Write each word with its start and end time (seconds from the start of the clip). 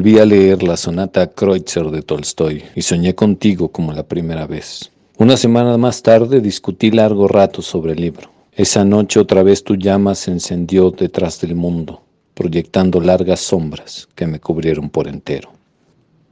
Volví 0.00 0.18
a 0.18 0.24
leer 0.24 0.62
la 0.62 0.78
sonata 0.78 1.26
Kreutzer 1.26 1.90
de 1.90 2.00
Tolstoy 2.00 2.64
y 2.74 2.80
soñé 2.80 3.14
contigo 3.14 3.70
como 3.70 3.92
la 3.92 4.02
primera 4.02 4.46
vez. 4.46 4.90
Una 5.18 5.36
semana 5.36 5.76
más 5.76 6.02
tarde 6.02 6.40
discutí 6.40 6.90
largo 6.90 7.28
rato 7.28 7.60
sobre 7.60 7.92
el 7.92 8.00
libro. 8.00 8.30
Esa 8.52 8.82
noche 8.82 9.20
otra 9.20 9.42
vez 9.42 9.62
tu 9.62 9.76
llama 9.76 10.14
se 10.14 10.30
encendió 10.30 10.90
detrás 10.90 11.38
del 11.42 11.54
mundo, 11.54 12.02
proyectando 12.32 12.98
largas 12.98 13.40
sombras 13.40 14.08
que 14.14 14.26
me 14.26 14.40
cubrieron 14.40 14.88
por 14.88 15.06
entero. 15.06 15.50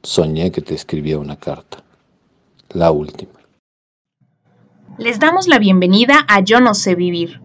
Soñé 0.01 0.49
que 0.49 0.61
te 0.61 0.73
escribía 0.73 1.19
una 1.19 1.35
carta, 1.35 1.83
la 2.69 2.89
última. 2.89 3.33
Les 4.97 5.19
damos 5.19 5.47
la 5.47 5.59
bienvenida 5.59 6.25
a 6.27 6.39
Yo 6.39 6.59
no 6.59 6.73
sé 6.73 6.95
vivir. 6.95 7.39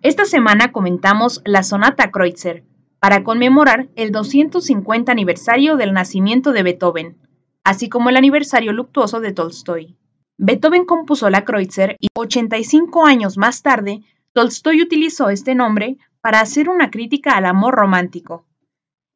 Esta 0.00 0.24
semana 0.24 0.72
comentamos 0.72 1.42
la 1.44 1.62
sonata 1.62 2.10
Kreutzer, 2.10 2.64
para 3.04 3.22
conmemorar 3.22 3.90
el 3.96 4.12
250 4.12 5.12
aniversario 5.12 5.76
del 5.76 5.92
nacimiento 5.92 6.52
de 6.52 6.62
Beethoven, 6.62 7.18
así 7.62 7.90
como 7.90 8.08
el 8.08 8.16
aniversario 8.16 8.72
luctuoso 8.72 9.20
de 9.20 9.34
Tolstoy. 9.34 9.98
Beethoven 10.38 10.86
compuso 10.86 11.28
la 11.28 11.44
Kreutzer 11.44 11.98
y 12.00 12.08
85 12.14 13.04
años 13.04 13.36
más 13.36 13.62
tarde, 13.62 14.00
Tolstoy 14.32 14.80
utilizó 14.80 15.28
este 15.28 15.54
nombre 15.54 15.98
para 16.22 16.40
hacer 16.40 16.70
una 16.70 16.90
crítica 16.90 17.32
al 17.36 17.44
amor 17.44 17.74
romántico. 17.74 18.46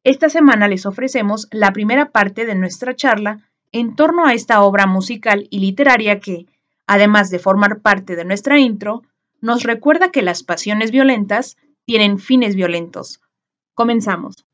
Esta 0.03 0.29
semana 0.29 0.67
les 0.67 0.85
ofrecemos 0.85 1.47
la 1.49 1.73
primera 1.73 2.11
parte 2.11 2.45
de 2.45 2.53
nuestra 2.53 2.95
charla 2.95 3.49
en 3.71 3.95
torno 3.95 4.27
a 4.27 4.35
esta 4.35 4.61
obra 4.61 4.85
musical 4.85 5.47
y 5.49 5.61
literaria 5.61 6.19
que, 6.19 6.45
además 6.85 7.31
de 7.31 7.39
formar 7.39 7.81
parte 7.81 8.15
de 8.15 8.25
nuestra 8.25 8.59
intro, 8.59 9.01
nos 9.41 9.63
recuerda 9.63 10.11
que 10.11 10.21
las 10.21 10.43
pasiones 10.43 10.91
violentas 10.91 11.57
tienen 11.85 12.19
fines 12.19 12.53
violentos, 12.53 13.19
Comenzamos. 13.79 14.45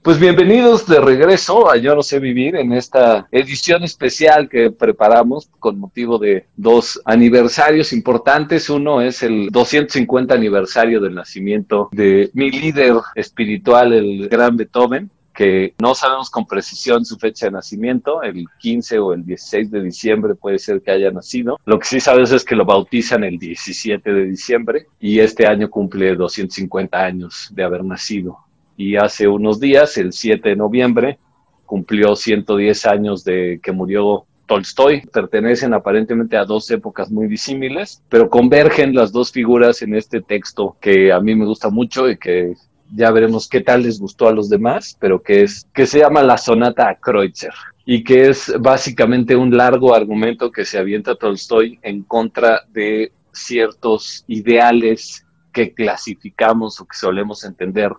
Pues 0.00 0.18
bienvenidos 0.18 0.86
de 0.86 1.02
regreso 1.02 1.70
a 1.70 1.76
Yo 1.76 1.94
no 1.94 2.02
sé 2.02 2.18
vivir 2.18 2.56
en 2.56 2.72
esta 2.72 3.28
edición 3.30 3.84
especial 3.84 4.48
que 4.48 4.70
preparamos 4.70 5.50
con 5.58 5.78
motivo 5.78 6.16
de 6.16 6.46
dos 6.56 7.02
aniversarios 7.04 7.92
importantes. 7.92 8.70
Uno 8.70 9.02
es 9.02 9.22
el 9.22 9.50
250 9.50 10.34
aniversario 10.34 10.98
del 10.98 11.14
nacimiento 11.14 11.90
de 11.92 12.30
mi 12.32 12.50
líder 12.50 12.94
espiritual, 13.16 13.92
el 13.92 14.30
gran 14.30 14.56
Beethoven, 14.56 15.10
que 15.34 15.74
no 15.80 15.94
sabemos 15.94 16.30
con 16.30 16.46
precisión 16.46 17.04
su 17.04 17.16
fecha 17.16 17.46
de 17.46 17.52
nacimiento, 17.52 18.22
el 18.22 18.46
15 18.58 18.98
o 18.98 19.12
el 19.12 19.24
16 19.24 19.70
de 19.70 19.82
diciembre 19.82 20.34
puede 20.34 20.58
ser 20.58 20.82
que 20.82 20.90
haya 20.90 21.10
nacido. 21.10 21.58
Lo 21.64 21.78
que 21.78 21.86
sí 21.86 22.00
sabemos 22.00 22.32
es 22.32 22.44
que 22.44 22.56
lo 22.56 22.64
bautizan 22.64 23.24
el 23.24 23.38
17 23.38 24.12
de 24.12 24.24
diciembre 24.24 24.86
y 24.98 25.20
este 25.20 25.46
año 25.46 25.70
cumple 25.70 26.14
250 26.14 26.98
años 26.98 27.48
de 27.52 27.62
haber 27.62 27.84
nacido. 27.84 28.38
Y 28.76 28.96
hace 28.96 29.28
unos 29.28 29.60
días, 29.60 29.96
el 29.98 30.12
7 30.12 30.50
de 30.50 30.56
noviembre, 30.56 31.18
cumplió 31.66 32.16
110 32.16 32.86
años 32.86 33.24
de 33.24 33.60
que 33.62 33.72
murió 33.72 34.24
Tolstoy. 34.46 35.02
Pertenecen 35.02 35.74
aparentemente 35.74 36.36
a 36.36 36.44
dos 36.44 36.70
épocas 36.70 37.10
muy 37.10 37.28
disímiles, 37.28 38.02
pero 38.08 38.28
convergen 38.28 38.94
las 38.94 39.12
dos 39.12 39.30
figuras 39.30 39.82
en 39.82 39.94
este 39.94 40.20
texto 40.20 40.76
que 40.80 41.12
a 41.12 41.20
mí 41.20 41.36
me 41.36 41.46
gusta 41.46 41.70
mucho 41.70 42.08
y 42.08 42.16
que 42.16 42.54
ya 42.94 43.10
veremos 43.10 43.48
qué 43.48 43.60
tal 43.60 43.82
les 43.82 44.00
gustó 44.00 44.28
a 44.28 44.32
los 44.32 44.48
demás, 44.48 44.96
pero 44.98 45.22
que 45.22 45.42
es 45.42 45.66
que 45.72 45.86
se 45.86 46.00
llama 46.00 46.22
la 46.22 46.38
sonata 46.38 46.94
Kreutzer 47.00 47.52
y 47.84 48.04
que 48.04 48.28
es 48.28 48.52
básicamente 48.60 49.34
un 49.36 49.56
largo 49.56 49.94
argumento 49.94 50.50
que 50.50 50.64
se 50.64 50.78
avienta 50.78 51.14
Tolstoy 51.14 51.78
en 51.82 52.02
contra 52.02 52.62
de 52.72 53.12
ciertos 53.32 54.24
ideales 54.26 55.26
que 55.52 55.72
clasificamos 55.72 56.80
o 56.80 56.86
que 56.86 56.96
solemos 56.96 57.44
entender 57.44 57.92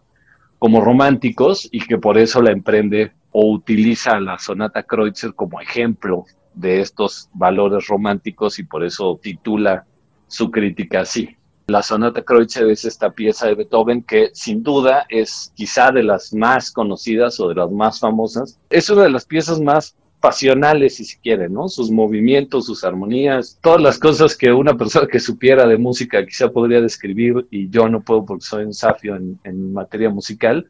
como 0.59 0.81
románticos 0.81 1.67
y 1.71 1.79
que 1.79 1.97
por 1.97 2.17
eso 2.17 2.41
la 2.41 2.51
emprende 2.51 3.11
o 3.31 3.51
utiliza 3.51 4.19
la 4.19 4.37
sonata 4.37 4.83
Kreutzer 4.83 5.33
como 5.33 5.59
ejemplo 5.59 6.25
de 6.53 6.81
estos 6.81 7.29
valores 7.33 7.87
románticos 7.87 8.59
y 8.59 8.63
por 8.63 8.83
eso 8.83 9.19
titula 9.21 9.85
su 10.27 10.51
crítica 10.51 11.01
así. 11.01 11.35
La 11.67 11.83
sonata 11.83 12.21
Kreutzer 12.21 12.69
es 12.69 12.85
esta 12.85 13.11
pieza 13.11 13.47
de 13.47 13.55
Beethoven 13.55 14.03
que 14.03 14.29
sin 14.33 14.63
duda 14.63 15.05
es 15.09 15.51
quizá 15.55 15.91
de 15.91 16.03
las 16.03 16.33
más 16.33 16.71
conocidas 16.71 17.39
o 17.39 17.49
de 17.49 17.55
las 17.55 17.71
más 17.71 17.99
famosas. 17.99 18.57
Es 18.69 18.89
una 18.89 19.03
de 19.03 19.09
las 19.09 19.25
piezas 19.25 19.59
más 19.59 19.95
pasionales, 20.19 20.95
si 20.95 21.05
se 21.05 21.19
quiere, 21.19 21.49
¿no? 21.49 21.67
Sus 21.67 21.89
movimientos, 21.89 22.65
sus 22.65 22.83
armonías, 22.83 23.57
todas 23.61 23.81
las 23.81 23.97
cosas 23.97 24.37
que 24.37 24.51
una 24.51 24.77
persona 24.77 25.07
que 25.07 25.19
supiera 25.19 25.65
de 25.65 25.77
música 25.77 26.25
quizá 26.25 26.49
podría 26.49 26.81
describir 26.81 27.47
y 27.49 27.69
yo 27.69 27.89
no 27.89 28.01
puedo 28.01 28.25
porque 28.25 28.45
soy 28.45 28.65
un 28.65 28.73
safio 28.73 29.15
en, 29.15 29.39
en 29.43 29.73
materia 29.73 30.09
musical. 30.09 30.69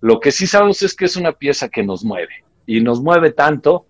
Lo 0.00 0.20
que 0.20 0.30
sí 0.30 0.46
sabemos 0.46 0.82
es 0.82 0.94
que 0.94 1.06
es 1.06 1.16
una 1.16 1.32
pieza 1.32 1.68
que 1.68 1.82
nos 1.82 2.04
mueve 2.04 2.44
y 2.66 2.80
nos 2.80 3.00
mueve 3.02 3.32
tanto 3.32 3.86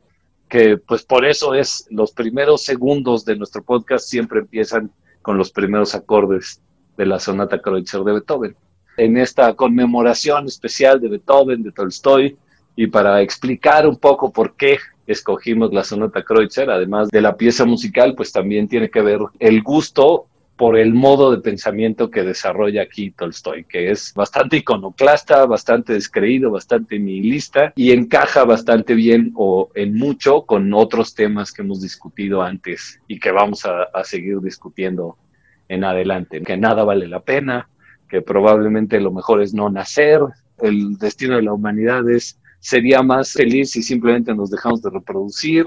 que 0.48 0.76
pues 0.76 1.02
por 1.02 1.24
eso 1.24 1.54
es 1.54 1.86
los 1.90 2.12
primeros 2.12 2.62
segundos 2.62 3.24
de 3.24 3.36
nuestro 3.36 3.62
podcast 3.62 4.06
siempre 4.06 4.40
empiezan 4.40 4.90
con 5.22 5.38
los 5.38 5.50
primeros 5.50 5.94
acordes 5.94 6.60
de 6.96 7.06
la 7.06 7.18
sonata 7.18 7.60
Kreutzer 7.60 8.02
de 8.02 8.12
Beethoven. 8.12 8.54
En 8.96 9.16
esta 9.16 9.54
conmemoración 9.54 10.46
especial 10.46 11.00
de 11.00 11.08
Beethoven, 11.08 11.62
de 11.62 11.72
Tolstoy, 11.72 12.36
y 12.76 12.86
para 12.86 13.20
explicar 13.22 13.86
un 13.86 13.96
poco 13.96 14.32
por 14.32 14.54
qué 14.56 14.78
escogimos 15.06 15.72
la 15.72 15.84
sonata 15.84 16.22
Kreutzer, 16.22 16.70
además 16.70 17.08
de 17.08 17.20
la 17.20 17.36
pieza 17.36 17.64
musical, 17.64 18.14
pues 18.14 18.32
también 18.32 18.68
tiene 18.68 18.90
que 18.90 19.02
ver 19.02 19.20
el 19.38 19.62
gusto 19.62 20.26
por 20.56 20.76
el 20.76 20.92
modo 20.92 21.30
de 21.30 21.40
pensamiento 21.40 22.10
que 22.10 22.22
desarrolla 22.22 22.82
aquí 22.82 23.10
Tolstoy, 23.10 23.64
que 23.64 23.90
es 23.90 24.12
bastante 24.14 24.58
iconoclasta, 24.58 25.46
bastante 25.46 25.94
descreído, 25.94 26.50
bastante 26.50 26.98
nihilista 26.98 27.72
y 27.74 27.92
encaja 27.92 28.44
bastante 28.44 28.94
bien 28.94 29.32
o 29.34 29.70
en 29.74 29.94
mucho 29.94 30.42
con 30.42 30.72
otros 30.74 31.14
temas 31.14 31.52
que 31.52 31.62
hemos 31.62 31.80
discutido 31.80 32.42
antes 32.42 33.00
y 33.08 33.18
que 33.18 33.32
vamos 33.32 33.64
a, 33.64 33.84
a 33.84 34.04
seguir 34.04 34.40
discutiendo 34.40 35.16
en 35.68 35.84
adelante, 35.84 36.42
que 36.42 36.56
nada 36.56 36.84
vale 36.84 37.08
la 37.08 37.20
pena, 37.20 37.68
que 38.08 38.20
probablemente 38.20 39.00
lo 39.00 39.10
mejor 39.10 39.42
es 39.42 39.54
no 39.54 39.70
nacer, 39.70 40.20
el 40.58 40.98
destino 40.98 41.36
de 41.36 41.42
la 41.42 41.52
humanidad 41.52 42.08
es 42.10 42.38
sería 42.62 43.02
más 43.02 43.32
feliz 43.32 43.72
si 43.72 43.82
simplemente 43.82 44.34
nos 44.34 44.50
dejamos 44.50 44.80
de 44.82 44.90
reproducir, 44.90 45.66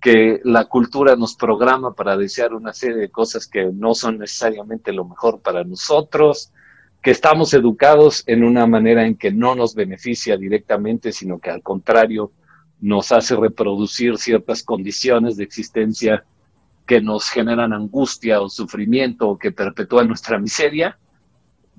que 0.00 0.40
la 0.44 0.64
cultura 0.64 1.14
nos 1.14 1.34
programa 1.34 1.92
para 1.92 2.16
desear 2.16 2.54
una 2.54 2.72
serie 2.72 2.96
de 2.96 3.10
cosas 3.10 3.46
que 3.46 3.66
no 3.72 3.94
son 3.94 4.18
necesariamente 4.18 4.92
lo 4.92 5.04
mejor 5.04 5.40
para 5.40 5.62
nosotros, 5.62 6.50
que 7.02 7.10
estamos 7.10 7.52
educados 7.54 8.22
en 8.26 8.44
una 8.44 8.66
manera 8.66 9.06
en 9.06 9.16
que 9.16 9.30
no 9.30 9.54
nos 9.54 9.74
beneficia 9.74 10.36
directamente, 10.36 11.12
sino 11.12 11.38
que 11.38 11.50
al 11.50 11.62
contrario 11.62 12.32
nos 12.80 13.12
hace 13.12 13.36
reproducir 13.36 14.16
ciertas 14.16 14.62
condiciones 14.62 15.36
de 15.36 15.44
existencia 15.44 16.24
que 16.86 17.00
nos 17.00 17.28
generan 17.28 17.72
angustia 17.72 18.40
o 18.40 18.48
sufrimiento 18.48 19.28
o 19.28 19.38
que 19.38 19.52
perpetúan 19.52 20.08
nuestra 20.08 20.38
miseria. 20.38 20.98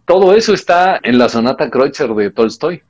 Todo 0.05 0.33
eso 0.35 0.53
está 0.53 0.99
en 1.01 1.17
la 1.17 1.27
sonata 1.27 1.69
Kreutzer 1.69 2.13
de 2.13 2.31
Tolstoy. 2.31 2.81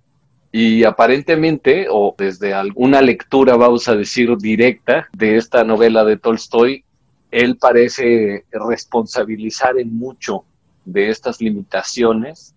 Y 0.52 0.84
aparentemente, 0.84 1.88
o 1.90 2.14
desde 2.18 2.54
alguna 2.54 3.02
lectura, 3.02 3.56
vamos 3.56 3.88
a 3.88 3.96
decir, 3.96 4.36
directa 4.38 5.08
de 5.14 5.38
esta 5.38 5.64
novela 5.64 6.04
de 6.04 6.18
Tolstoy, 6.18 6.84
él 7.32 7.58
parece 7.58 8.44
responsabilizar 8.52 9.80
en 9.80 9.98
mucho 9.98 10.44
de 10.84 11.10
estas 11.10 11.40
limitaciones 11.40 12.54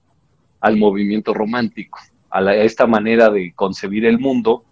al 0.60 0.76
movimiento 0.76 1.32
romántico, 1.32 2.00
a, 2.30 2.54
esta 2.54 2.86
manera 2.86 3.30
de 3.30 3.52
concebir 3.54 4.06
el 4.06 4.18
mundo, 4.18 4.64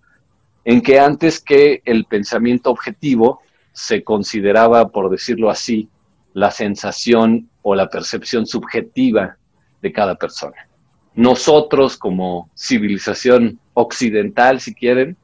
en 0.65 0.81
que 0.81 0.99
antes 0.99 1.41
que 1.41 1.81
el 1.85 2.07
pensamiento 2.07 2.71
objetivo 2.71 3.41
se 3.73 4.03
consideraba, 4.03 4.89
por 4.89 5.11
decirlo 5.11 5.49
así, 5.49 5.89
la 6.35 6.51
sensación 6.51 7.49
o 7.63 7.77
la 7.77 7.89
percepción 7.89 8.47
subjetiva 8.47 9.37
de 9.81 9.93
cada 9.93 10.17
persona 10.17 10.57
nosotros 11.15 11.97
como 11.97 12.49
civilización 12.57 13.59
occidental, 13.75 14.61
si 14.61 14.75
quieren, 14.75 15.17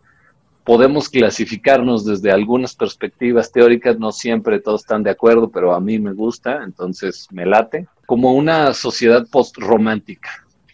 podemos 0.65 1.09
clasificarnos 1.09 2.05
desde 2.05 2.31
algunas 2.31 2.75
perspectivas 2.75 3.51
teóricas, 3.51 3.99
no 3.99 4.13
siempre 4.13 4.61
todos 4.61 4.83
están 4.83 5.03
de 5.03 5.11
acuerdo, 5.11 5.49
pero 5.49 5.75
a 5.75 5.81
mí 5.81 5.99
me 5.99 6.13
gusta, 6.13 6.63
entonces 6.63 7.27
me 7.31 7.47
late, 7.47 7.89
como 8.05 8.35
una 8.35 8.75
sociedad 8.75 9.27
post-romántica. 9.31 10.29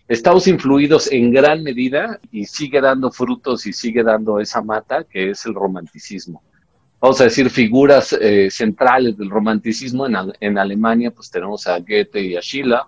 Estamos 0.09 0.49
influidos 0.49 1.11
en 1.13 1.31
gran 1.31 1.63
medida 1.63 2.19
y 2.33 2.45
sigue 2.45 2.81
dando 2.81 3.11
frutos 3.11 3.67
y 3.67 3.73
sigue 3.73 4.03
dando 4.03 4.41
esa 4.41 4.61
mata 4.61 5.05
que 5.05 5.31
es 5.31 5.47
el 5.47 5.55
romanticismo. 5.55 6.43
Vamos 7.01 7.21
a 7.21 7.25
decir 7.25 7.49
figuras 7.49 8.13
eh, 8.21 8.49
centrales 8.51 9.17
del 9.17 9.31
romanticismo 9.31 10.07
en, 10.07 10.17
en 10.41 10.59
Alemania, 10.59 11.13
pues 11.13 11.31
tenemos 11.31 11.69
a 11.69 11.79
Goethe 11.79 12.21
y 12.21 12.37
a 12.37 12.41
Schiller, 12.41 12.81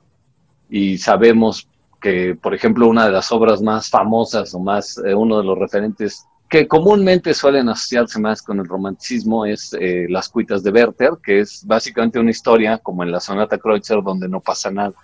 y 0.68 0.98
sabemos 0.98 1.68
que, 2.06 2.36
por 2.40 2.54
ejemplo, 2.54 2.86
una 2.86 3.06
de 3.06 3.10
las 3.10 3.32
obras 3.32 3.60
más 3.60 3.90
famosas 3.90 4.54
o 4.54 4.60
más, 4.60 4.96
eh, 5.04 5.12
uno 5.12 5.38
de 5.38 5.44
los 5.44 5.58
referentes 5.58 6.24
que 6.48 6.68
comúnmente 6.68 7.34
suelen 7.34 7.68
asociarse 7.68 8.20
más 8.20 8.42
con 8.42 8.60
el 8.60 8.68
romanticismo 8.68 9.44
es 9.44 9.76
eh, 9.80 10.06
Las 10.08 10.28
cuitas 10.28 10.62
de 10.62 10.70
Werther, 10.70 11.14
que 11.20 11.40
es 11.40 11.66
básicamente 11.66 12.20
una 12.20 12.30
historia 12.30 12.78
como 12.78 13.02
en 13.02 13.10
la 13.10 13.18
sonata 13.18 13.58
Kreutzer 13.58 14.04
donde 14.04 14.28
no 14.28 14.40
pasa 14.40 14.70
nada. 14.70 14.94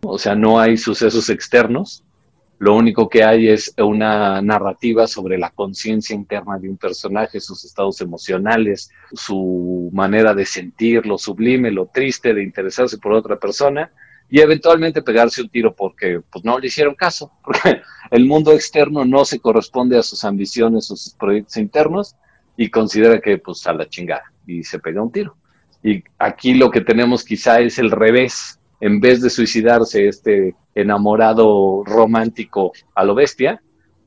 O 0.00 0.16
sea, 0.16 0.34
no 0.34 0.58
hay 0.58 0.78
sucesos 0.78 1.28
externos, 1.28 2.02
lo 2.58 2.74
único 2.74 3.10
que 3.10 3.24
hay 3.24 3.48
es 3.48 3.74
una 3.76 4.40
narrativa 4.40 5.06
sobre 5.06 5.36
la 5.36 5.50
conciencia 5.50 6.16
interna 6.16 6.58
de 6.58 6.70
un 6.70 6.78
personaje, 6.78 7.40
sus 7.40 7.62
estados 7.66 8.00
emocionales, 8.00 8.90
su 9.12 9.90
manera 9.92 10.32
de 10.32 10.46
sentir, 10.46 11.04
lo 11.04 11.18
sublime, 11.18 11.70
lo 11.70 11.90
triste, 11.92 12.32
de 12.32 12.42
interesarse 12.42 12.96
por 12.96 13.12
otra 13.12 13.36
persona 13.36 13.92
y 14.30 14.40
eventualmente 14.40 15.02
pegarse 15.02 15.42
un 15.42 15.48
tiro 15.48 15.74
porque 15.74 16.20
pues, 16.30 16.44
no 16.44 16.58
le 16.58 16.66
hicieron 16.66 16.94
caso, 16.94 17.30
porque 17.44 17.80
el 18.10 18.26
mundo 18.26 18.52
externo 18.52 19.04
no 19.04 19.24
se 19.24 19.40
corresponde 19.40 19.98
a 19.98 20.02
sus 20.02 20.24
ambiciones 20.24 20.90
o 20.90 20.96
sus 20.96 21.14
proyectos 21.14 21.56
internos 21.56 22.14
y 22.56 22.70
considera 22.70 23.20
que 23.20 23.38
pues 23.38 23.66
a 23.66 23.72
la 23.72 23.88
chingada 23.88 24.24
y 24.46 24.64
se 24.64 24.78
pega 24.78 25.02
un 25.02 25.12
tiro. 25.12 25.36
Y 25.82 26.02
aquí 26.18 26.54
lo 26.54 26.70
que 26.70 26.80
tenemos 26.80 27.24
quizá 27.24 27.60
es 27.60 27.78
el 27.78 27.90
revés. 27.90 28.58
En 28.80 29.00
vez 29.00 29.20
de 29.20 29.30
suicidarse 29.30 30.06
este 30.06 30.54
enamorado 30.74 31.82
romántico 31.84 32.72
a 32.94 33.04
lo 33.04 33.14
bestia, 33.14 33.60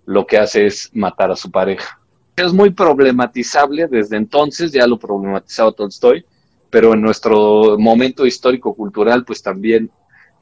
lo 0.05 0.25
que 0.25 0.37
hace 0.37 0.65
es 0.65 0.89
matar 0.93 1.31
a 1.31 1.35
su 1.35 1.51
pareja. 1.51 1.99
Es 2.35 2.53
muy 2.53 2.71
problematizable 2.71 3.87
desde 3.87 4.17
entonces, 4.17 4.71
ya 4.71 4.87
lo 4.87 4.97
problematizaba 4.97 5.73
Tolstoy, 5.73 6.25
pero 6.69 6.93
en 6.93 7.01
nuestro 7.01 7.77
momento 7.77 8.25
histórico-cultural 8.25 9.25
pues 9.25 9.41
también 9.41 9.91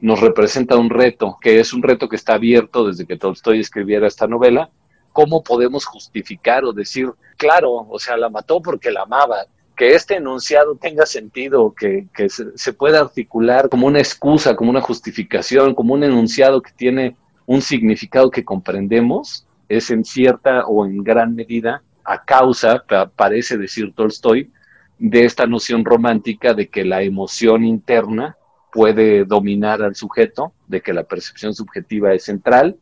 nos 0.00 0.20
representa 0.20 0.76
un 0.76 0.90
reto, 0.90 1.36
que 1.40 1.60
es 1.60 1.72
un 1.72 1.82
reto 1.82 2.08
que 2.08 2.16
está 2.16 2.34
abierto 2.34 2.86
desde 2.86 3.06
que 3.06 3.16
Tolstoy 3.16 3.60
escribiera 3.60 4.06
esta 4.06 4.26
novela. 4.26 4.68
¿Cómo 5.12 5.42
podemos 5.42 5.84
justificar 5.84 6.64
o 6.64 6.72
decir, 6.72 7.10
claro, 7.36 7.86
o 7.88 7.98
sea, 7.98 8.16
la 8.16 8.28
mató 8.28 8.60
porque 8.60 8.90
la 8.90 9.02
amaba? 9.02 9.44
que 9.80 9.94
este 9.94 10.16
enunciado 10.16 10.76
tenga 10.76 11.06
sentido, 11.06 11.74
que, 11.74 12.06
se, 12.28 12.72
pueda 12.74 13.00
articular 13.00 13.70
como 13.70 13.86
una 13.86 13.98
excusa, 13.98 14.54
como 14.54 14.68
una 14.68 14.82
justificación, 14.82 15.74
como 15.74 15.94
un 15.94 16.04
enunciado 16.04 16.60
que 16.60 16.70
tiene 16.72 17.16
un 17.46 17.62
significado 17.62 18.30
que 18.30 18.44
comprendemos, 18.44 19.46
es 19.70 19.90
en 19.90 20.04
cierta 20.04 20.66
o 20.66 20.84
en 20.84 21.02
gran 21.02 21.34
medida 21.34 21.82
a 22.04 22.22
causa, 22.22 22.84
parece 23.16 23.56
decir 23.56 23.94
Tolstoy, 23.94 24.50
de 24.98 25.24
esta 25.24 25.46
noción 25.46 25.82
romántica 25.82 26.52
de 26.52 26.68
que 26.68 26.84
la 26.84 27.02
emoción 27.02 27.64
interna 27.64 28.36
puede 28.72 29.24
dominar 29.24 29.82
al 29.82 29.94
sujeto, 29.94 30.52
de 30.68 30.80
que 30.80 30.92
la 30.92 31.04
percepción 31.04 31.54
subjetiva 31.54 32.12
es 32.12 32.24
central, 32.24 32.76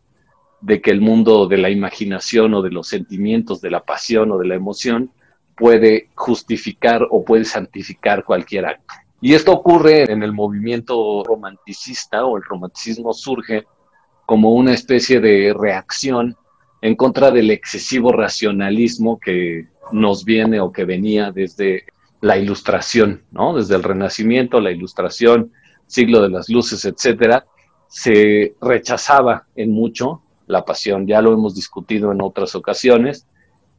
de 0.61 0.81
que 0.81 0.90
el 0.90 1.00
mundo 1.00 1.46
de 1.46 1.58
la 1.58 1.70
imaginación 1.70 2.55
o 2.55 2.62
de 2.62 2.70
los 2.70 2.88
sentimientos, 2.88 3.61
de 3.61 3.70
la 3.70 3.85
pasión 3.85 4.32
o 4.32 4.38
de 4.38 4.46
la 4.46 4.55
emoción, 4.55 5.11
puede 5.56 6.08
justificar 6.14 7.06
o 7.11 7.25
puede 7.25 7.44
santificar 7.44 8.25
cualquier 8.25 8.67
acto. 8.67 8.94
Y 9.20 9.35
esto 9.35 9.52
ocurre 9.52 10.11
en 10.11 10.23
el 10.23 10.32
movimiento 10.32 11.25
romanticista 11.25 12.25
o 12.25 12.37
el 12.37 12.44
romanticismo 12.44 13.12
surge 13.12 13.64
como 14.26 14.52
una 14.52 14.73
especie 14.73 15.20
de 15.20 15.55
reacción 15.58 16.37
en 16.81 16.94
contra 16.94 17.31
del 17.31 17.50
excesivo 17.50 18.12
racionalismo 18.12 19.19
que 19.19 19.67
nos 19.91 20.25
viene 20.25 20.61
o 20.61 20.73
que 20.73 20.84
venía 20.84 21.32
desde 21.32 21.87
la 22.20 22.37
ilustración, 22.37 23.23
¿no? 23.32 23.56
Desde 23.56 23.75
el 23.75 23.82
Renacimiento, 23.82 24.61
la 24.61 24.70
ilustración, 24.70 25.52
siglo 25.88 26.23
de 26.23 26.29
las 26.29 26.49
luces, 26.49 26.85
etcétera, 26.85 27.44
se 27.88 28.55
rechazaba 28.61 29.46
en 29.56 29.73
mucho 29.73 30.23
la 30.46 30.64
pasión. 30.64 31.06
Ya 31.06 31.20
lo 31.20 31.32
hemos 31.32 31.55
discutido 31.55 32.12
en 32.12 32.23
otras 32.23 32.55
ocasiones 32.55 33.26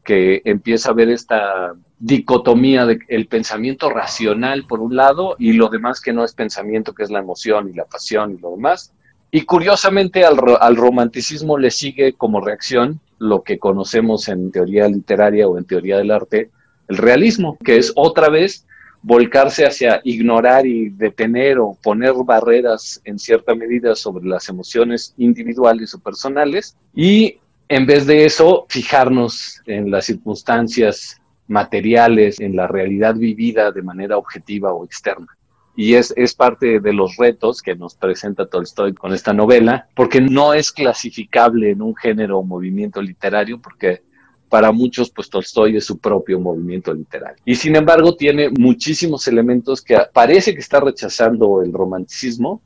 que 0.04 0.42
empieza 0.44 0.90
a 0.90 0.94
ver 0.94 1.10
esta 1.10 1.74
dicotomía 2.00 2.86
del 2.86 3.00
el 3.10 3.28
pensamiento 3.28 3.90
racional 3.90 4.66
por 4.66 4.80
un 4.80 4.96
lado 4.96 5.36
y 5.38 5.54
lo 5.54 5.70
demás 5.70 6.02
que 6.02 6.14
no 6.14 6.24
es 6.24 6.34
pensamiento, 6.34 6.94
que 6.94 7.04
es 7.04 7.12
la 7.12 7.20
emoción 7.20 7.70
y 7.70 7.74
la 7.74 7.86
pasión 7.86 8.34
y 8.34 8.40
lo 8.40 8.52
demás. 8.52 8.92
Y 9.32 9.42
curiosamente 9.42 10.26
al, 10.26 10.40
al 10.60 10.76
romanticismo 10.76 11.58
le 11.58 11.70
sigue 11.70 12.14
como 12.14 12.42
reacción 12.42 13.00
lo 13.20 13.44
que 13.44 13.60
conocemos 13.60 14.28
en 14.30 14.52
teoría 14.52 14.88
literaria 14.88 15.48
o 15.48 15.58
en 15.58 15.66
teoría 15.66 15.98
del 15.98 16.10
arte, 16.10 16.50
el 16.88 16.98
realismo, 16.98 17.58
que 17.64 17.78
es 17.78 17.92
otra 17.96 18.30
vez 18.30 18.66
volcarse 19.02 19.66
hacia 19.66 20.02
ignorar 20.04 20.66
y 20.66 20.90
detener 20.90 21.60
o 21.60 21.78
poner 21.82 22.14
barreras 22.26 23.02
en 23.06 23.18
cierta 23.18 23.56
medida 23.56 23.96
sobre 23.96 24.26
las 24.28 24.50
emociones 24.50 25.14
individuales 25.18 25.94
o 25.94 26.00
personales 26.00 26.76
y 26.94 27.38
en 27.70 27.86
vez 27.86 28.08
de 28.08 28.26
eso, 28.26 28.66
fijarnos 28.68 29.62
en 29.68 29.92
las 29.92 30.06
circunstancias 30.06 31.22
materiales, 31.48 32.40
en 32.40 32.56
la 32.56 32.66
realidad 32.66 33.14
vivida 33.14 33.72
de 33.72 33.84
manera 33.84 34.18
objetiva 34.18 34.74
o 34.74 34.84
externa. 34.84 35.28
Y 35.76 35.94
es, 35.94 36.12
es 36.18 36.34
parte 36.34 36.80
de 36.80 36.94
los 36.94 37.16
retos 37.18 37.62
que 37.62 37.76
nos 37.76 37.94
presenta 37.94 38.48
Tolstoy 38.48 38.94
con 38.96 39.14
esta 39.14 39.34
novela, 39.34 39.88
porque 39.96 40.20
no 40.20 40.56
es 40.56 40.72
clasificable 40.72 41.70
en 41.70 41.84
un 41.84 41.96
género 41.96 42.40
o 42.40 42.44
movimiento 42.44 43.04
literario, 43.04 43.62
porque 43.62 44.02
para 44.50 44.72
muchos, 44.72 45.12
pues 45.12 45.30
Tolstoy 45.30 45.78
es 45.78 45.86
su 45.86 46.00
propio 46.00 46.40
movimiento 46.40 46.94
literario. 46.94 47.42
Y 47.46 47.56
sin 47.56 47.76
embargo, 47.76 48.16
tiene 48.16 48.50
muchísimos 48.50 49.28
elementos 49.28 49.82
que 49.82 49.98
parece 50.12 50.54
que 50.54 50.60
está 50.60 50.80
rechazando 50.80 51.62
el 51.62 51.72
romanticismo, 51.72 52.62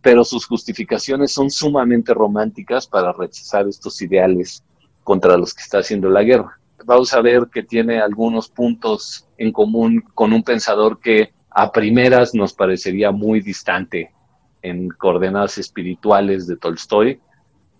pero 0.00 0.24
sus 0.24 0.46
justificaciones 0.46 1.32
son 1.32 1.50
sumamente 1.50 2.14
románticas 2.14 2.86
para 2.86 3.12
rechazar 3.12 3.66
estos 3.66 4.00
ideales 4.00 4.62
contra 5.02 5.36
los 5.36 5.52
que 5.52 5.62
está 5.62 5.78
haciendo 5.78 6.08
la 6.08 6.22
guerra. 6.22 6.58
Vamos 6.84 7.12
a 7.12 7.20
ver 7.20 7.48
que 7.52 7.64
tiene 7.64 8.00
algunos 8.00 8.48
puntos 8.48 9.26
en 9.36 9.52
común 9.52 10.04
con 10.14 10.32
un 10.32 10.42
pensador 10.44 11.00
que 11.00 11.32
a 11.50 11.72
primeras 11.72 12.34
nos 12.34 12.52
parecería 12.52 13.10
muy 13.10 13.40
distante 13.40 14.12
en 14.62 14.88
coordenadas 14.88 15.58
espirituales 15.58 16.46
de 16.46 16.56
Tolstoy, 16.56 17.20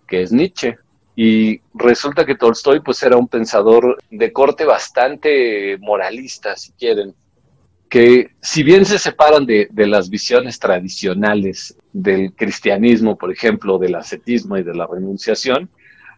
que 0.07 0.21
es 0.21 0.31
Nietzsche. 0.33 0.77
Y 1.15 1.59
resulta 1.73 2.25
que 2.25 2.35
Tolstoy 2.35 2.79
pues 2.79 3.03
era 3.03 3.17
un 3.17 3.27
pensador 3.27 3.97
de 4.09 4.31
corte 4.31 4.65
bastante 4.65 5.77
moralista, 5.79 6.55
si 6.55 6.71
quieren, 6.73 7.13
que 7.89 8.29
si 8.39 8.63
bien 8.63 8.85
se 8.85 8.99
separan 8.99 9.45
de, 9.45 9.67
las 9.75 10.09
visiones 10.09 10.59
tradicionales 10.59 11.75
del 11.91 12.31
cristianismo, 12.33 13.17
por 13.17 13.31
ejemplo, 13.31 13.79
del 13.79 13.95
ascetismo 13.95 14.57
y 14.57 14.63
de 14.63 14.75
la 14.75 14.87
renunciación, 14.87 15.69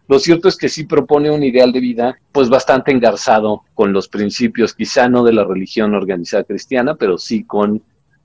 lo 0.06 0.18
cierto 0.18 0.48
es 0.48 0.56
que 0.56 0.68
sí 0.68 0.84
propone 0.84 1.30
un 1.30 1.42
ideal 1.42 1.72
de 1.72 1.80
vida 1.80 2.18
pues 2.32 2.50
bastante 2.50 2.92
engarzado 2.92 3.62
con 3.72 3.92
los 3.92 4.08
principios, 4.08 4.74
quizá 4.74 5.08
no 5.08 5.24
de 5.24 5.32
la 5.32 5.44
religión 5.44 5.94
organizada 5.94 6.44
cristiana, 6.44 6.94
pero 6.94 7.16
sí 7.16 7.44
con 7.44 7.82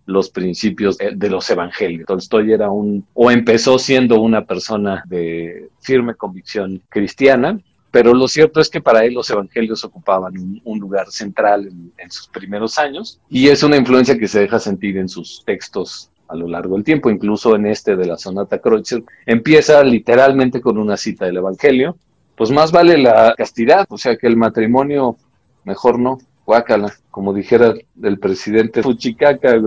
los 0.08 0.30
principios 0.30 0.98
de, 0.98 1.30
los 1.30 1.48
evangelios. 1.50 2.08
Tolstoy 2.08 2.54
era 2.54 2.72
un, 2.72 3.06
o 3.14 3.30
empezó 3.30 3.78
siendo 3.78 4.22
una 4.22 4.46
persona 4.46 5.04
de 5.06 5.70
firme 5.82 6.16
convicción 6.16 6.82
cristiana, 6.90 7.60
pero 7.92 8.14
lo 8.14 8.28
cierto 8.30 8.62
es 8.62 8.70
que 8.70 8.82
para 8.82 9.04
él 9.04 9.14
los 9.14 9.30
evangelios 9.30 9.84
ocupaban 9.84 10.34
un, 10.64 10.80
lugar 10.80 11.12
central 11.12 11.70
en, 11.98 12.12
sus 12.12 12.28
primeros 12.30 12.80
años 12.80 13.20
y 13.30 13.50
es 13.50 13.64
una 13.64 13.76
influencia 13.76 14.18
que 14.18 14.30
se 14.30 14.40
deja 14.40 14.60
sentir 14.60 14.98
en 14.98 15.10
sus 15.10 15.44
textos 15.46 16.10
a 16.30 16.36
lo 16.36 16.48
largo 16.48 16.76
del 16.76 16.86
tiempo, 16.86 17.10
incluso 17.10 17.56
en 17.56 17.66
este 17.66 17.98
de 17.98 18.06
la 18.06 18.18
sonata 18.18 18.60
Kreutzer, 18.60 19.04
empieza 19.26 19.84
literalmente 19.84 20.62
con 20.62 20.78
una 20.78 20.96
cita 20.96 21.26
del 21.26 21.38
Evangelio, 21.38 21.98
pues 22.36 22.50
más 22.52 22.72
vale 22.72 22.98
la 22.98 23.34
castidad, 23.38 23.86
o 23.90 23.98
sea 23.98 24.16
que 24.16 24.28
el 24.28 24.38
matrimonio 24.38 25.18
mejor 25.66 26.00
no, 26.00 26.18
guácala, 26.46 26.94
como 27.12 27.34
dijera 27.34 27.74
el 28.04 28.20
presidente 28.20 28.82
Fuchicaca, 28.82 29.60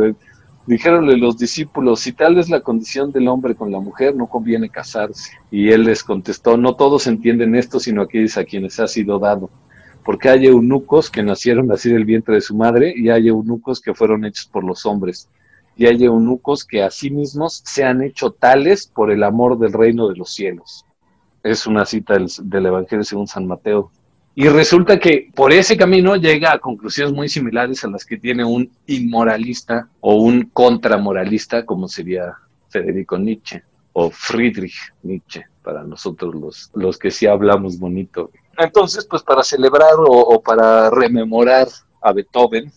Dijéronle 0.67 1.17
los 1.17 1.39
discípulos, 1.39 2.01
si 2.01 2.13
tal 2.13 2.39
es 2.39 2.51
la 2.51 2.61
condición 2.61 3.11
del 3.13 3.29
hombre 3.29 3.55
con 3.55 3.73
la 3.73 3.81
mujer, 3.81 4.15
no 4.15 4.27
conviene 4.27 4.69
casarse. 4.69 5.33
Y 5.51 5.71
él 5.71 5.85
les 5.85 6.05
contestó, 6.05 6.57
no 6.57 6.75
todos 6.75 7.07
entienden 7.07 7.55
esto, 7.55 7.81
sino 7.81 8.03
aquellos 8.03 8.37
a 8.37 8.45
quienes 8.45 8.79
ha 8.79 8.87
sido 8.87 9.19
dado. 9.19 9.51
Porque 10.05 10.29
hay 10.29 10.47
eunucos 10.47 11.11
que 11.11 11.23
nacieron 11.23 11.73
así 11.73 11.91
del 11.91 12.05
vientre 12.05 12.35
de 12.35 12.41
su 12.41 12.55
madre 12.55 12.93
y 12.95 13.09
hay 13.09 13.29
eunucos 13.29 13.81
que 13.81 13.95
fueron 13.95 14.25
hechos 14.25 14.47
por 14.47 14.63
los 14.65 14.85
hombres. 14.85 15.29
Y 15.77 15.87
hay 15.87 16.05
eunucos 16.05 16.65
que 16.65 16.83
a 16.83 16.91
sí 16.91 17.11
mismos 17.11 17.63
se 17.65 17.85
han 17.85 18.03
hecho 18.03 18.31
tales 18.31 18.87
por 18.87 19.11
el 19.11 19.23
amor 19.23 19.59
del 19.59 19.73
reino 19.73 20.09
de 20.09 20.17
los 20.17 20.33
cielos. 20.35 20.85
Es 21.43 21.67
una 21.67 21.87
cita 21.87 22.15
del, 22.15 22.27
del 22.43 22.67
Evangelio 22.67 23.05
según 23.05 23.27
San 23.27 23.47
Mateo. 23.47 23.91
Y 24.35 24.49
resulta 24.49 24.99
que 24.99 25.31
por 25.35 25.53
ese 25.53 25.77
camino 25.77 26.17
llega 26.17 26.53
a 26.53 26.59
conclusiones 26.59 27.13
muy 27.13 27.29
similares 27.29 27.85
a 27.85 27.89
las 27.89 28.05
que 28.05 28.17
tiene 28.17 28.45
un 28.45 28.71
inmoralista 28.87 29.89
o 30.01 30.17
un 30.17 30.51
contramoralista, 30.53 31.67
como 31.67 31.89
sería 31.89 32.35
Federico 32.69 33.19
Nietzsche 33.19 33.63
o 33.93 34.11
Friedrich 34.11 34.93
Nietzsche, 35.03 35.45
para 35.63 35.83
nosotros 35.83 36.35
los, 36.35 36.71
los 36.75 36.97
que 36.97 37.11
sí 37.11 37.27
hablamos 37.27 37.79
bonito. 37.79 38.31
Entonces, 38.57 39.05
pues 39.05 39.23
para 39.23 39.43
celebrar 39.43 39.95
o, 39.99 40.41
para 40.41 40.91
rememorar 40.91 41.67
a 42.01 42.13
Beethoven 42.13 42.73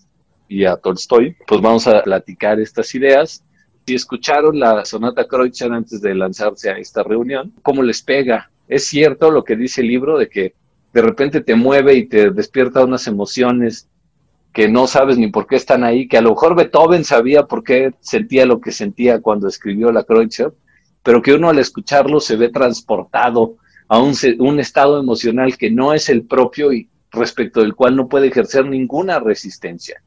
y 0.47 0.65
a 0.65 0.75
Tolstoy, 0.75 1.35
pues 1.47 1.61
vamos 1.61 1.87
a 1.87 2.01
platicar 2.01 2.59
estas 2.59 2.93
ideas 2.95 3.43
si 3.85 3.95
escucharon 3.95 4.59
la 4.59 4.85
sonata 4.85 5.27
Kreutzer 5.27 5.71
antes 5.71 6.01
de 6.01 6.15
lanzarse 6.15 6.69
a 6.69 6.77
esta 6.77 7.03
reunión, 7.03 7.53
¿cómo 7.61 7.83
les 7.83 8.01
pega? 8.01 8.49
Es 8.67 8.87
cierto 8.87 9.29
lo 9.29 9.43
que 9.43 9.57
dice 9.57 9.81
el 9.81 9.87
libro 9.87 10.17
de 10.17 10.29
que 10.29 10.53
de 10.93 11.01
repente 11.01 11.41
te 11.41 11.55
mueve 11.55 11.95
y 11.95 12.05
te 12.05 12.29
despierta 12.29 12.83
unas 12.83 13.07
emociones 13.07 13.89
que 14.53 14.69
no 14.69 14.85
sabes 14.85 15.17
ni 15.17 15.27
por 15.27 15.47
qué 15.47 15.55
están 15.55 15.83
ahí, 15.83 16.07
que 16.07 16.17
a 16.17 16.21
lo 16.21 16.29
mejor 16.29 16.55
Beethoven 16.55 17.03
sabía 17.03 17.43
por 17.43 17.63
qué 17.63 17.91
sentía 18.01 18.45
lo 18.45 18.61
que 18.61 18.71
sentía 18.71 19.19
cuando 19.19 19.47
escribió 19.47 19.91
la 19.91 20.03
Kreutzer, 20.03 20.53
pero 21.01 21.21
que 21.21 21.33
uno 21.33 21.49
al 21.49 21.57
escucharlo 21.57 22.19
se 22.19 22.35
ve 22.35 22.49
transportado 22.49 23.55
a 23.87 23.99
un, 23.99 24.13
un 24.37 24.59
estado 24.59 24.99
emocional 24.99 25.57
que 25.57 25.71
no 25.71 25.93
es 25.93 26.07
el 26.09 26.23
propio 26.23 26.71
y 26.71 26.87
respecto 27.11 27.61
del 27.61 27.73
cual 27.73 27.95
no 27.95 28.07
puede 28.07 28.27
ejercer 28.27 28.65
ninguna 28.65 29.19
resistencia. 29.19 30.03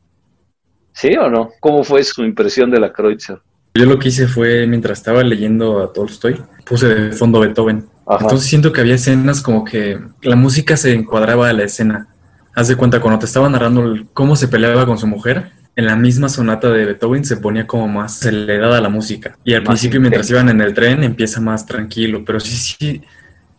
¿Sí 0.92 1.14
o 1.16 1.28
no? 1.28 1.50
¿Cómo 1.60 1.82
fue 1.82 2.02
su 2.04 2.24
impresión 2.24 2.70
de 2.70 2.80
la 2.80 2.92
Kreutzer? 2.92 3.38
Yo 3.74 3.84
lo 3.84 3.98
que 3.98 4.08
hice 4.08 4.28
fue, 4.28 4.66
mientras 4.66 4.98
estaba 4.98 5.22
leyendo 5.22 5.82
a 5.82 5.92
Tolstoy, 5.92 6.40
puse 6.64 6.86
de 6.86 7.12
fondo 7.12 7.40
Beethoven. 7.40 7.86
Entonces 8.08 8.48
siento 8.48 8.72
que 8.72 8.80
había 8.80 8.94
escenas 8.94 9.40
como 9.40 9.64
que 9.64 9.98
la 10.22 10.36
música 10.36 10.76
se 10.76 10.92
encuadraba 10.92 11.48
a 11.48 11.52
la 11.52 11.64
escena. 11.64 12.08
Haz 12.54 12.68
de 12.68 12.76
cuenta, 12.76 13.00
cuando 13.00 13.18
te 13.18 13.26
estaba 13.26 13.48
narrando 13.48 13.96
cómo 14.14 14.36
se 14.36 14.48
peleaba 14.48 14.86
con 14.86 14.98
su 14.98 15.06
mujer, 15.06 15.50
en 15.74 15.86
la 15.86 15.96
misma 15.96 16.28
sonata 16.28 16.70
de 16.70 16.86
Beethoven 16.86 17.24
se 17.24 17.36
ponía 17.36 17.66
como 17.66 17.86
más 17.88 18.18
acelerada 18.18 18.80
la 18.80 18.88
música. 18.88 19.36
Y 19.44 19.52
al 19.52 19.62
principio, 19.62 20.00
mientras 20.00 20.30
iban 20.30 20.48
en 20.48 20.60
el 20.60 20.72
tren, 20.72 21.04
empieza 21.04 21.40
más 21.40 21.66
tranquilo. 21.66 22.22
Pero 22.24 22.40
sí, 22.40 22.56
sí, 22.56 23.02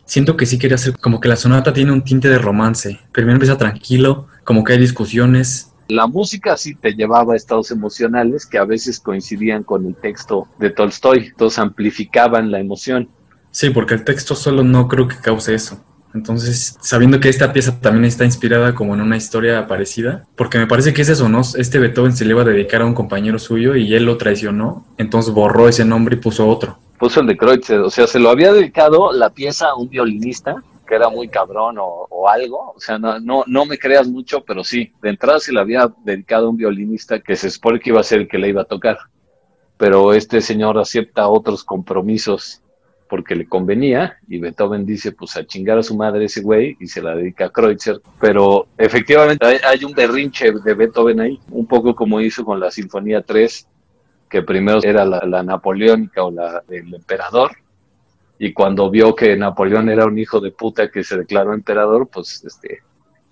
siento 0.04 0.36
que 0.36 0.46
sí 0.46 0.58
quería 0.58 0.74
hacer 0.74 0.98
como 0.98 1.20
que 1.20 1.28
la 1.28 1.36
sonata 1.36 1.72
tiene 1.72 1.92
un 1.92 2.02
tinte 2.02 2.28
de 2.28 2.38
romance. 2.38 2.98
Primero 3.12 3.34
empieza 3.34 3.56
tranquilo, 3.56 4.26
como 4.42 4.64
que 4.64 4.72
hay 4.72 4.78
discusiones, 4.80 5.68
la 5.88 6.06
música 6.06 6.54
sí 6.58 6.74
te 6.74 6.92
llevaba 6.92 7.32
a 7.32 7.36
estados 7.36 7.70
emocionales 7.70 8.44
que 8.44 8.58
a 8.58 8.64
veces 8.66 9.00
coincidían 9.00 9.62
con 9.62 9.86
el 9.86 9.94
texto 9.94 10.46
de 10.58 10.68
Tolstoy, 10.68 11.28
entonces 11.28 11.58
amplificaban 11.58 12.50
la 12.50 12.60
emoción. 12.60 13.08
Sí, 13.50 13.70
porque 13.70 13.94
el 13.94 14.04
texto 14.04 14.34
solo 14.34 14.62
no 14.62 14.88
creo 14.88 15.08
que 15.08 15.16
cause 15.16 15.54
eso. 15.54 15.80
Entonces, 16.14 16.78
sabiendo 16.80 17.20
que 17.20 17.28
esta 17.28 17.52
pieza 17.52 17.80
también 17.80 18.04
está 18.04 18.24
inspirada 18.24 18.74
como 18.74 18.94
en 18.94 19.00
una 19.00 19.16
historia 19.16 19.66
parecida, 19.66 20.26
porque 20.36 20.58
me 20.58 20.66
parece 20.66 20.94
que 20.94 21.02
es 21.02 21.08
eso, 21.08 21.28
¿no? 21.28 21.42
Este 21.56 21.78
Beethoven 21.78 22.16
se 22.16 22.24
le 22.24 22.30
iba 22.32 22.42
a 22.42 22.46
dedicar 22.46 22.80
a 22.80 22.86
un 22.86 22.94
compañero 22.94 23.38
suyo 23.38 23.76
y 23.76 23.94
él 23.94 24.04
lo 24.04 24.16
traicionó, 24.16 24.86
entonces 24.96 25.34
borró 25.34 25.68
ese 25.68 25.84
nombre 25.84 26.16
y 26.16 26.20
puso 26.20 26.48
otro. 26.48 26.78
Puso 26.98 27.20
el 27.20 27.26
de 27.26 27.36
Kreutzer, 27.36 27.80
o 27.80 27.90
sea, 27.90 28.06
se 28.06 28.18
lo 28.18 28.30
había 28.30 28.52
dedicado 28.52 29.12
la 29.12 29.30
pieza 29.30 29.68
a 29.68 29.76
un 29.76 29.88
violinista 29.88 30.56
que 30.88 30.94
era 30.94 31.10
muy 31.10 31.28
cabrón 31.28 31.76
o, 31.78 32.28
algo. 32.28 32.72
O 32.74 32.80
sea, 32.80 32.98
no, 32.98 33.20
no, 33.20 33.44
no, 33.46 33.66
me 33.66 33.78
creas 33.78 34.08
mucho, 34.08 34.42
pero 34.44 34.64
sí, 34.64 34.92
de 35.02 35.10
entrada 35.10 35.38
se 35.38 35.52
le 35.52 35.60
había 35.60 35.92
dedicado 36.02 36.46
a 36.46 36.50
un 36.50 36.56
violinista 36.56 37.20
que 37.20 37.36
se 37.36 37.50
supone 37.50 37.78
que 37.78 37.90
iba 37.90 38.00
a 38.00 38.04
ser 38.04 38.20
el 38.20 38.28
que 38.28 38.38
le 38.38 38.48
iba 38.48 38.62
a 38.62 38.64
tocar. 38.64 38.98
Pero 39.76 40.14
este 40.14 40.40
señor 40.40 40.78
acepta 40.78 41.28
otros 41.28 41.62
compromisos 41.62 42.62
porque 43.08 43.34
le 43.34 43.46
convenía 43.46 44.18
y 44.28 44.38
Beethoven 44.38 44.84
dice 44.84 45.12
pues 45.12 45.36
a 45.36 45.46
chingar 45.46 45.78
a 45.78 45.82
su 45.82 45.96
madre 45.96 46.26
ese 46.26 46.42
güey 46.42 46.76
y 46.80 46.86
se 46.86 47.02
la 47.02 47.14
dedica 47.14 47.46
a 47.46 47.50
Kreutzer. 47.50 48.00
Pero 48.20 48.66
efectivamente 48.76 49.46
hay, 49.46 49.84
un 49.84 49.92
berrinche 49.92 50.52
de 50.52 50.74
Beethoven 50.74 51.20
ahí, 51.20 51.40
un 51.50 51.66
poco 51.66 51.94
como 51.94 52.20
hizo 52.20 52.44
con 52.44 52.60
la 52.60 52.70
Sinfonía 52.70 53.22
3, 53.22 53.66
que 54.28 54.42
primero 54.42 54.80
era 54.82 55.04
la, 55.04 55.24
la 55.26 55.42
napoleónica 55.42 56.22
o 56.24 56.30
la 56.30 56.62
del 56.68 56.94
emperador 56.94 57.52
y 58.38 58.52
cuando 58.52 58.88
vio 58.88 59.14
que 59.14 59.36
Napoleón 59.36 59.88
era 59.88 60.06
un 60.06 60.18
hijo 60.18 60.40
de 60.40 60.52
puta 60.52 60.90
que 60.90 61.02
se 61.02 61.16
declaró 61.16 61.52
emperador, 61.52 62.08
pues 62.08 62.44
este 62.44 62.80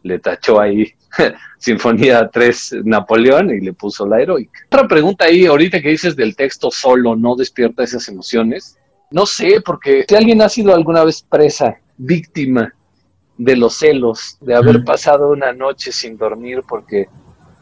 le 0.03 0.19
tachó 0.19 0.61
ahí 0.61 0.93
Sinfonía 1.59 2.29
3 2.33 2.77
Napoleón 2.85 3.51
y 3.51 3.61
le 3.61 3.73
puso 3.73 4.07
la 4.07 4.21
heroica. 4.21 4.61
Otra 4.67 4.87
pregunta 4.87 5.25
ahí, 5.25 5.47
ahorita 5.47 5.81
que 5.81 5.91
dices 5.91 6.17
del 6.17 6.37
texto 6.37 6.71
solo 6.71 7.17
no 7.17 7.37
despierta 7.37 7.85
esas 7.85 8.09
emociones. 8.09 8.77
No 9.11 9.27
sé, 9.27 9.61
porque 9.65 10.05
si 10.09 10.15
alguien 10.15 10.43
ha 10.43 10.49
sido 10.49 10.75
alguna 10.75 11.05
vez 11.05 11.23
presa, 11.23 11.77
víctima 11.97 12.73
de 13.39 13.57
los 13.57 13.75
celos, 13.75 14.39
de 14.41 14.55
haber 14.55 14.85
pasado 14.85 15.31
una 15.31 15.53
noche 15.53 15.93
sin 15.93 16.17
dormir 16.17 16.63
porque, 16.67 17.07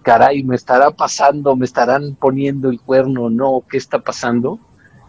caray, 0.03 0.43
me 0.43 0.57
estará 0.57 0.91
pasando, 0.91 1.57
me 1.57 1.65
estarán 1.65 2.15
poniendo 2.15 2.71
el 2.71 2.81
cuerno, 2.81 3.29
no, 3.29 3.63
¿qué 3.69 3.77
está 3.77 3.99
pasando? 3.99 4.59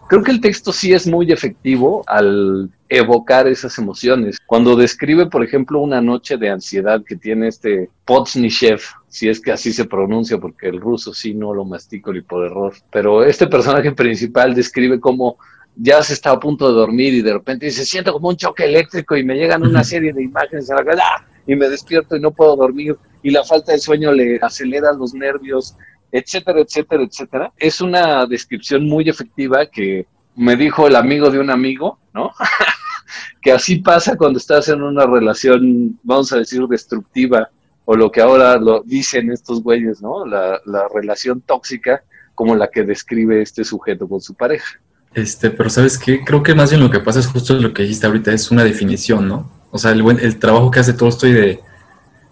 Creo 0.08 0.22
que 0.22 0.30
el 0.30 0.40
texto 0.40 0.72
sí 0.72 0.92
es 0.92 1.06
muy 1.06 1.32
efectivo 1.32 2.04
al 2.06 2.70
evocar 2.88 3.48
esas 3.48 3.76
emociones. 3.78 4.38
Cuando 4.46 4.76
describe, 4.76 5.26
por 5.26 5.42
ejemplo, 5.42 5.80
una 5.80 6.00
noche 6.00 6.36
de 6.36 6.50
ansiedad 6.50 7.02
que 7.04 7.16
tiene 7.16 7.48
este 7.48 7.90
Potsnishev, 8.04 8.80
si 9.08 9.28
es 9.28 9.40
que 9.40 9.50
así 9.50 9.72
se 9.72 9.84
pronuncia, 9.84 10.38
porque 10.38 10.68
el 10.68 10.80
ruso 10.80 11.12
sí 11.12 11.34
no 11.34 11.52
lo 11.52 11.64
mastico 11.64 12.12
ni 12.12 12.20
por 12.20 12.44
error, 12.44 12.74
pero 12.92 13.24
este 13.24 13.48
personaje 13.48 13.92
principal 13.92 14.54
describe 14.54 15.00
cómo 15.00 15.38
ya 15.76 16.02
se 16.02 16.14
está 16.14 16.30
a 16.30 16.40
punto 16.40 16.68
de 16.68 16.74
dormir 16.74 17.14
y 17.14 17.22
de 17.22 17.34
repente 17.34 17.66
dice, 17.66 17.84
siento 17.84 18.12
como 18.12 18.28
un 18.28 18.36
choque 18.36 18.64
eléctrico 18.64 19.16
y 19.16 19.24
me 19.24 19.34
llegan 19.34 19.62
una 19.62 19.84
serie 19.84 20.12
de 20.12 20.22
imágenes 20.22 20.70
a 20.70 20.76
la 20.76 20.84
cabeza 20.84 21.02
¡ah! 21.04 21.26
y 21.46 21.54
me 21.54 21.68
despierto 21.68 22.16
y 22.16 22.20
no 22.20 22.30
puedo 22.30 22.56
dormir 22.56 22.96
y 23.22 23.30
la 23.30 23.44
falta 23.44 23.72
de 23.72 23.78
sueño 23.78 24.12
le 24.12 24.38
acelera 24.42 24.92
los 24.92 25.14
nervios 25.14 25.76
etcétera, 26.12 26.60
etcétera, 26.60 27.02
etcétera. 27.02 27.52
Es 27.56 27.80
una 27.80 28.26
descripción 28.26 28.88
muy 28.88 29.08
efectiva 29.08 29.66
que 29.66 30.06
me 30.34 30.56
dijo 30.56 30.86
el 30.86 30.96
amigo 30.96 31.30
de 31.30 31.38
un 31.38 31.50
amigo, 31.50 31.98
¿no? 32.14 32.32
que 33.42 33.52
así 33.52 33.76
pasa 33.76 34.16
cuando 34.16 34.38
estás 34.38 34.68
en 34.68 34.82
una 34.82 35.06
relación, 35.06 35.98
vamos 36.02 36.32
a 36.32 36.38
decir, 36.38 36.66
destructiva, 36.68 37.50
o 37.84 37.94
lo 37.94 38.10
que 38.10 38.20
ahora 38.20 38.56
lo 38.56 38.82
dicen 38.82 39.30
estos 39.30 39.62
güeyes, 39.62 40.02
¿no? 40.02 40.26
La, 40.26 40.60
la 40.64 40.88
relación 40.92 41.40
tóxica 41.40 42.02
como 42.34 42.54
la 42.54 42.68
que 42.68 42.82
describe 42.82 43.40
este 43.40 43.64
sujeto 43.64 44.08
con 44.08 44.20
su 44.20 44.34
pareja. 44.34 44.80
Este, 45.16 45.50
pero 45.50 45.70
¿sabes 45.70 45.98
qué? 45.98 46.22
Creo 46.22 46.42
que 46.42 46.54
más 46.54 46.68
bien 46.68 46.82
lo 46.82 46.90
que 46.90 47.00
pasa 47.00 47.20
es 47.20 47.26
justo 47.26 47.54
lo 47.54 47.72
que 47.72 47.84
dijiste 47.84 48.06
ahorita, 48.06 48.34
es 48.34 48.50
una 48.50 48.64
definición, 48.64 49.26
¿no? 49.26 49.50
O 49.70 49.78
sea, 49.78 49.92
el, 49.92 50.02
buen, 50.02 50.20
el 50.20 50.38
trabajo 50.38 50.70
que 50.70 50.78
hace 50.78 50.92
todo 50.92 51.08
esto 51.08 51.26
de 51.26 51.58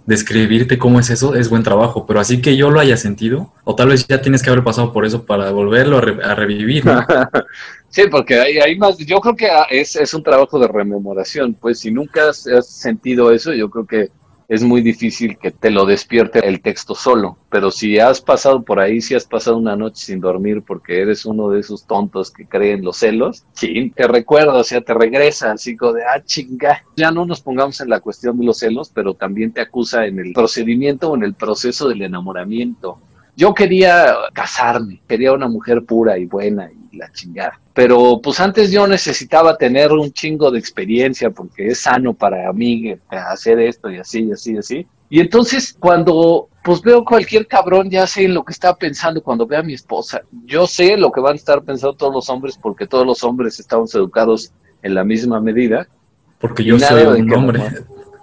describirte 0.05 0.77
cómo 0.77 1.01
es 1.01 1.09
eso 1.09 1.35
es 1.35 1.49
buen 1.49 1.63
trabajo, 1.63 2.05
pero 2.07 2.21
así 2.21 2.43
que 2.43 2.59
yo 2.59 2.71
lo 2.71 2.79
haya 2.79 2.99
sentido, 2.99 3.51
o 3.65 3.75
tal 3.75 3.89
vez 3.89 4.07
ya 4.07 4.21
tienes 4.21 4.43
que 4.43 4.51
haber 4.51 4.63
pasado 4.63 4.93
por 4.93 5.07
eso 5.07 5.25
para 5.25 5.51
volverlo 5.51 5.97
a, 5.97 6.35
revivir. 6.35 6.85
sí, 7.89 8.03
porque 8.11 8.39
hay, 8.39 8.59
hay, 8.59 8.77
más, 8.77 8.99
yo 8.99 9.19
creo 9.19 9.35
que 9.35 9.49
es, 9.71 9.97
es 9.97 10.13
un 10.13 10.23
trabajo 10.23 10.59
de 10.59 10.69
rememoración, 10.69 11.55
pues 11.55 11.81
si 11.81 11.91
nunca 11.91 12.29
has 12.29 12.47
sentido 12.69 13.33
eso, 13.33 13.55
yo 13.55 13.71
creo 13.71 13.87
que 13.87 14.11
es 14.49 14.63
muy 14.63 14.83
difícil 14.83 15.39
que 15.39 15.51
te 15.51 15.71
lo 15.71 15.87
despierte 15.87 16.47
el 16.47 16.61
texto 16.61 16.95
solo, 16.95 17.37
pero 17.49 17.71
si 17.71 17.99
has 17.99 18.21
pasado 18.21 18.63
por 18.63 18.81
ahí, 18.81 19.01
si 19.01 19.15
has 19.15 19.25
pasado 19.25 19.57
una 19.57 19.77
noche 19.77 20.05
sin 20.07 20.21
dormir 20.21 20.63
porque 20.63 21.01
eres 21.01 21.25
uno 21.25 21.51
de 21.51 21.61
esos 21.61 21.87
tontos 21.87 22.31
que 22.31 22.47
creen 22.47 22.85
los 22.85 22.99
celos, 22.99 23.45
sí, 23.55 23.93
te 23.95 24.07
recuerda, 24.07 24.55
o 24.55 24.65
sea, 24.65 24.81
te 24.81 24.95
regresa 24.95 25.53
así 25.53 25.77
como 25.77 25.95
de, 25.95 26.05
ah, 26.05 26.23
chinga, 26.25 26.83
ya 26.97 27.11
no 27.11 27.25
nos 27.25 27.41
pongamos 27.41 27.81
en 27.81 27.89
la 27.89 28.01
cuestión 28.01 28.39
de 28.39 28.47
los 28.47 28.59
celos, 28.59 28.91
pero 28.93 29.15
también 29.15 29.53
te 29.53 29.61
acusa 29.61 30.07
en 30.07 30.19
el 30.19 30.33
procedimiento 30.33 31.11
o 31.11 31.17
en 31.17 31.23
el 31.23 31.35
proceso 31.35 31.89
del 31.89 32.03
enamoramiento. 32.03 32.99
Yo 33.37 33.53
quería 33.53 34.15
casarme, 34.33 35.01
quería 35.09 35.33
una 35.33 35.49
mujer 35.49 35.85
pura 35.85 36.19
y 36.19 36.27
buena 36.27 36.69
y 36.71 36.97
la 36.97 37.11
chingada 37.13 37.59
pero 37.75 38.21
pues 38.23 38.39
antes 38.39 38.71
yo 38.71 38.87
necesitaba 38.87 39.59
tener 39.59 39.93
un 39.93 40.13
chingo 40.13 40.51
de 40.53 40.61
experiencia 40.61 41.29
porque 41.31 41.67
es 41.69 41.81
sano 41.81 42.15
para 42.15 42.51
mí 42.53 42.95
hacer 43.11 43.59
esto 43.59 43.91
y 43.91 43.99
así 43.99 44.23
y 44.23 44.33
así 44.33 44.53
y 44.55 44.59
así. 44.59 44.87
Y 45.11 45.21
entonces 45.21 45.77
cuando 45.79 46.49
pues 46.63 46.81
veo 46.81 47.05
cualquier 47.05 47.49
cabrón, 47.49 47.91
ya 47.91 48.07
sé 48.07 48.29
lo 48.29 48.45
que 48.45 48.53
está 48.53 48.77
pensando 48.77 49.21
cuando 49.21 49.45
veo 49.45 49.59
a 49.59 49.65
mi 49.65 49.75
esposa. 49.75 50.23
Yo 50.45 50.69
sé 50.69 50.97
lo 50.97 51.11
que 51.11 51.21
van 51.21 51.33
a 51.33 51.37
estar 51.37 51.63
pensando 51.63 51.97
todos 51.97 52.15
los 52.15 52.31
hombres 52.31 52.57
porque 52.57 52.87
todos 52.87 53.05
los 53.05 53.25
hombres 53.25 53.59
estamos 53.59 53.93
educados 53.97 54.53
en 54.81 54.95
la 54.95 55.03
misma 55.03 55.41
medida. 55.41 55.89
Porque 56.39 56.63
yo 56.63 56.79
soy 56.79 57.03
un 57.03 57.35
hombre. 57.35 57.61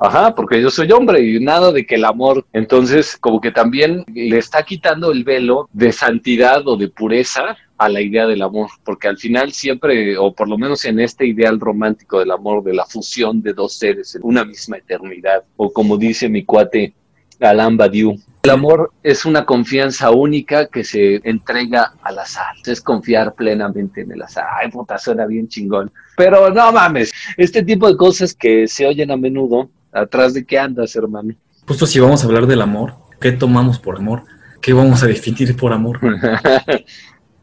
Ajá, 0.03 0.33
porque 0.33 0.59
yo 0.59 0.71
soy 0.71 0.91
hombre 0.91 1.21
y 1.21 1.39
nada 1.39 1.71
de 1.71 1.85
que 1.85 1.93
el 1.93 2.05
amor, 2.05 2.43
entonces 2.53 3.15
como 3.17 3.39
que 3.39 3.51
también 3.51 4.03
le 4.11 4.39
está 4.39 4.63
quitando 4.63 5.11
el 5.11 5.23
velo 5.23 5.69
de 5.73 5.91
santidad 5.91 6.67
o 6.67 6.75
de 6.75 6.89
pureza 6.89 7.55
a 7.77 7.87
la 7.87 8.01
idea 8.01 8.25
del 8.25 8.41
amor, 8.41 8.71
porque 8.83 9.07
al 9.07 9.19
final 9.19 9.51
siempre, 9.51 10.17
o 10.17 10.33
por 10.33 10.49
lo 10.49 10.57
menos 10.57 10.85
en 10.85 10.99
este 10.99 11.27
ideal 11.27 11.59
romántico 11.59 12.17
del 12.17 12.31
amor, 12.31 12.63
de 12.63 12.73
la 12.73 12.87
fusión 12.87 13.43
de 13.43 13.53
dos 13.53 13.75
seres 13.75 14.15
en 14.15 14.21
una 14.23 14.43
misma 14.43 14.77
eternidad, 14.77 15.43
o 15.55 15.71
como 15.71 15.97
dice 15.97 16.27
mi 16.27 16.45
cuate 16.45 16.95
Alain 17.39 17.77
Badiou, 17.77 18.17
el 18.41 18.49
amor 18.49 18.91
es 19.03 19.23
una 19.23 19.45
confianza 19.45 20.09
única 20.09 20.65
que 20.65 20.83
se 20.83 21.21
entrega 21.23 21.93
al 22.01 22.17
azar. 22.17 22.55
Es 22.65 22.81
confiar 22.81 23.35
plenamente 23.35 24.01
en 24.01 24.13
el 24.13 24.23
azar. 24.23 24.45
Ay, 24.59 24.71
puta, 24.71 24.97
suena 24.97 25.27
bien 25.27 25.47
chingón. 25.47 25.91
Pero 26.17 26.49
no 26.49 26.71
mames, 26.71 27.11
este 27.37 27.61
tipo 27.61 27.87
de 27.87 27.95
cosas 27.95 28.33
que 28.33 28.67
se 28.67 28.87
oyen 28.87 29.11
a 29.11 29.17
menudo, 29.17 29.69
atrás 29.91 30.33
de 30.33 30.45
qué 30.45 30.59
andas, 30.59 30.95
hermano. 30.95 31.33
Justo 31.67 31.85
si 31.85 31.99
vamos 31.99 32.23
a 32.23 32.27
hablar 32.27 32.47
del 32.47 32.61
amor, 32.61 32.95
¿qué 33.19 33.31
tomamos 33.31 33.79
por 33.79 33.97
amor? 33.97 34.23
¿Qué 34.61 34.73
vamos 34.73 35.03
a 35.03 35.07
definir 35.07 35.55
por 35.55 35.73
amor? 35.73 35.99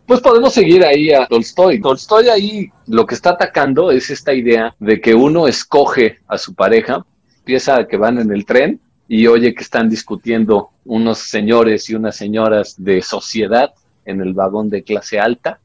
Pues 0.09 0.23
podemos 0.23 0.55
seguir 0.55 0.83
ahí 0.87 1.13
a 1.13 1.27
Tolstoy. 1.27 1.83
Tolstoy 1.83 2.31
ahí 2.31 2.71
lo 2.87 3.05
que 3.05 3.15
está 3.15 3.33
atacando 3.33 3.91
es 3.91 4.09
esta 4.09 4.33
idea 4.33 4.75
de 4.79 5.03
que 5.03 5.15
uno 5.15 5.47
escoge 5.47 6.21
a 6.27 6.39
su 6.39 6.55
pareja, 6.55 7.05
empieza 7.41 7.87
que 7.87 7.99
van 7.99 8.19
en 8.19 8.33
el 8.33 8.47
tren 8.47 8.81
y 9.07 9.27
oye 9.27 9.55
que 9.55 9.63
están 9.63 9.91
discutiendo 9.91 10.71
unos 10.87 11.19
señores 11.19 11.91
y 11.91 11.95
unas 11.95 12.17
señoras 12.17 12.75
de 12.79 13.03
sociedad 13.03 13.75
en 14.07 14.23
el 14.23 14.33
vagón 14.33 14.71
de 14.71 14.83
clase 14.83 15.21
alta, 15.21 15.61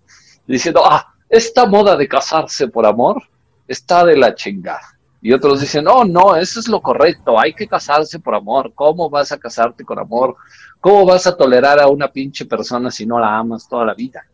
diciendo, 0.46 0.82
ah, 0.84 1.14
esta 1.30 1.66
moda 1.66 1.96
de 1.96 2.10
casarse 2.10 2.68
por 2.68 2.86
amor 2.86 3.24
está 3.66 4.04
de 4.04 4.18
la 4.18 4.36
chingada. 4.36 4.93
Y 5.26 5.32
otros 5.32 5.62
dicen, 5.62 5.88
oh, 5.88 6.04
no, 6.04 6.36
eso 6.36 6.60
es 6.60 6.68
lo 6.68 6.82
correcto, 6.82 7.40
hay 7.40 7.54
que 7.54 7.66
casarse 7.66 8.20
por 8.20 8.36
amor. 8.36 8.74
¿Cómo 8.76 9.10
vas 9.10 9.32
a 9.32 9.38
casarte 9.38 9.86
con 9.86 9.98
amor? 9.98 10.36
¿Cómo 10.82 11.06
vas 11.06 11.26
a 11.26 11.38
tolerar 11.38 11.80
a 11.80 11.88
una 11.88 12.10
pinche 12.10 12.44
persona 12.44 12.92
si 12.92 13.06
no 13.06 13.18
la 13.18 13.38
amas 13.38 13.70
toda 13.70 13.86
la 13.86 13.94
vida? 13.94 14.26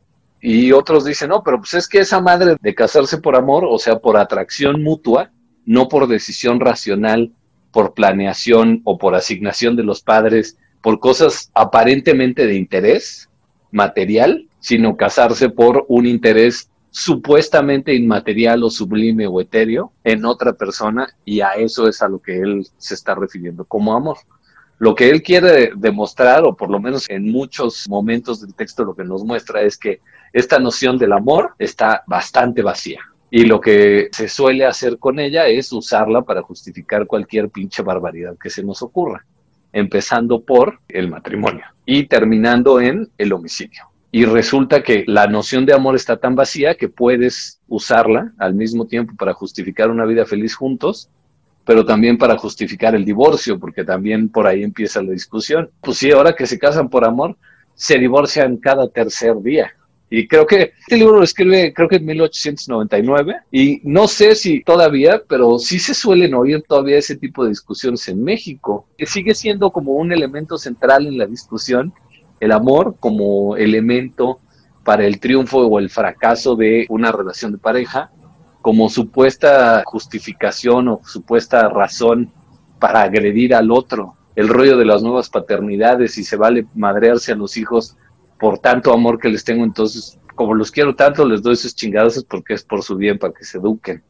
Y 0.42 0.72
otros 0.72 1.06
dicen, 1.06 1.30
no, 1.30 1.44
pero 1.44 1.60
pues 1.60 1.76
es 1.76 1.88
que 1.88 2.00
esa 2.00 2.20
madre 2.20 2.56
de 2.60 2.74
casarse 2.74 3.20
por 3.20 3.36
amor, 3.36 3.66
o 3.70 3.78
sea, 3.78 4.00
por 4.00 4.18
atracción 4.18 4.82
mutua, 4.82 5.30
no 5.64 5.88
por 5.88 6.08
decisión 6.08 6.60
racional, 6.60 7.32
por 7.72 7.94
planeación 7.94 8.82
o 8.84 8.98
por 8.98 9.14
asignación 9.14 9.76
de 9.76 9.84
los 9.84 10.02
padres, 10.02 10.58
por 10.82 11.00
cosas 11.00 11.52
aparentemente 11.54 12.48
de 12.48 12.56
interés 12.56 13.30
material, 13.72 14.48
sino 14.60 14.98
casarse 14.98 15.50
por 15.50 15.86
un 15.88 16.08
interés 16.08 16.72
supuestamente 16.92 17.94
inmaterial 17.94 18.64
o 18.64 18.70
sublime 18.70 19.28
o 19.28 19.40
etéreo 19.42 19.94
en 20.04 20.26
otra 20.26 20.54
persona 20.54 21.08
y 21.24 21.42
a 21.42 21.52
eso 21.52 21.88
es 21.88 22.02
a 22.02 22.08
lo 22.08 22.20
que 22.20 22.40
él 22.40 22.68
se 22.78 22.96
está 22.96 23.16
refiriendo 23.16 23.66
como 23.66 23.94
amor. 23.94 24.18
Lo 24.80 24.96
que 24.96 25.10
él 25.10 25.22
quiere 25.22 25.72
demostrar, 25.76 26.46
o 26.46 26.56
por 26.56 26.70
lo 26.70 26.80
menos 26.80 27.06
en 27.10 27.30
muchos 27.30 27.86
momentos 27.90 28.40
del 28.40 28.56
texto 28.56 28.86
lo 28.86 28.96
que 28.96 29.04
nos 29.04 29.26
muestra, 29.26 29.62
es 29.62 29.78
que 29.78 30.00
esta 30.32 30.58
noción 30.58 30.98
del 30.98 31.12
amor 31.12 31.54
está 31.60 32.02
bastante 32.08 32.62
vacía. 32.62 33.02
Y 33.30 33.44
lo 33.44 33.60
que 33.60 34.08
se 34.14 34.30
suele 34.30 34.66
hacer 34.66 34.98
con 34.98 35.20
ella 35.20 35.48
es 35.48 35.72
usarla 35.74 36.22
para 36.22 36.42
justificar 36.42 37.06
cualquier 37.06 37.50
pinche 37.50 37.84
barbaridad 37.84 38.38
que 38.42 38.50
se 38.50 38.64
nos 38.64 38.82
ocurra, 38.82 39.26
empezando 39.74 40.42
por 40.42 40.80
el 40.88 41.10
matrimonio 41.10 41.66
y 41.86 42.08
terminando 42.08 42.80
en 42.80 43.12
el 43.18 43.34
homicidio. 43.34 43.89
Y 44.12 44.26
resulta 44.26 44.82
que 44.82 45.04
la 45.08 45.28
noción 45.28 45.66
de 45.66 45.74
amor 45.74 45.96
está 45.96 46.18
tan 46.18 46.36
vacía 46.36 46.76
que 46.76 46.90
puedes 46.90 47.60
usarla 47.68 48.32
al 48.40 48.56
mismo 48.56 48.88
tiempo 48.88 49.14
para 49.18 49.34
justificar 49.34 49.92
una 49.92 50.06
vida 50.06 50.26
feliz 50.26 50.56
juntos 50.56 51.10
pero 51.70 51.86
también 51.86 52.18
para 52.18 52.36
justificar 52.36 52.96
el 52.96 53.06
divorcio, 53.06 53.60
porque 53.60 53.84
también 53.84 54.28
por 54.28 54.48
ahí 54.48 54.64
empieza 54.64 55.04
la 55.04 55.12
discusión. 55.12 55.70
Pues 55.82 56.00
sí, 56.00 56.10
ahora 56.10 56.36
que 56.36 56.48
se 56.48 56.58
casan 56.58 56.90
por 56.90 57.06
amor, 57.06 57.38
se 57.76 58.00
divorcian 58.00 58.58
cada 58.58 58.90
tercer 58.90 59.40
día. 59.40 59.72
Y 60.10 60.28
creo 60.28 60.48
que 60.48 60.74
este 60.80 60.98
libro 60.98 61.18
lo 61.18 61.24
escribe, 61.24 61.72
creo 61.72 61.88
que 61.88 61.98
en 61.98 62.06
1899, 62.06 63.36
y 63.52 63.82
no 63.84 64.08
sé 64.08 64.34
si 64.34 64.64
todavía, 64.64 65.22
pero 65.30 65.60
sí 65.60 65.78
se 65.78 65.94
suelen 65.94 66.34
oír 66.34 66.64
todavía 66.68 66.98
ese 66.98 67.16
tipo 67.16 67.44
de 67.44 67.50
discusiones 67.50 68.08
en 68.08 68.24
México, 68.24 68.88
que 68.98 69.06
sigue 69.06 69.36
siendo 69.36 69.70
como 69.70 69.92
un 69.92 70.12
elemento 70.12 70.58
central 70.58 71.06
en 71.06 71.20
la 71.20 71.28
discusión, 71.28 71.94
el 72.40 72.52
amor 72.52 72.96
como 73.00 73.56
elemento 73.58 74.40
para 74.84 75.06
el 75.06 75.20
triunfo 75.20 75.60
o 75.60 75.80
el 75.80 75.90
fracaso 75.90 76.56
de 76.56 76.86
una 76.90 77.12
relación 77.12 77.52
de 77.52 77.58
pareja, 77.58 78.12
como 78.62 78.90
supuesta 78.90 79.84
justificación 79.86 80.88
o 80.88 81.02
supuesta 81.06 81.70
razón 81.70 82.32
para 82.80 83.02
agredir 83.02 83.54
al 83.56 83.72
otro. 83.72 84.16
El 84.36 84.48
rollo 84.48 84.78
de 84.78 84.86
las 84.86 85.02
nuevas 85.02 85.30
paternidades 85.30 86.18
y 86.18 86.24
se 86.24 86.38
vale 86.38 86.66
madrearse 86.76 87.32
a 87.32 87.36
los 87.36 87.58
hijos 87.58 87.96
por 88.40 88.60
tanto 88.60 88.94
amor 88.94 89.20
que 89.20 89.30
les 89.30 89.44
tengo, 89.44 89.64
entonces 89.64 90.20
como 90.40 90.54
los 90.54 90.72
quiero 90.72 90.96
tanto, 90.96 91.28
les 91.28 91.42
doy 91.42 91.52
esos 91.52 91.76
chingados 91.76 92.24
porque 92.24 92.54
es 92.54 92.64
por 92.64 92.82
su 92.82 92.96
bien, 92.96 93.20
para 93.20 93.34
que 93.34 93.44
se 93.44 93.58
eduquen. 93.58 94.02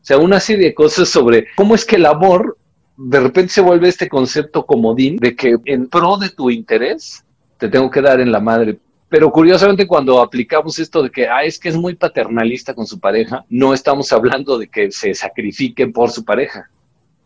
O 0.00 0.04
sea, 0.04 0.16
una 0.16 0.38
serie 0.38 0.66
de 0.66 0.74
cosas 0.74 1.08
sobre 1.08 1.48
cómo 1.56 1.74
es 1.74 1.84
que 1.84 1.96
el 1.96 2.06
amor 2.06 2.56
de 2.96 3.18
repente 3.18 3.52
se 3.52 3.62
vuelve 3.62 3.88
este 3.88 4.08
concepto 4.08 4.64
comodín 4.64 5.16
de 5.16 5.34
que 5.34 5.56
en 5.64 5.88
pro 5.88 6.18
de 6.18 6.28
tu 6.28 6.50
interés 6.50 7.24
te 7.62 7.68
tengo 7.68 7.88
que 7.88 8.02
dar 8.02 8.20
en 8.20 8.32
la 8.32 8.40
madre 8.40 8.80
pero 9.08 9.30
curiosamente 9.30 9.86
cuando 9.86 10.20
aplicamos 10.20 10.80
esto 10.80 11.00
de 11.00 11.10
que 11.10 11.28
ah, 11.28 11.44
es 11.44 11.60
que 11.60 11.68
es 11.68 11.76
muy 11.76 11.94
paternalista 11.94 12.72
con 12.72 12.86
su 12.86 12.98
pareja, 12.98 13.44
no 13.50 13.74
estamos 13.74 14.10
hablando 14.10 14.58
de 14.58 14.68
que 14.68 14.90
se 14.90 15.12
sacrifique 15.12 15.86
por 15.88 16.10
su 16.10 16.24
pareja, 16.24 16.70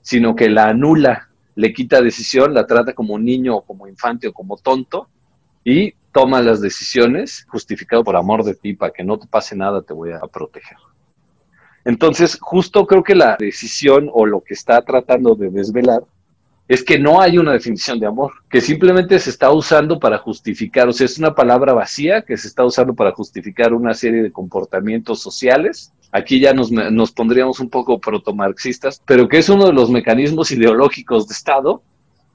sino 0.03 0.35
que 0.35 0.51
la 0.51 0.67
anula, 0.69 1.29
le 1.55 1.73
quita 1.73 2.03
decisión, 2.03 2.55
la 2.55 2.67
trata 2.67 2.93
como 2.93 3.17
niño 3.21 3.55
o 3.55 3.63
como 3.63 3.87
infante 3.87 4.27
o 4.27 4.33
como 4.33 4.57
tonto 4.57 5.07
y 5.63 5.93
toma 6.11 6.43
las 6.43 6.61
decisiones 6.61 7.47
justificado 7.49 8.03
por 8.03 8.17
amor 8.17 8.43
de 8.43 8.57
ti, 8.57 8.75
para 8.75 8.93
que 8.93 9.05
no 9.05 9.17
te 9.17 9.29
pase 9.29 9.55
nada, 9.55 9.81
te 9.81 9.95
voy 9.95 10.11
a 10.11 10.27
proteger. 10.27 10.79
Entonces, 11.85 12.37
justo 12.41 12.85
creo 12.85 13.05
que 13.05 13.15
la 13.15 13.37
decisión 13.39 14.11
o 14.13 14.27
lo 14.27 14.41
que 14.41 14.55
está 14.55 14.83
tratando 14.83 15.37
de 15.37 15.51
desvelar 15.51 16.03
es 16.69 16.83
que 16.83 16.99
no 16.99 17.21
hay 17.21 17.39
una 17.39 17.53
definición 17.53 18.01
de 18.01 18.07
amor, 18.07 18.33
que 18.51 18.61
simplemente 18.61 19.19
se 19.19 19.31
está 19.31 19.53
usando 19.53 20.01
para 20.01 20.19
justificar, 20.19 20.89
o 20.89 20.93
sea, 20.93 21.05
es 21.05 21.19
una 21.19 21.35
palabra 21.35 21.73
vacía 21.73 22.23
que 22.23 22.37
se 22.37 22.49
está 22.49 22.65
usando 22.65 22.95
para 22.95 23.13
justificar 23.13 23.73
una 23.73 23.95
serie 23.95 24.23
de 24.23 24.33
comportamientos 24.33 25.21
sociales. 25.21 25.93
Aquí 26.11 26.41
ya 26.41 26.53
nos, 26.53 26.73
nos 26.73 27.13
pondríamos 27.13 27.61
un 27.61 27.71
poco 27.71 28.01
protomarxistas, 28.01 29.01
pero 29.07 29.29
que 29.29 29.39
es 29.39 29.49
uno 29.49 29.67
de 29.67 29.73
los 29.73 29.91
mecanismos 29.91 30.51
ideológicos 30.51 31.29
de 31.29 31.35
Estado 31.35 31.83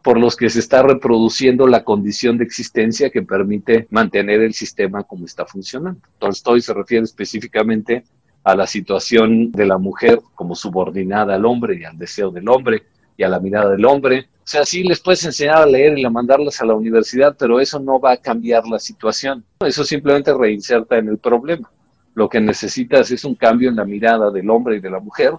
por 0.02 0.20
los 0.20 0.36
que 0.36 0.50
se 0.50 0.60
está 0.60 0.82
reproduciendo 0.82 1.68
la 1.68 1.84
condición 1.84 2.38
de 2.38 2.44
existencia 2.44 3.10
que 3.10 3.22
permite 3.22 3.88
mantener 3.92 4.42
el 4.42 4.54
sistema 4.54 5.04
como 5.04 5.26
está 5.26 5.46
funcionando. 5.46 6.02
Tolstoy 6.18 6.62
se 6.62 6.74
refiere 6.74 7.04
específicamente 7.04 8.04
a 8.44 8.56
la 8.56 8.66
situación 8.66 9.52
de 9.52 9.66
la 9.66 9.78
mujer 9.78 10.20
como 10.34 10.56
subordinada 10.56 11.36
al 11.36 11.46
hombre 11.46 11.78
y 11.80 11.84
al 11.84 11.98
deseo 11.98 12.32
del 12.32 12.50
hombre, 12.50 12.84
y 13.18 13.24
a 13.24 13.30
la 13.30 13.40
mirada 13.40 13.72
del 13.72 13.86
hombre. 13.86 14.28
O 14.44 14.48
sea, 14.52 14.66
sí 14.66 14.84
les 14.84 15.00
puedes 15.00 15.24
enseñar 15.24 15.58
a 15.58 15.66
leer 15.66 15.98
y 15.98 16.06
a 16.06 16.10
mandarlas 16.10 16.62
a 16.62 16.66
la 16.66 16.74
universidad, 16.74 17.36
pero 17.38 17.60
eso 17.60 17.80
no 17.80 18.00
va 18.00 18.14
a 18.14 18.18
cambiar 18.18 18.66
la 18.68 18.80
situación. 18.80 19.44
Eso 19.60 19.84
simplemente 19.84 20.34
reinserta 20.34 20.98
en 20.98 21.08
el 21.08 21.18
problema. 21.18 21.70
Lo 22.14 22.28
que 22.28 22.42
necesitas 22.42 23.12
es 23.12 23.24
un 23.24 23.36
cambio 23.36 23.70
en 23.70 23.78
la 23.78 23.86
mirada 23.86 24.32
del 24.32 24.50
hombre 24.50 24.78
y 24.78 24.80
de 24.80 24.90
la 24.90 25.00
mujer 25.00 25.34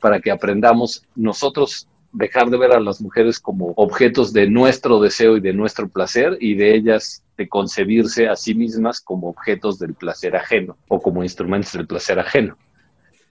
para 0.00 0.20
que 0.20 0.30
aprendamos 0.30 1.02
nosotros 1.14 1.88
dejar 2.12 2.48
de 2.48 2.56
ver 2.56 2.72
a 2.72 2.80
las 2.80 3.00
mujeres 3.00 3.40
como 3.40 3.72
objetos 3.76 4.32
de 4.32 4.48
nuestro 4.48 5.00
deseo 5.00 5.36
y 5.36 5.40
de 5.40 5.52
nuestro 5.52 5.88
placer 5.88 6.38
y 6.40 6.54
de 6.54 6.74
ellas 6.74 7.22
de 7.36 7.48
concebirse 7.48 8.28
a 8.28 8.36
sí 8.36 8.54
mismas 8.54 9.00
como 9.00 9.28
objetos 9.28 9.78
del 9.78 9.94
placer 9.94 10.36
ajeno 10.36 10.76
o 10.88 11.02
como 11.02 11.22
instrumentos 11.22 11.72
del 11.72 11.86
placer 11.86 12.20
ajeno. 12.20 12.56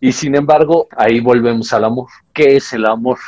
Y 0.01 0.11
sin 0.11 0.35
embargo, 0.35 0.87
ahí 0.97 1.21
volvemos 1.21 1.71
al 1.71 1.85
amor. 1.85 2.09
¿Qué 2.33 2.57
es 2.57 2.73
el 2.73 2.85
amor? 2.85 3.19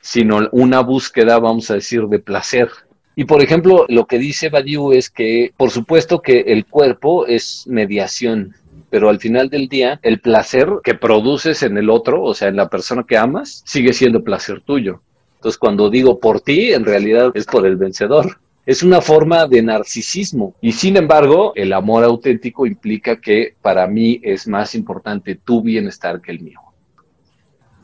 Sino 0.00 0.48
una 0.52 0.80
búsqueda, 0.80 1.38
vamos 1.38 1.70
a 1.70 1.74
decir, 1.74 2.02
de 2.06 2.18
placer. 2.18 2.68
Y 3.16 3.24
por 3.24 3.42
ejemplo, 3.42 3.86
lo 3.88 4.06
que 4.06 4.18
dice 4.18 4.48
Badiou 4.48 4.92
es 4.92 5.10
que, 5.10 5.52
por 5.56 5.70
supuesto 5.70 6.20
que 6.20 6.40
el 6.40 6.64
cuerpo 6.64 7.26
es 7.26 7.64
mediación, 7.66 8.54
pero 8.88 9.08
al 9.08 9.20
final 9.20 9.48
del 9.48 9.68
día, 9.68 10.00
el 10.02 10.20
placer 10.20 10.68
que 10.82 10.94
produces 10.94 11.62
en 11.62 11.78
el 11.78 11.90
otro, 11.90 12.22
o 12.22 12.34
sea, 12.34 12.48
en 12.48 12.56
la 12.56 12.68
persona 12.68 13.04
que 13.06 13.16
amas, 13.16 13.62
sigue 13.64 13.92
siendo 13.92 14.22
placer 14.22 14.62
tuyo. 14.62 15.00
Entonces, 15.36 15.58
cuando 15.58 15.88
digo 15.88 16.18
por 16.18 16.40
ti, 16.40 16.72
en 16.72 16.84
realidad 16.84 17.30
es 17.34 17.46
por 17.46 17.66
el 17.66 17.76
vencedor. 17.76 18.38
Es 18.66 18.82
una 18.82 19.00
forma 19.00 19.46
de 19.46 19.62
narcisismo. 19.62 20.54
Y 20.60 20.72
sin 20.72 20.96
embargo, 20.96 21.52
el 21.56 21.72
amor 21.72 22.04
auténtico 22.04 22.66
implica 22.66 23.20
que 23.20 23.54
para 23.62 23.86
mí 23.86 24.20
es 24.22 24.46
más 24.46 24.74
importante 24.74 25.36
tu 25.36 25.62
bienestar 25.62 26.20
que 26.20 26.32
el 26.32 26.40
mío. 26.40 26.60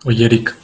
Oye, 0.04 0.26
Eric, 0.26 0.54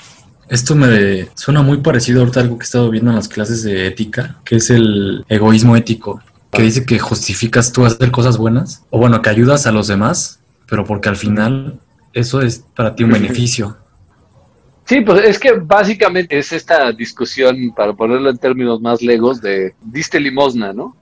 esto 0.52 0.74
me 0.74 1.28
suena 1.34 1.62
muy 1.62 1.78
parecido 1.78 2.20
ahorita 2.20 2.40
a 2.40 2.42
algo 2.42 2.58
que 2.58 2.64
he 2.64 2.66
estado 2.66 2.90
viendo 2.90 3.10
en 3.10 3.16
las 3.16 3.26
clases 3.26 3.62
de 3.62 3.86
ética, 3.86 4.36
que 4.44 4.56
es 4.56 4.68
el 4.68 5.24
egoísmo 5.30 5.76
ético, 5.76 6.20
que 6.50 6.60
dice 6.60 6.84
que 6.84 6.98
justificas 6.98 7.72
tú 7.72 7.86
hacer 7.86 8.10
cosas 8.10 8.36
buenas, 8.36 8.84
o 8.90 8.98
bueno, 8.98 9.22
que 9.22 9.30
ayudas 9.30 9.66
a 9.66 9.72
los 9.72 9.88
demás, 9.88 10.40
pero 10.68 10.84
porque 10.84 11.08
al 11.08 11.16
final 11.16 11.80
eso 12.12 12.42
es 12.42 12.66
para 12.76 12.94
ti 12.94 13.02
un 13.02 13.12
beneficio. 13.12 13.78
Sí, 14.84 15.00
pues 15.00 15.24
es 15.24 15.38
que 15.38 15.52
básicamente 15.52 16.38
es 16.38 16.52
esta 16.52 16.92
discusión, 16.92 17.72
para 17.74 17.94
ponerlo 17.94 18.28
en 18.28 18.36
términos 18.36 18.78
más 18.82 19.00
legos, 19.00 19.40
de 19.40 19.74
diste 19.80 20.20
limosna, 20.20 20.74
¿no? 20.74 20.94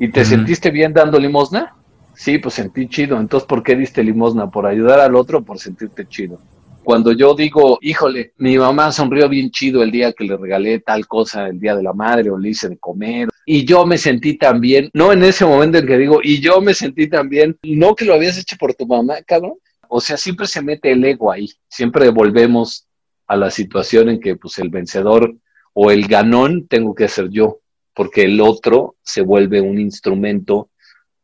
¿Y 0.00 0.08
te 0.08 0.24
sentiste 0.24 0.70
bien 0.70 0.94
dando 0.94 1.18
limosna? 1.18 1.74
Sí, 2.14 2.38
pues 2.38 2.54
sentí 2.54 2.88
chido. 2.88 3.20
Entonces, 3.20 3.46
¿por 3.46 3.62
qué 3.62 3.76
diste 3.76 4.02
limosna? 4.02 4.48
¿Por 4.48 4.64
ayudar 4.64 5.00
al 5.00 5.16
otro 5.16 5.40
o 5.40 5.42
por 5.42 5.58
sentirte 5.58 6.06
chido? 6.08 6.40
Cuando 6.84 7.12
yo 7.12 7.34
digo, 7.34 7.78
híjole, 7.80 8.34
mi 8.36 8.58
mamá 8.58 8.92
sonrió 8.92 9.28
bien 9.28 9.50
chido 9.50 9.82
el 9.82 9.90
día 9.90 10.12
que 10.12 10.24
le 10.24 10.36
regalé 10.36 10.80
tal 10.80 11.06
cosa, 11.06 11.48
el 11.48 11.58
día 11.58 11.74
de 11.74 11.82
la 11.82 11.94
madre, 11.94 12.30
o 12.30 12.38
le 12.38 12.50
hice 12.50 12.68
de 12.68 12.78
comer, 12.78 13.28
y 13.46 13.64
yo 13.64 13.86
me 13.86 13.96
sentí 13.96 14.36
tan 14.36 14.60
bien, 14.60 14.90
no 14.92 15.10
en 15.10 15.24
ese 15.24 15.46
momento 15.46 15.78
en 15.78 15.86
que 15.86 15.96
digo, 15.96 16.20
y 16.22 16.40
yo 16.40 16.60
me 16.60 16.74
sentí 16.74 17.08
tan 17.08 17.28
bien, 17.30 17.58
no 17.62 17.94
que 17.94 18.04
lo 18.04 18.14
habías 18.14 18.38
hecho 18.38 18.56
por 18.58 18.74
tu 18.74 18.86
mamá, 18.86 19.22
cabrón. 19.26 19.54
O 19.88 20.00
sea, 20.00 20.16
siempre 20.16 20.46
se 20.46 20.60
mete 20.60 20.92
el 20.92 21.04
ego 21.04 21.32
ahí, 21.32 21.48
siempre 21.68 22.10
volvemos 22.10 22.86
a 23.26 23.36
la 23.36 23.50
situación 23.50 24.10
en 24.10 24.20
que 24.20 24.36
pues 24.36 24.58
el 24.58 24.68
vencedor 24.68 25.34
o 25.72 25.90
el 25.90 26.06
ganón 26.06 26.66
tengo 26.68 26.94
que 26.94 27.08
ser 27.08 27.30
yo, 27.30 27.60
porque 27.94 28.22
el 28.22 28.40
otro 28.40 28.96
se 29.02 29.22
vuelve 29.22 29.60
un 29.60 29.78
instrumento 29.78 30.70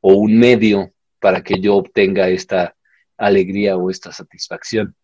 o 0.01 0.15
un 0.15 0.39
medio 0.39 0.93
para 1.21 1.43
que 1.43 1.61
yo 1.61 1.77
obtenga 1.77 2.29
esta 2.29 2.75
alegría 3.19 3.77
o 3.77 3.91
esta 3.91 4.11
satisfacción. 4.11 4.95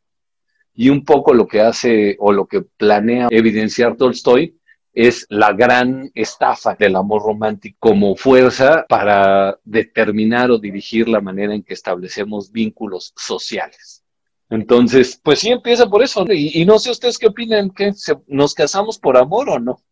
Y 0.77 0.91
un 0.91 1.05
poco 1.05 1.33
lo 1.33 1.49
que 1.49 1.63
hace 1.63 2.17
o 2.21 2.33
lo 2.33 2.47
que 2.47 2.61
planea 2.61 3.29
evidenciar 3.31 3.97
Tolstoy 3.97 4.57
es 4.93 5.27
la 5.29 5.53
gran 5.53 6.11
estafa 6.15 6.75
del 6.75 6.97
amor 6.97 7.23
romántico 7.23 7.77
como 7.81 8.17
fuerza 8.17 8.85
para 8.89 9.59
determinar 9.65 10.51
o 10.51 10.59
dirigir 10.59 11.09
la 11.09 11.21
manera 11.21 11.55
en 11.55 11.63
que 11.63 11.75
establecemos 11.75 12.51
vínculos 12.53 13.13
sociales. 13.17 14.03
Entonces, 14.49 15.21
pues 15.23 15.41
sí 15.41 15.51
empieza 15.51 15.89
por 15.89 16.03
eso. 16.03 16.25
Y, 16.31 16.65
no 16.65 16.79
sé 16.79 16.91
ustedes 16.91 17.19
qué 17.19 17.27
opinan, 17.27 17.71
que 17.71 17.93
nos 18.27 18.55
casamos 18.55 18.99
por 18.99 19.17
amor 19.17 19.51
o 19.51 19.59
no. 19.59 19.83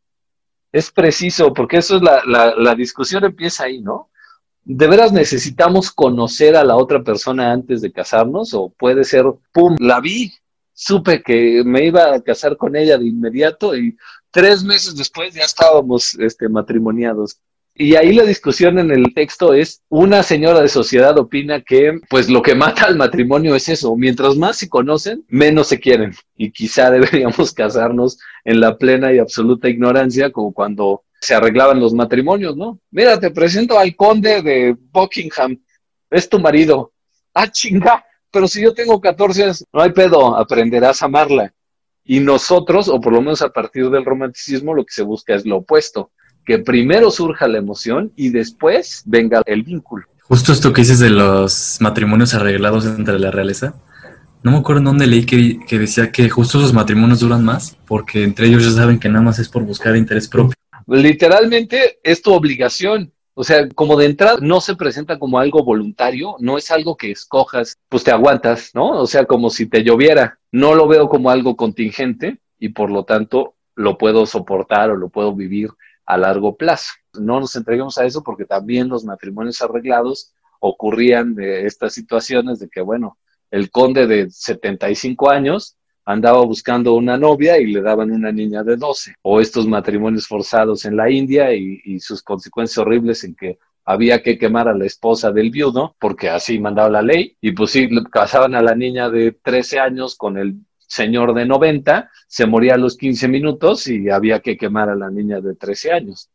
Es 0.72 0.90
preciso, 0.90 1.52
porque 1.52 1.78
eso 1.78 1.96
es 1.96 2.02
la, 2.02 2.22
la, 2.26 2.54
la 2.56 2.74
discusión 2.74 3.24
empieza 3.24 3.64
ahí, 3.64 3.80
¿no? 3.80 4.10
¿De 4.64 4.86
veras 4.86 5.12
necesitamos 5.12 5.90
conocer 5.90 6.56
a 6.56 6.64
la 6.64 6.76
otra 6.76 7.02
persona 7.02 7.52
antes 7.52 7.82
de 7.82 7.92
casarnos? 7.92 8.54
¿O 8.54 8.70
puede 8.70 9.04
ser, 9.04 9.26
pum, 9.52 9.76
la 9.78 10.00
vi, 10.00 10.32
supe 10.74 11.22
que 11.22 11.62
me 11.64 11.86
iba 11.86 12.14
a 12.14 12.20
casar 12.20 12.56
con 12.56 12.76
ella 12.76 12.98
de 12.98 13.06
inmediato 13.06 13.76
y 13.76 13.96
tres 14.30 14.62
meses 14.62 14.96
después 14.96 15.32
ya 15.32 15.44
estábamos 15.44 16.14
este, 16.14 16.48
matrimoniados? 16.48 17.38
Y 17.76 17.96
ahí 17.96 18.12
la 18.12 18.22
discusión 18.22 18.78
en 18.78 18.92
el 18.92 19.12
texto 19.14 19.52
es, 19.52 19.82
una 19.88 20.22
señora 20.22 20.60
de 20.60 20.68
sociedad 20.68 21.18
opina 21.18 21.60
que 21.60 21.98
pues 22.08 22.30
lo 22.30 22.40
que 22.40 22.54
mata 22.54 22.84
al 22.86 22.96
matrimonio 22.96 23.56
es 23.56 23.68
eso, 23.68 23.96
mientras 23.96 24.36
más 24.36 24.58
se 24.58 24.68
conocen, 24.68 25.24
menos 25.26 25.68
se 25.68 25.80
quieren. 25.80 26.14
Y 26.36 26.52
quizá 26.52 26.90
deberíamos 26.92 27.52
casarnos 27.52 28.18
en 28.44 28.60
la 28.60 28.78
plena 28.78 29.12
y 29.12 29.18
absoluta 29.18 29.68
ignorancia, 29.68 30.30
como 30.30 30.52
cuando 30.52 31.02
se 31.20 31.34
arreglaban 31.34 31.80
los 31.80 31.94
matrimonios, 31.94 32.56
¿no? 32.56 32.78
Mira, 32.92 33.18
te 33.18 33.30
presento 33.30 33.76
al 33.76 33.96
conde 33.96 34.40
de 34.42 34.76
Buckingham, 34.92 35.60
es 36.10 36.28
tu 36.28 36.38
marido. 36.38 36.92
Ah, 37.32 37.50
chinga, 37.50 38.04
pero 38.34 38.48
si 38.48 38.62
yo 38.62 38.74
tengo 38.74 39.00
14 39.00 39.44
años, 39.44 39.64
no 39.72 39.80
hay 39.80 39.92
pedo, 39.92 40.36
aprenderás 40.36 41.00
a 41.00 41.06
amarla. 41.06 41.54
Y 42.04 42.20
nosotros, 42.20 42.88
o 42.88 43.00
por 43.00 43.14
lo 43.14 43.22
menos 43.22 43.40
a 43.40 43.48
partir 43.48 43.88
del 43.88 44.04
romanticismo, 44.04 44.74
lo 44.74 44.84
que 44.84 44.92
se 44.92 45.02
busca 45.02 45.34
es 45.34 45.46
lo 45.46 45.58
opuesto 45.58 46.10
que 46.44 46.58
primero 46.58 47.10
surja 47.10 47.48
la 47.48 47.58
emoción 47.58 48.12
y 48.16 48.30
después 48.30 49.02
venga 49.06 49.42
el 49.46 49.62
vínculo. 49.62 50.04
Justo 50.22 50.52
esto 50.52 50.72
que 50.72 50.82
dices 50.82 50.98
de 50.98 51.10
los 51.10 51.78
matrimonios 51.80 52.34
arreglados 52.34 52.86
entre 52.86 53.18
la 53.18 53.30
realeza. 53.30 53.74
No 54.42 54.50
me 54.50 54.58
acuerdo 54.58 54.80
en 54.80 54.84
dónde 54.84 55.06
leí 55.06 55.24
que, 55.24 55.78
decía 55.78 56.12
que 56.12 56.28
justo 56.28 56.58
esos 56.58 56.74
matrimonios 56.74 57.20
duran 57.20 57.44
más 57.44 57.76
porque 57.86 58.24
entre 58.24 58.46
ellos 58.46 58.64
ya 58.64 58.72
saben 58.72 58.98
que 58.98 59.08
nada 59.08 59.22
más 59.22 59.38
es 59.38 59.48
por 59.48 59.64
buscar 59.64 59.96
interés 59.96 60.28
propio. 60.28 60.54
Literalmente 60.86 61.98
es 62.02 62.20
tu 62.20 62.32
obligación. 62.32 63.10
O 63.34 63.42
sea, 63.42 63.68
como 63.70 63.96
de 63.96 64.06
entrada 64.06 64.38
no 64.40 64.60
se 64.60 64.76
presenta 64.76 65.18
como 65.18 65.38
algo 65.38 65.64
voluntario, 65.64 66.36
no 66.38 66.56
es 66.56 66.70
algo 66.70 66.96
que 66.96 67.10
escojas, 67.10 67.78
pues 67.88 68.04
te 68.04 68.12
aguantas, 68.12 68.70
¿no? 68.74 68.90
O 68.90 69.06
sea, 69.06 69.26
como 69.26 69.50
si 69.50 69.66
te 69.66 69.82
lloviera. 69.82 70.38
No 70.52 70.74
lo 70.74 70.86
veo 70.86 71.08
como 71.08 71.30
algo 71.30 71.56
contingente 71.56 72.40
y 72.60 72.68
por 72.68 72.90
lo 72.90 73.04
tanto 73.04 73.56
lo 73.74 73.98
puedo 73.98 74.24
soportar 74.24 74.90
o 74.90 74.96
lo 74.96 75.08
puedo 75.08 75.34
vivir 75.34 75.70
a 76.06 76.16
largo 76.16 76.56
plazo. 76.56 76.92
No 77.14 77.40
nos 77.40 77.56
entreguemos 77.56 77.98
a 77.98 78.04
eso 78.04 78.22
porque 78.22 78.44
también 78.44 78.88
los 78.88 79.04
matrimonios 79.04 79.60
arreglados 79.62 80.32
ocurrían 80.60 81.34
de 81.34 81.66
estas 81.66 81.92
situaciones 81.92 82.60
de 82.60 82.68
que, 82.68 82.80
bueno, 82.80 83.18
el 83.50 83.70
conde 83.70 84.06
de 84.06 84.30
75 84.30 85.30
años 85.30 85.76
andaba 86.04 86.44
buscando 86.44 86.94
una 86.94 87.16
novia 87.16 87.58
y 87.58 87.66
le 87.66 87.80
daban 87.80 88.10
una 88.10 88.30
niña 88.30 88.62
de 88.62 88.76
12, 88.76 89.14
o 89.22 89.40
estos 89.40 89.66
matrimonios 89.66 90.26
forzados 90.26 90.84
en 90.84 90.96
la 90.96 91.10
India 91.10 91.52
y, 91.54 91.98
sus 92.00 92.22
consecuencias 92.22 92.78
horribles 92.78 93.24
en 93.24 93.34
que 93.34 93.58
había 93.84 94.22
que 94.22 94.38
quemar 94.38 94.68
a 94.68 94.74
la 94.74 94.86
esposa 94.86 95.30
del 95.30 95.50
viudo, 95.50 95.94
porque 95.98 96.28
así 96.28 96.58
mandaba 96.58 96.88
la 96.88 97.02
ley, 97.02 97.36
y 97.40 97.52
pues 97.52 97.70
sí, 97.70 97.88
casaban 98.10 98.54
a 98.54 98.62
la 98.62 98.74
niña 98.74 99.10
de 99.10 99.32
13 99.32 99.78
años 99.78 100.16
con 100.16 100.38
el 100.38 100.56
señor 100.86 101.34
de 101.34 101.46
90 101.46 102.10
se 102.28 102.46
moría 102.46 102.74
a 102.74 102.78
los 102.78 102.96
15 102.96 103.28
minutos 103.28 103.88
y 103.88 104.10
había 104.10 104.40
que 104.40 104.56
quemar 104.56 104.88
a 104.88 104.94
la 104.94 105.10
niña 105.10 105.40
de 105.40 105.54
13 105.54 105.92
años. 105.92 106.30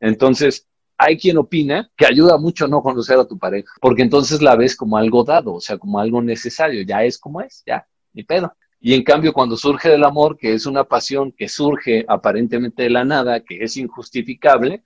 Entonces, 0.00 0.68
hay 0.96 1.16
quien 1.16 1.38
opina 1.38 1.90
que 1.96 2.06
ayuda 2.06 2.38
mucho 2.38 2.68
no 2.68 2.82
conocer 2.82 3.18
a 3.18 3.26
tu 3.26 3.38
pareja, 3.38 3.72
porque 3.80 4.02
entonces 4.02 4.40
la 4.42 4.56
ves 4.56 4.76
como 4.76 4.96
algo 4.96 5.24
dado, 5.24 5.54
o 5.54 5.60
sea, 5.60 5.78
como 5.78 5.98
algo 5.98 6.22
necesario, 6.22 6.82
ya 6.82 7.02
es 7.04 7.18
como 7.18 7.40
es, 7.40 7.62
ya, 7.66 7.86
ni 8.12 8.22
pedo. 8.22 8.54
Y 8.86 8.92
en 8.92 9.02
cambio, 9.02 9.32
cuando 9.32 9.56
surge 9.56 9.88
del 9.88 10.04
amor, 10.04 10.36
que 10.36 10.52
es 10.52 10.66
una 10.66 10.84
pasión 10.84 11.32
que 11.32 11.48
surge 11.48 12.04
aparentemente 12.06 12.82
de 12.82 12.90
la 12.90 13.02
nada, 13.02 13.40
que 13.40 13.64
es 13.64 13.78
injustificable, 13.78 14.82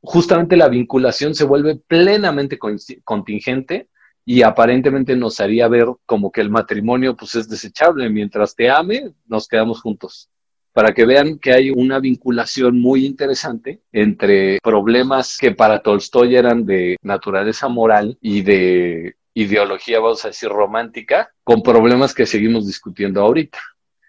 justamente 0.00 0.56
la 0.56 0.68
vinculación 0.68 1.34
se 1.34 1.42
vuelve 1.42 1.74
plenamente 1.74 2.60
contingente 3.02 3.88
y 4.24 4.42
aparentemente 4.42 5.16
nos 5.16 5.40
haría 5.40 5.66
ver 5.66 5.86
como 6.06 6.30
que 6.30 6.42
el 6.42 6.48
matrimonio 6.48 7.16
pues 7.16 7.34
es 7.34 7.48
desechable. 7.48 8.08
Mientras 8.08 8.54
te 8.54 8.70
ame, 8.70 9.10
nos 9.26 9.48
quedamos 9.48 9.80
juntos. 9.80 10.30
Para 10.72 10.94
que 10.94 11.04
vean 11.04 11.40
que 11.40 11.52
hay 11.52 11.70
una 11.70 11.98
vinculación 11.98 12.80
muy 12.80 13.04
interesante 13.04 13.82
entre 13.90 14.60
problemas 14.62 15.38
que 15.38 15.50
para 15.50 15.82
Tolstoy 15.82 16.36
eran 16.36 16.64
de 16.64 16.98
naturaleza 17.02 17.66
moral 17.66 18.16
y 18.20 18.42
de 18.42 19.16
ideología, 19.34 20.00
vamos 20.00 20.24
a 20.24 20.28
decir, 20.28 20.48
romántica, 20.48 21.30
con 21.42 21.62
problemas 21.62 22.14
que 22.14 22.24
seguimos 22.24 22.66
discutiendo 22.66 23.20
ahorita. 23.20 23.58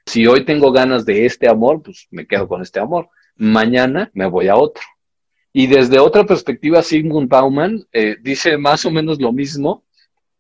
Si 0.06 0.28
hoy 0.28 0.46
tengo 0.46 0.72
ganas 0.72 1.04
de 1.04 1.26
este 1.26 1.50
amor, 1.50 1.82
pues 1.82 2.08
me 2.12 2.28
quedo 2.28 2.48
con 2.48 2.62
este 2.62 2.80
amor. 2.80 3.10
Mañana 3.36 4.12
me 4.14 4.28
voy 4.28 4.48
a 4.48 4.56
otro. 4.56 4.84
Y 5.52 5.68
desde 5.68 6.00
otra 6.00 6.26
perspectiva, 6.26 6.84
Sigmund 6.84 7.28
Bauman 7.28 7.84
eh, 7.92 8.18
dice 8.22 8.58
más 8.58 8.86
o 8.86 8.92
menos 8.92 9.20
lo 9.20 9.32
mismo, 9.32 9.84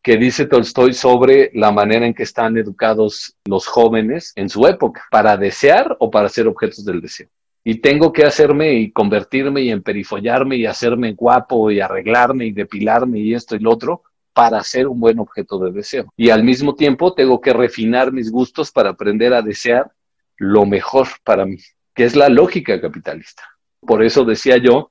que 0.03 0.17
dice 0.17 0.45
Tolstoy 0.45 0.93
sobre 0.93 1.49
la 1.55 1.71
manera 1.71 2.05
en 2.05 2.13
que 2.13 2.23
están 2.23 2.55
educados 2.57 3.35
los 3.45 3.65
jóvenes 3.65 4.33
en 4.35 4.49
su 4.49 4.67
época, 4.67 5.05
para 5.09 5.35
desear 5.35 5.97
o 5.99 6.11
para 6.11 6.29
ser 6.29 6.47
objetos 6.47 6.85
del 6.85 7.01
deseo. 7.01 7.27
Y 7.63 7.79
tengo 7.79 8.13
que 8.13 8.23
hacerme 8.23 8.73
y 8.75 8.91
convertirme 8.91 9.61
y 9.61 9.71
emperifollarme 9.71 10.57
y 10.57 10.67
hacerme 10.67 11.13
guapo 11.13 11.71
y 11.71 11.79
arreglarme 11.79 12.45
y 12.45 12.51
depilarme 12.51 13.17
y 13.17 13.33
esto 13.33 13.55
y 13.55 13.59
lo 13.59 13.71
otro 13.71 14.03
para 14.35 14.61
ser 14.63 14.89
un 14.89 14.99
buen 14.99 15.17
objeto 15.17 15.57
de 15.59 15.71
deseo. 15.71 16.11
Y 16.17 16.29
al 16.29 16.43
mismo 16.43 16.75
tiempo 16.75 17.13
tengo 17.13 17.39
que 17.39 17.53
refinar 17.53 18.11
mis 18.11 18.29
gustos 18.29 18.69
para 18.69 18.89
aprender 18.89 19.33
a 19.33 19.41
desear 19.41 19.93
lo 20.35 20.65
mejor 20.65 21.07
para 21.23 21.45
mí, 21.45 21.57
que 21.93 22.03
es 22.03 22.17
la 22.17 22.27
lógica 22.27 22.81
capitalista. 22.81 23.43
Por 23.79 24.03
eso 24.03 24.25
decía 24.25 24.57
yo 24.57 24.89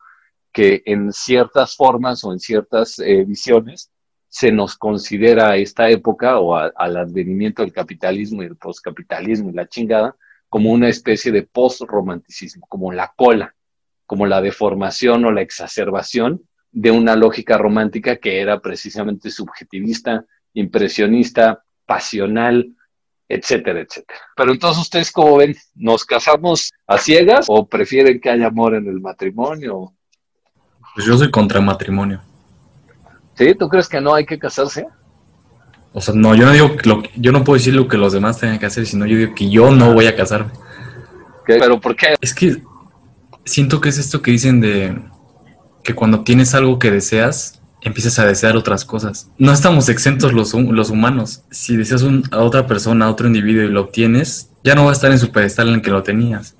que 0.50 0.82
en 0.86 1.12
ciertas 1.12 1.76
formas 1.76 2.24
o 2.24 2.32
en 2.32 2.40
ciertas 2.40 2.98
eh, 3.00 3.22
visiones 3.26 3.90
se 4.28 4.50
nos 4.50 4.78
considera 4.78 5.50
a 5.50 5.56
esta 5.56 5.90
época 5.90 6.38
o 6.38 6.56
al 6.56 6.96
advenimiento 6.96 7.60
del 7.60 7.72
capitalismo 7.72 8.42
y 8.42 8.46
el 8.46 8.56
postcapitalismo 8.56 9.50
y 9.50 9.52
la 9.52 9.68
chingada 9.68 10.16
como 10.48 10.72
una 10.72 10.88
especie 10.88 11.30
de 11.32 11.42
post-romanticismo, 11.42 12.66
como 12.66 12.92
la 12.92 13.12
cola, 13.14 13.54
como 14.06 14.24
la 14.24 14.40
deformación 14.40 15.26
o 15.26 15.32
la 15.32 15.42
exacerbación 15.42 16.48
de 16.74 16.90
una 16.90 17.14
lógica 17.14 17.56
romántica 17.56 18.16
que 18.16 18.40
era 18.40 18.60
precisamente 18.60 19.30
subjetivista, 19.30 20.24
impresionista, 20.54 21.62
pasional, 21.86 22.74
etcétera, 23.28 23.80
etcétera. 23.80 24.18
Pero 24.36 24.52
entonces 24.52 24.82
ustedes, 24.82 25.12
¿cómo 25.12 25.36
ven? 25.36 25.56
¿Nos 25.76 26.04
casamos 26.04 26.72
a 26.86 26.98
ciegas 26.98 27.46
o 27.48 27.66
prefieren 27.66 28.20
que 28.20 28.28
haya 28.28 28.48
amor 28.48 28.74
en 28.74 28.88
el 28.88 29.00
matrimonio? 29.00 29.94
Pues 30.94 31.06
yo 31.06 31.16
soy 31.16 31.30
contra 31.30 31.60
el 31.60 31.64
matrimonio. 31.64 32.20
¿Sí? 33.34 33.54
¿Tú 33.54 33.68
crees 33.68 33.88
que 33.88 34.00
no 34.00 34.12
hay 34.12 34.26
que 34.26 34.38
casarse? 34.38 34.84
O 35.92 36.00
sea, 36.00 36.12
no, 36.12 36.34
yo 36.34 36.44
no 36.44 36.52
digo 36.52 36.76
que 36.76 36.88
lo, 36.88 37.02
yo 37.14 37.30
no 37.30 37.44
puedo 37.44 37.56
decir 37.56 37.74
lo 37.74 37.86
que 37.86 37.96
los 37.96 38.12
demás 38.12 38.40
tengan 38.40 38.58
que 38.58 38.66
hacer, 38.66 38.84
sino 38.84 39.06
yo 39.06 39.16
digo 39.16 39.34
que 39.34 39.48
yo 39.48 39.70
no 39.70 39.94
voy 39.94 40.06
a 40.06 40.16
casarme. 40.16 40.50
¿Pero 41.46 41.80
por 41.80 41.94
qué? 41.94 42.16
Es 42.20 42.34
que 42.34 42.56
siento 43.44 43.80
que 43.80 43.90
es 43.90 43.98
esto 43.98 44.20
que 44.20 44.32
dicen 44.32 44.60
de 44.60 44.98
que 45.84 45.94
cuando 45.94 46.24
tienes 46.24 46.54
algo 46.54 46.78
que 46.78 46.90
deseas, 46.90 47.60
empiezas 47.82 48.18
a 48.18 48.26
desear 48.26 48.56
otras 48.56 48.84
cosas. 48.84 49.30
No 49.38 49.52
estamos 49.52 49.88
exentos 49.88 50.32
los, 50.32 50.54
los 50.54 50.90
humanos. 50.90 51.42
Si 51.50 51.76
deseas 51.76 52.04
a 52.32 52.38
otra 52.40 52.66
persona, 52.66 53.04
a 53.04 53.10
otro 53.10 53.26
individuo 53.28 53.62
y 53.62 53.68
lo 53.68 53.82
obtienes, 53.82 54.50
ya 54.64 54.74
no 54.74 54.84
va 54.84 54.90
a 54.90 54.94
estar 54.94 55.12
en 55.12 55.18
su 55.18 55.30
pedestal 55.30 55.68
en 55.68 55.74
el 55.74 55.82
que 55.82 55.90
lo 55.90 56.02
tenías. 56.02 56.56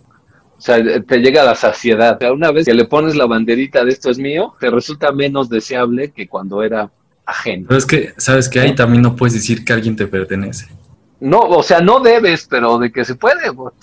O 0.58 0.60
sea, 0.60 0.78
te 1.02 1.18
llega 1.18 1.42
la 1.42 1.54
saciedad. 1.54 2.18
Una 2.30 2.52
vez 2.52 2.66
que 2.66 2.74
le 2.74 2.84
pones 2.84 3.16
la 3.16 3.26
banderita 3.26 3.84
de 3.84 3.90
esto 3.90 4.10
es 4.10 4.18
mío, 4.18 4.54
te 4.60 4.70
resulta 4.70 5.10
menos 5.10 5.48
deseable 5.48 6.12
que 6.12 6.28
cuando 6.28 6.62
era 6.62 6.90
ajeno. 7.26 7.66
Pero 7.68 7.78
es 7.78 7.86
que, 7.86 8.14
¿sabes 8.18 8.48
que 8.48 8.60
Ahí 8.60 8.74
también 8.74 9.02
no 9.02 9.16
puedes 9.16 9.34
decir 9.34 9.64
que 9.64 9.72
alguien 9.72 9.96
te 9.96 10.06
pertenece. 10.06 10.68
No, 11.20 11.40
o 11.40 11.62
sea, 11.62 11.80
no 11.80 12.00
debes, 12.00 12.46
pero 12.48 12.78
de 12.78 12.92
que 12.92 13.04
se 13.04 13.14
puede, 13.14 13.50
pues. 13.52 13.74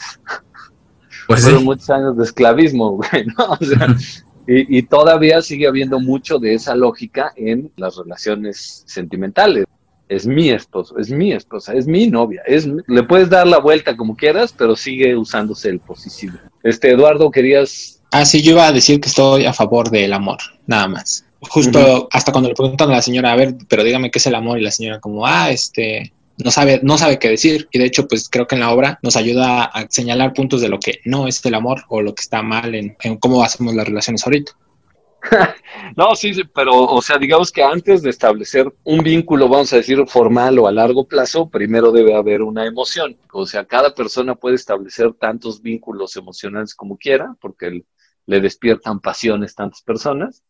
pues 1.25 1.43
Fueron 1.43 1.63
muchos 1.63 1.89
años 1.89 2.17
de 2.17 2.23
esclavismo, 2.23 2.91
güey, 2.97 3.25
¿no? 3.37 3.57
O 3.59 3.65
sea, 3.65 3.95
y, 4.47 4.77
y 4.77 4.83
todavía 4.83 5.41
sigue 5.41 5.67
habiendo 5.67 5.99
mucho 5.99 6.39
de 6.39 6.53
esa 6.53 6.75
lógica 6.75 7.33
en 7.35 7.71
las 7.75 7.97
relaciones 7.97 8.83
sentimentales 8.87 9.65
es 10.11 10.27
mi 10.27 10.49
esposo, 10.49 10.97
es 10.97 11.09
mi 11.09 11.31
esposa, 11.31 11.73
es 11.73 11.87
mi 11.87 12.07
novia, 12.07 12.41
es 12.45 12.67
le 12.67 13.03
puedes 13.03 13.29
dar 13.29 13.47
la 13.47 13.59
vuelta 13.59 13.95
como 13.95 14.17
quieras, 14.17 14.53
pero 14.57 14.75
sigue 14.75 15.15
usándose 15.15 15.69
el 15.69 15.79
posesivo. 15.79 16.37
Este 16.63 16.91
Eduardo, 16.91 17.31
querías 17.31 18.01
Ah, 18.11 18.25
sí, 18.25 18.41
yo 18.41 18.51
iba 18.51 18.67
a 18.67 18.73
decir 18.73 18.99
que 18.99 19.07
estoy 19.07 19.45
a 19.45 19.53
favor 19.53 19.89
del 19.89 20.11
amor, 20.11 20.39
nada 20.67 20.89
más. 20.89 21.25
Justo 21.39 22.09
hasta 22.11 22.33
cuando 22.33 22.49
le 22.49 22.55
preguntan 22.55 22.89
a 22.89 22.95
la 22.95 23.01
señora, 23.01 23.31
a 23.31 23.37
ver, 23.37 23.55
pero 23.69 23.85
dígame 23.85 24.11
qué 24.11 24.19
es 24.19 24.27
el 24.27 24.35
amor 24.35 24.59
y 24.59 24.63
la 24.63 24.71
señora 24.71 24.99
como, 24.99 25.25
ah, 25.25 25.49
este, 25.49 26.11
no 26.43 26.51
sabe, 26.51 26.79
no 26.83 26.97
sabe 26.97 27.19
qué 27.19 27.29
decir. 27.29 27.67
Y 27.71 27.79
de 27.79 27.85
hecho, 27.85 28.07
pues 28.07 28.29
creo 28.29 28.47
que 28.47 28.55
en 28.55 28.61
la 28.61 28.71
obra 28.71 28.99
nos 29.01 29.15
ayuda 29.15 29.63
a 29.65 29.87
señalar 29.89 30.33
puntos 30.33 30.61
de 30.61 30.69
lo 30.69 30.79
que 30.79 30.99
no 31.05 31.27
es 31.27 31.43
el 31.45 31.55
amor 31.55 31.83
o 31.89 32.01
lo 32.01 32.13
que 32.13 32.21
está 32.21 32.41
mal 32.41 32.75
en, 32.75 32.95
cómo 33.19 33.43
hacemos 33.43 33.75
las 33.75 33.87
relaciones 33.87 34.25
ahorita. 34.25 34.53
no, 35.95 36.15
sí, 36.15 36.33
sí, 36.33 36.41
pero, 36.55 36.73
o 36.73 37.01
sea, 37.01 37.17
digamos 37.19 37.51
que 37.51 37.61
antes 37.61 38.01
de 38.01 38.09
establecer 38.09 38.73
un 38.83 38.99
vínculo, 38.99 39.47
vamos 39.47 39.71
a 39.71 39.75
decir, 39.75 40.03
formal 40.07 40.57
o 40.57 40.67
a 40.67 40.71
largo 40.71 41.07
plazo, 41.07 41.47
primero 41.47 41.91
debe 41.91 42.15
haber 42.15 42.41
una 42.41 42.65
emoción. 42.65 43.15
O 43.31 43.45
sea, 43.45 43.65
cada 43.65 43.93
persona 43.93 44.35
puede 44.35 44.55
establecer 44.55 45.13
tantos 45.13 45.61
vínculos 45.61 46.15
emocionales 46.15 46.73
como 46.73 46.97
quiera, 46.97 47.35
porque 47.39 47.83
le 48.25 48.41
despiertan 48.41 48.99
pasiones 48.99 49.53
tantas 49.53 49.81
personas, 49.81 50.43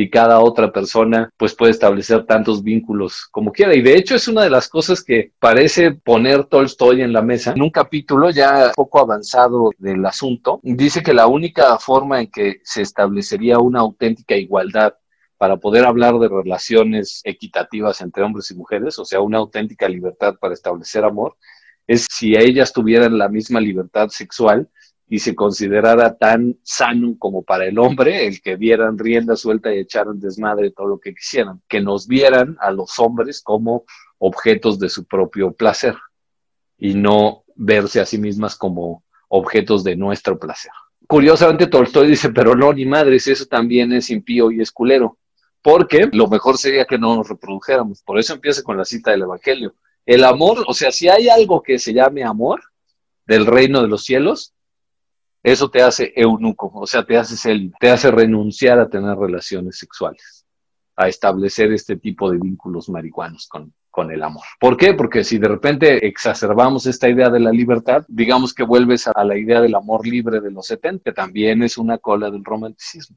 y 0.00 0.10
cada 0.10 0.38
otra 0.38 0.70
persona 0.70 1.28
pues 1.36 1.56
puede 1.56 1.72
establecer 1.72 2.24
tantos 2.24 2.62
vínculos 2.62 3.26
como 3.32 3.50
quiera. 3.50 3.74
Y 3.74 3.82
de 3.82 3.96
hecho 3.96 4.14
es 4.14 4.28
una 4.28 4.44
de 4.44 4.50
las 4.50 4.68
cosas 4.68 5.02
que 5.02 5.32
parece 5.40 5.90
poner 5.90 6.44
Tolstoy 6.44 7.02
en 7.02 7.12
la 7.12 7.20
mesa. 7.20 7.50
En 7.50 7.62
un 7.62 7.70
capítulo 7.70 8.30
ya 8.30 8.70
poco 8.76 9.00
avanzado 9.00 9.72
del 9.76 10.06
asunto, 10.06 10.60
dice 10.62 11.02
que 11.02 11.12
la 11.12 11.26
única 11.26 11.76
forma 11.80 12.20
en 12.20 12.30
que 12.30 12.60
se 12.62 12.82
establecería 12.82 13.58
una 13.58 13.80
auténtica 13.80 14.36
igualdad 14.36 14.94
para 15.36 15.56
poder 15.56 15.84
hablar 15.84 16.16
de 16.20 16.28
relaciones 16.28 17.20
equitativas 17.24 18.00
entre 18.00 18.22
hombres 18.22 18.52
y 18.52 18.54
mujeres, 18.54 19.00
o 19.00 19.04
sea, 19.04 19.20
una 19.20 19.38
auténtica 19.38 19.88
libertad 19.88 20.36
para 20.40 20.54
establecer 20.54 21.04
amor, 21.04 21.34
es 21.88 22.06
si 22.08 22.36
ellas 22.36 22.72
tuvieran 22.72 23.18
la 23.18 23.28
misma 23.28 23.60
libertad 23.60 24.10
sexual 24.10 24.68
y 25.08 25.20
se 25.20 25.34
considerara 25.34 26.16
tan 26.16 26.58
sano 26.62 27.16
como 27.18 27.42
para 27.42 27.66
el 27.66 27.78
hombre 27.78 28.26
el 28.26 28.42
que 28.42 28.56
dieran 28.56 28.98
rienda 28.98 29.36
suelta 29.36 29.74
y 29.74 29.78
echaran 29.78 30.20
desmadre 30.20 30.70
todo 30.70 30.86
lo 30.86 30.98
que 30.98 31.14
quisieran, 31.14 31.62
que 31.66 31.80
nos 31.80 32.06
vieran 32.06 32.56
a 32.60 32.70
los 32.70 32.98
hombres 32.98 33.40
como 33.40 33.84
objetos 34.18 34.78
de 34.78 34.90
su 34.90 35.06
propio 35.06 35.52
placer 35.52 35.96
y 36.76 36.94
no 36.94 37.44
verse 37.54 38.00
a 38.00 38.06
sí 38.06 38.18
mismas 38.18 38.56
como 38.56 39.02
objetos 39.28 39.82
de 39.82 39.96
nuestro 39.96 40.38
placer. 40.38 40.72
Curiosamente 41.06 41.68
Tolstoy 41.68 42.08
dice, 42.08 42.28
pero 42.28 42.54
no, 42.54 42.72
ni 42.72 42.84
madres, 42.84 43.26
eso 43.28 43.46
también 43.46 43.92
es 43.92 44.10
impío 44.10 44.50
y 44.50 44.60
esculero, 44.60 45.16
porque 45.62 46.10
lo 46.12 46.28
mejor 46.28 46.58
sería 46.58 46.84
que 46.84 46.98
no 46.98 47.16
nos 47.16 47.28
reprodujéramos. 47.28 48.02
Por 48.02 48.18
eso 48.18 48.34
empieza 48.34 48.62
con 48.62 48.76
la 48.76 48.84
cita 48.84 49.10
del 49.10 49.22
Evangelio. 49.22 49.74
El 50.04 50.22
amor, 50.24 50.64
o 50.66 50.74
sea, 50.74 50.92
si 50.92 51.08
hay 51.08 51.28
algo 51.28 51.62
que 51.62 51.78
se 51.78 51.94
llame 51.94 52.24
amor 52.24 52.60
del 53.26 53.46
reino 53.46 53.80
de 53.80 53.88
los 53.88 54.04
cielos, 54.04 54.54
eso 55.52 55.70
te 55.70 55.82
hace 55.82 56.12
eunuco, 56.16 56.70
o 56.74 56.86
sea, 56.86 57.04
te 57.04 57.16
hace 57.16 57.50
el, 57.50 57.72
te 57.78 57.90
hace 57.90 58.10
renunciar 58.10 58.78
a 58.78 58.88
tener 58.88 59.16
relaciones 59.16 59.78
sexuales, 59.78 60.46
a 60.96 61.08
establecer 61.08 61.72
este 61.72 61.96
tipo 61.96 62.30
de 62.30 62.38
vínculos 62.38 62.88
marihuanos 62.88 63.46
con, 63.48 63.72
con 63.90 64.10
el 64.10 64.22
amor. 64.22 64.44
¿Por 64.60 64.76
qué? 64.76 64.94
Porque 64.94 65.24
si 65.24 65.38
de 65.38 65.48
repente 65.48 66.06
exacerbamos 66.06 66.86
esta 66.86 67.08
idea 67.08 67.30
de 67.30 67.40
la 67.40 67.50
libertad, 67.50 68.04
digamos 68.08 68.52
que 68.54 68.62
vuelves 68.62 69.06
a 69.06 69.24
la 69.24 69.36
idea 69.36 69.60
del 69.60 69.74
amor 69.74 70.06
libre 70.06 70.40
de 70.40 70.50
los 70.50 70.66
70, 70.66 71.04
que 71.04 71.12
también 71.12 71.62
es 71.62 71.78
una 71.78 71.98
cola 71.98 72.30
del 72.30 72.44
romanticismo. 72.44 73.16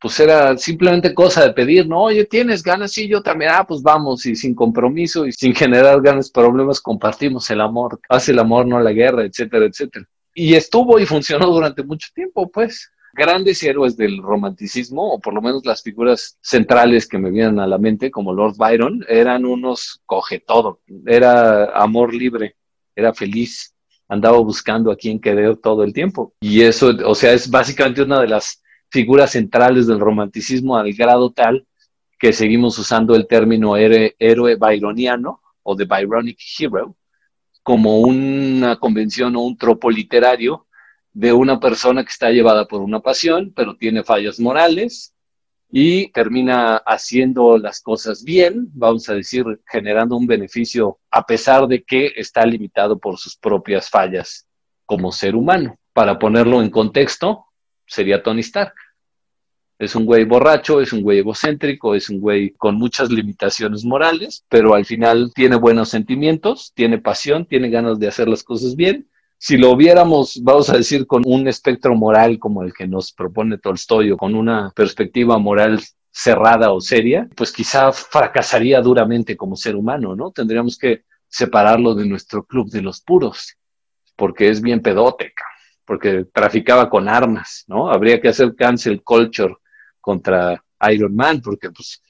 Pues 0.00 0.18
era 0.18 0.56
simplemente 0.56 1.12
cosa 1.12 1.42
de 1.42 1.52
pedir, 1.52 1.86
no, 1.86 2.04
oye, 2.04 2.24
tienes 2.24 2.62
ganas, 2.62 2.92
sí, 2.92 3.06
yo 3.06 3.22
también, 3.22 3.50
ah, 3.54 3.66
pues 3.68 3.82
vamos, 3.82 4.24
y 4.24 4.34
sin 4.34 4.54
compromiso 4.54 5.26
y 5.26 5.32
sin 5.32 5.54
generar 5.54 6.00
grandes 6.00 6.30
problemas, 6.30 6.80
compartimos 6.80 7.50
el 7.50 7.60
amor, 7.60 8.00
hace 8.08 8.32
el 8.32 8.38
amor, 8.38 8.66
no 8.66 8.80
la 8.80 8.92
guerra, 8.92 9.24
etcétera, 9.24 9.66
etcétera 9.66 10.06
y 10.34 10.54
estuvo 10.54 10.98
y 10.98 11.06
funcionó 11.06 11.46
durante 11.46 11.82
mucho 11.82 12.08
tiempo, 12.14 12.50
pues. 12.50 12.90
Grandes 13.12 13.62
héroes 13.64 13.96
del 13.96 14.22
romanticismo, 14.22 15.14
o 15.14 15.20
por 15.20 15.34
lo 15.34 15.42
menos 15.42 15.66
las 15.66 15.82
figuras 15.82 16.38
centrales 16.40 17.08
que 17.08 17.18
me 17.18 17.30
vienen 17.30 17.58
a 17.58 17.66
la 17.66 17.76
mente, 17.76 18.10
como 18.10 18.32
Lord 18.32 18.54
Byron, 18.56 19.04
eran 19.08 19.44
unos 19.44 20.00
coge 20.06 20.38
todo. 20.38 20.80
Era 21.06 21.64
amor 21.72 22.14
libre, 22.14 22.56
era 22.94 23.12
feliz, 23.12 23.74
andaba 24.08 24.38
buscando 24.38 24.92
a 24.92 24.96
quien 24.96 25.20
querer 25.20 25.56
todo 25.56 25.82
el 25.82 25.92
tiempo. 25.92 26.34
Y 26.40 26.62
eso, 26.62 26.92
o 27.04 27.14
sea, 27.16 27.32
es 27.32 27.50
básicamente 27.50 28.02
una 28.02 28.20
de 28.20 28.28
las 28.28 28.62
figuras 28.90 29.32
centrales 29.32 29.86
del 29.86 30.00
romanticismo 30.00 30.76
al 30.76 30.92
grado 30.92 31.32
tal 31.32 31.66
que 32.18 32.32
seguimos 32.32 32.78
usando 32.78 33.14
el 33.14 33.26
término 33.26 33.76
héroe, 33.76 34.56
byroniano 34.56 35.40
o 35.62 35.76
the 35.76 35.84
Byronic 35.84 36.38
Hero, 36.58 36.94
como 37.70 38.00
una 38.00 38.80
convención 38.80 39.36
o 39.36 39.42
un 39.42 39.56
tropo 39.56 39.92
literario 39.92 40.66
de 41.12 41.32
una 41.32 41.60
persona 41.60 42.02
que 42.02 42.10
está 42.10 42.30
llevada 42.30 42.66
por 42.66 42.80
una 42.80 42.98
pasión, 42.98 43.52
pero 43.54 43.76
tiene 43.76 44.02
fallas 44.02 44.40
morales 44.40 45.14
y 45.70 46.10
termina 46.10 46.78
haciendo 46.78 47.58
las 47.58 47.80
cosas 47.80 48.24
bien, 48.24 48.66
vamos 48.74 49.08
a 49.08 49.14
decir, 49.14 49.44
generando 49.70 50.16
un 50.16 50.26
beneficio 50.26 50.98
a 51.12 51.24
pesar 51.24 51.68
de 51.68 51.84
que 51.84 52.12
está 52.16 52.44
limitado 52.44 52.98
por 52.98 53.18
sus 53.18 53.36
propias 53.36 53.88
fallas 53.88 54.48
como 54.84 55.12
ser 55.12 55.36
humano. 55.36 55.76
Para 55.92 56.18
ponerlo 56.18 56.62
en 56.62 56.70
contexto, 56.70 57.44
sería 57.86 58.20
Tony 58.20 58.40
Stark. 58.40 58.74
Es 59.80 59.94
un 59.94 60.04
güey 60.04 60.24
borracho, 60.24 60.82
es 60.82 60.92
un 60.92 61.00
güey 61.00 61.20
egocéntrico, 61.20 61.94
es 61.94 62.10
un 62.10 62.20
güey 62.20 62.50
con 62.50 62.74
muchas 62.74 63.10
limitaciones 63.10 63.82
morales, 63.82 64.44
pero 64.50 64.74
al 64.74 64.84
final 64.84 65.32
tiene 65.34 65.56
buenos 65.56 65.88
sentimientos, 65.88 66.72
tiene 66.74 66.98
pasión, 66.98 67.46
tiene 67.46 67.70
ganas 67.70 67.98
de 67.98 68.06
hacer 68.06 68.28
las 68.28 68.42
cosas 68.42 68.76
bien. 68.76 69.08
Si 69.38 69.56
lo 69.56 69.74
viéramos, 69.76 70.38
vamos 70.42 70.68
a 70.68 70.76
decir, 70.76 71.06
con 71.06 71.22
un 71.24 71.48
espectro 71.48 71.94
moral 71.94 72.38
como 72.38 72.62
el 72.62 72.74
que 72.74 72.86
nos 72.86 73.10
propone 73.10 73.56
Tolstoy 73.56 74.10
o 74.10 74.18
con 74.18 74.34
una 74.34 74.70
perspectiva 74.76 75.38
moral 75.38 75.80
cerrada 76.10 76.72
o 76.72 76.82
seria, 76.82 77.26
pues 77.34 77.50
quizá 77.50 77.90
fracasaría 77.90 78.82
duramente 78.82 79.34
como 79.34 79.56
ser 79.56 79.76
humano, 79.76 80.14
¿no? 80.14 80.30
Tendríamos 80.30 80.76
que 80.76 81.04
separarlo 81.26 81.94
de 81.94 82.04
nuestro 82.04 82.44
club 82.44 82.68
de 82.68 82.82
los 82.82 83.00
puros, 83.00 83.56
porque 84.14 84.50
es 84.50 84.60
bien 84.60 84.82
pedóteca, 84.82 85.46
porque 85.86 86.26
traficaba 86.34 86.90
con 86.90 87.08
armas, 87.08 87.64
¿no? 87.66 87.90
Habría 87.90 88.20
que 88.20 88.28
hacer 88.28 88.54
cancel 88.54 89.02
culture 89.02 89.54
contra 90.00 90.62
Iron 90.90 91.14
Man, 91.14 91.40
porque 91.42 91.70
pues, 91.70 92.02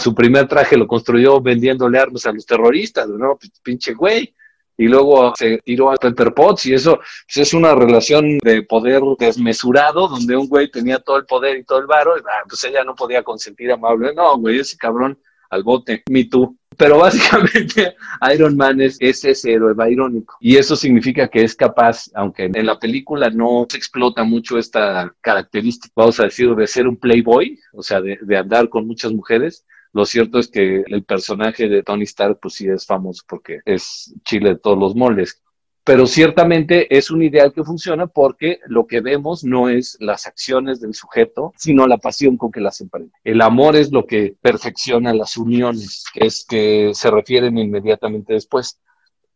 su 0.00 0.14
primer 0.14 0.48
traje 0.48 0.76
lo 0.76 0.86
construyó 0.86 1.40
vendiéndole 1.40 1.98
armas 1.98 2.26
a 2.26 2.32
los 2.32 2.46
terroristas, 2.46 3.08
¿no? 3.08 3.36
Pues, 3.38 3.52
pinche 3.62 3.94
güey. 3.94 4.34
Y 4.76 4.88
luego 4.88 5.32
se 5.36 5.58
tiró 5.58 5.92
a 5.92 5.96
Pepper 5.96 6.34
Potts 6.34 6.66
y 6.66 6.74
eso 6.74 6.96
pues, 6.96 7.46
es 7.46 7.54
una 7.54 7.76
relación 7.76 8.38
de 8.38 8.62
poder 8.62 9.02
desmesurado, 9.18 10.08
donde 10.08 10.36
un 10.36 10.48
güey 10.48 10.68
tenía 10.68 10.98
todo 10.98 11.16
el 11.18 11.26
poder 11.26 11.58
y 11.58 11.64
todo 11.64 11.78
el 11.78 11.86
varo, 11.86 12.16
y 12.16 12.20
ah, 12.20 12.42
pues 12.48 12.64
ella 12.64 12.82
no 12.82 12.94
podía 12.96 13.22
consentir 13.22 13.70
amable. 13.70 14.12
No, 14.14 14.36
güey, 14.36 14.58
ese 14.58 14.76
cabrón 14.76 15.16
al 15.54 15.62
bote, 15.62 16.02
me 16.10 16.24
tú. 16.24 16.56
Pero 16.76 16.98
básicamente 16.98 17.94
Iron 18.34 18.56
Man 18.56 18.80
es, 18.80 18.98
ese 19.00 19.52
héroe 19.52 19.74
irónico. 19.90 20.36
Y 20.40 20.56
eso 20.56 20.74
significa 20.74 21.28
que 21.28 21.44
es 21.44 21.54
capaz, 21.54 22.10
aunque 22.14 22.50
en 22.52 22.66
la 22.66 22.78
película 22.78 23.30
no 23.30 23.66
se 23.68 23.76
explota 23.76 24.24
mucho 24.24 24.58
esta 24.58 25.14
característica, 25.20 25.92
vamos 25.94 26.18
a 26.18 26.24
decir, 26.24 26.54
de 26.54 26.66
ser 26.66 26.88
un 26.88 26.96
playboy, 26.96 27.58
o 27.72 27.82
sea, 27.82 28.00
de, 28.00 28.18
de 28.20 28.36
andar 28.36 28.68
con 28.68 28.86
muchas 28.86 29.12
mujeres, 29.12 29.64
lo 29.92 30.04
cierto 30.04 30.40
es 30.40 30.48
que 30.48 30.82
el 30.88 31.04
personaje 31.04 31.68
de 31.68 31.84
Tony 31.84 32.02
Stark, 32.02 32.40
pues 32.42 32.54
sí 32.54 32.66
es 32.66 32.84
famoso 32.84 33.22
porque 33.28 33.60
es 33.64 34.12
chile 34.24 34.50
de 34.50 34.58
todos 34.58 34.76
los 34.76 34.96
moles 34.96 35.40
pero 35.84 36.06
ciertamente 36.06 36.96
es 36.96 37.10
un 37.10 37.22
ideal 37.22 37.52
que 37.52 37.62
funciona 37.62 38.06
porque 38.06 38.58
lo 38.66 38.86
que 38.86 39.02
vemos 39.02 39.44
no 39.44 39.68
es 39.68 39.98
las 40.00 40.26
acciones 40.26 40.80
del 40.80 40.94
sujeto, 40.94 41.52
sino 41.58 41.86
la 41.86 41.98
pasión 41.98 42.38
con 42.38 42.50
que 42.50 42.62
las 42.62 42.80
emprende. 42.80 43.12
El 43.22 43.42
amor 43.42 43.76
es 43.76 43.92
lo 43.92 44.06
que 44.06 44.34
perfecciona 44.40 45.12
las 45.12 45.36
uniones, 45.36 46.04
es 46.14 46.46
que 46.48 46.92
se 46.94 47.10
refieren 47.10 47.58
inmediatamente 47.58 48.32
después. 48.32 48.80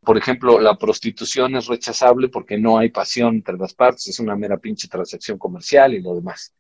Por 0.01 0.17
ejemplo, 0.17 0.59
la 0.59 0.79
prostitución 0.79 1.55
es 1.55 1.67
rechazable 1.67 2.29
porque 2.29 2.57
no 2.57 2.79
hay 2.79 2.89
pasión 2.89 3.35
entre 3.37 3.59
las 3.59 3.75
partes, 3.75 4.09
es 4.09 4.19
una 4.19 4.35
mera 4.35 4.57
pinche 4.57 4.89
transacción 4.89 5.37
comercial 5.37 5.93
y 5.93 6.01
lo 6.01 6.15
demás. 6.15 6.55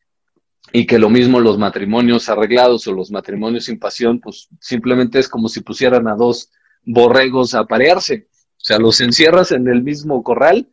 Y 0.71 0.85
que 0.85 0.99
lo 0.99 1.09
mismo 1.09 1.41
los 1.41 1.57
matrimonios 1.57 2.29
arreglados 2.29 2.87
o 2.89 2.93
los 2.93 3.11
matrimonios 3.11 3.65
sin 3.65 3.79
pasión, 3.79 4.21
pues 4.21 4.49
simplemente 4.61 5.19
es 5.19 5.31
como 5.31 5.49
si 5.49 5.63
pusieran 5.63 6.09
a 6.09 6.15
dos 6.15 6.51
borregos 6.85 7.55
a 7.55 7.65
parearse 7.65 8.29
o 8.59 8.65
sea, 8.65 8.79
los 8.79 9.01
encierras 9.01 9.53
en 9.53 9.69
el 9.69 9.83
mismo 9.83 10.23
corral 10.23 10.69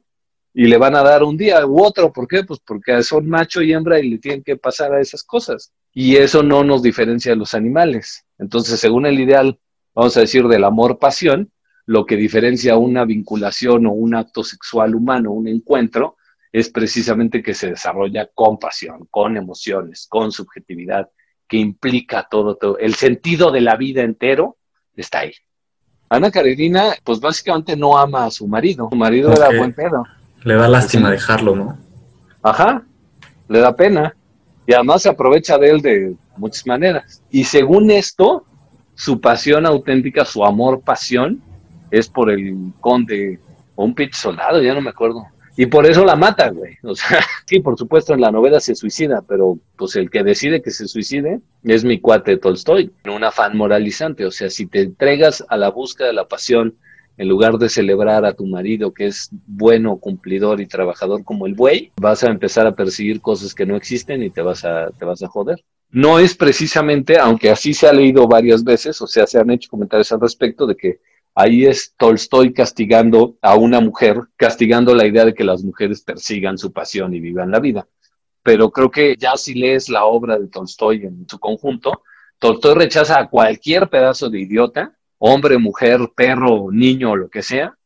y 0.54 0.66
le 0.66 0.78
van 0.78 0.96
a 0.96 1.04
dar 1.04 1.24
un 1.24 1.38
día 1.38 1.66
u 1.68 1.84
otro. 1.84 2.12
¿Por 2.12 2.28
qué? 2.28 2.44
Pues 2.44 2.60
porque 2.66 3.04
son 3.04 3.30
macho 3.30 3.62
y 3.62 3.74
hembra 3.74 4.00
y 4.00 4.10
le 4.10 4.18
tienen 4.18 4.44
que 4.44 4.58
pasar 4.58 4.94
a 4.94 5.02
esas 5.02 5.24
cosas. 5.24 5.72
Y 5.94 6.16
eso 6.16 6.42
no 6.42 6.64
nos 6.64 6.82
diferencia 6.82 7.32
de 7.32 7.38
los 7.38 7.54
animales. 7.54 8.26
Entonces, 8.40 8.80
según 8.80 9.06
el 9.06 9.20
ideal, 9.20 9.60
vamos 9.94 10.18
a 10.18 10.22
decir, 10.22 10.48
del 10.48 10.64
amor-pasión, 10.64 11.52
lo 11.86 12.06
que 12.06 12.16
diferencia 12.16 12.76
una 12.76 13.06
vinculación 13.06 13.86
o 13.86 13.92
un 13.92 14.16
acto 14.16 14.44
sexual 14.44 14.96
humano, 14.96 15.32
un 15.32 15.48
encuentro, 15.48 16.18
es 16.52 16.70
precisamente 16.70 17.44
que 17.44 17.54
se 17.54 17.70
desarrolla 17.70 18.30
con 18.34 18.58
pasión, 18.58 19.08
con 19.12 19.38
emociones, 19.38 20.08
con 20.10 20.32
subjetividad, 20.32 21.10
que 21.48 21.58
implica 21.58 22.28
todo, 22.32 22.56
todo. 22.56 22.78
El 22.80 22.96
sentido 22.96 23.52
de 23.52 23.62
la 23.62 23.76
vida 23.76 24.02
entero 24.02 24.58
está 24.96 25.20
ahí. 25.20 25.34
Ana 26.10 26.32
Karenina, 26.32 26.94
pues 27.04 27.20
básicamente 27.20 27.76
no 27.76 27.98
ama 27.98 28.26
a 28.26 28.32
su 28.32 28.48
marido. 28.48 28.88
Su 28.90 28.96
marido 28.96 29.32
era 29.32 29.50
buen 29.58 29.74
pedo. 29.74 30.04
Le 30.44 30.56
da 30.56 30.68
lástima 30.68 31.10
dejarlo, 31.10 31.56
¿no? 31.56 31.78
Ajá, 32.44 32.84
le 33.48 33.60
da 33.60 33.76
pena. 33.76 34.16
Y 34.68 34.74
además 34.74 35.02
se 35.04 35.10
aprovecha 35.10 35.58
de 35.58 35.70
él 35.70 35.82
de 35.82 36.16
muchas 36.38 36.66
maneras. 36.68 37.24
Y 37.30 37.44
según 37.44 37.90
esto, 37.92 38.46
su 38.96 39.20
pasión 39.20 39.66
auténtica, 39.66 40.26
su 40.26 40.44
amor 40.46 40.82
pasión, 40.82 41.42
es 41.92 42.08
por 42.08 42.32
el 42.32 42.74
conde 42.80 43.40
o 43.76 43.86
un 43.86 43.94
pitch 43.94 44.16
soldado, 44.16 44.62
ya 44.62 44.74
no 44.74 44.82
me 44.82 44.90
acuerdo. 44.90 45.26
Y 45.58 45.68
por 45.68 45.86
eso 45.86 46.04
la 46.04 46.16
mata, 46.16 46.50
güey. 46.50 46.78
O 46.84 46.96
sea, 46.96 47.20
sí, 47.46 47.60
por 47.60 47.78
supuesto 47.78 48.14
en 48.14 48.22
la 48.22 48.32
novela 48.32 48.60
se 48.60 48.76
suicida, 48.76 49.24
pero 49.28 49.58
pues 49.78 49.96
el 49.96 50.10
que 50.10 50.24
decide 50.24 50.62
que 50.62 50.72
se 50.72 50.88
suicide 50.88 51.40
es 51.64 51.84
mi 51.84 52.00
cuate 52.00 52.38
Tolstoy, 52.38 52.92
un 53.06 53.24
afán 53.24 53.56
moralizante. 53.56 54.26
O 54.26 54.32
sea, 54.32 54.50
si 54.50 54.68
te 54.68 54.82
entregas 54.82 55.44
a 55.48 55.58
la 55.58 55.70
búsqueda 55.70 56.08
de 56.08 56.14
la 56.14 56.28
pasión 56.28 56.76
en 57.18 57.30
lugar 57.30 57.58
de 57.58 57.70
celebrar 57.70 58.26
a 58.26 58.34
tu 58.34 58.46
marido 58.46 58.94
que 58.94 59.08
es 59.08 59.30
bueno, 59.48 59.98
cumplidor 59.98 60.60
y 60.60 60.68
trabajador 60.68 61.24
como 61.24 61.46
el 61.46 61.54
buey, 61.54 61.92
vas 61.96 62.24
a 62.24 62.28
empezar 62.28 62.68
a 62.68 62.74
perseguir 62.74 63.22
cosas 63.22 63.56
que 63.56 63.66
no 63.66 63.78
existen 63.78 64.22
y 64.22 64.30
te 64.30 64.42
vas 64.42 64.66
a, 64.66 64.90
te 64.92 65.06
vas 65.06 65.24
a 65.24 65.28
joder. 65.28 65.64
no 65.92 66.20
es 66.20 66.36
precisamente, 66.36 67.18
aunque 67.18 67.50
así 67.50 67.74
se 67.74 67.88
ha 67.88 67.94
leído 67.94 68.28
varias 68.28 68.66
veces, 68.66 69.02
o 69.02 69.08
sea, 69.08 69.26
se 69.26 69.40
han 69.40 69.50
hecho 69.50 69.70
comentarios 69.70 70.12
al 70.12 70.20
respecto 70.20 70.68
de 70.68 70.76
que 70.76 71.00
ahí 71.36 71.66
es 71.66 71.94
Tolstoy 71.98 72.54
castigando 72.54 73.38
a 73.42 73.56
una 73.56 73.82
mujer, 73.82 74.22
castigando 74.38 74.96
la 74.96 75.06
idea 75.06 75.26
de 75.26 75.34
que 75.34 75.44
las 75.44 75.64
mujeres 75.64 76.02
persigan 76.02 76.58
su 76.58 76.72
pasión 76.72 77.14
y 77.14 77.20
vivan 77.20 77.52
la 77.52 77.60
vida. 77.60 77.88
Pero 78.42 78.72
creo 78.72 78.90
que 78.90 79.16
ya 79.18 79.36
si 79.36 79.54
lees 79.54 79.90
la 79.90 80.06
obra 80.06 80.40
de 80.40 80.48
Tolstoy 80.48 81.04
en 81.04 81.28
su 81.30 81.38
conjunto, 81.38 82.04
Tolstoy 82.40 82.76
rechaza 82.76 83.20
a 83.20 83.30
cualquier 83.30 83.90
pedazo 83.90 84.30
de 84.30 84.40
idiota, 84.40 84.98
hombre, 85.18 85.58
mujer, 85.58 86.00
perro, 86.16 86.72
niño 86.72 87.12
o 87.12 87.16
lo 87.16 87.30
que 87.30 87.42
sea, 87.42 87.78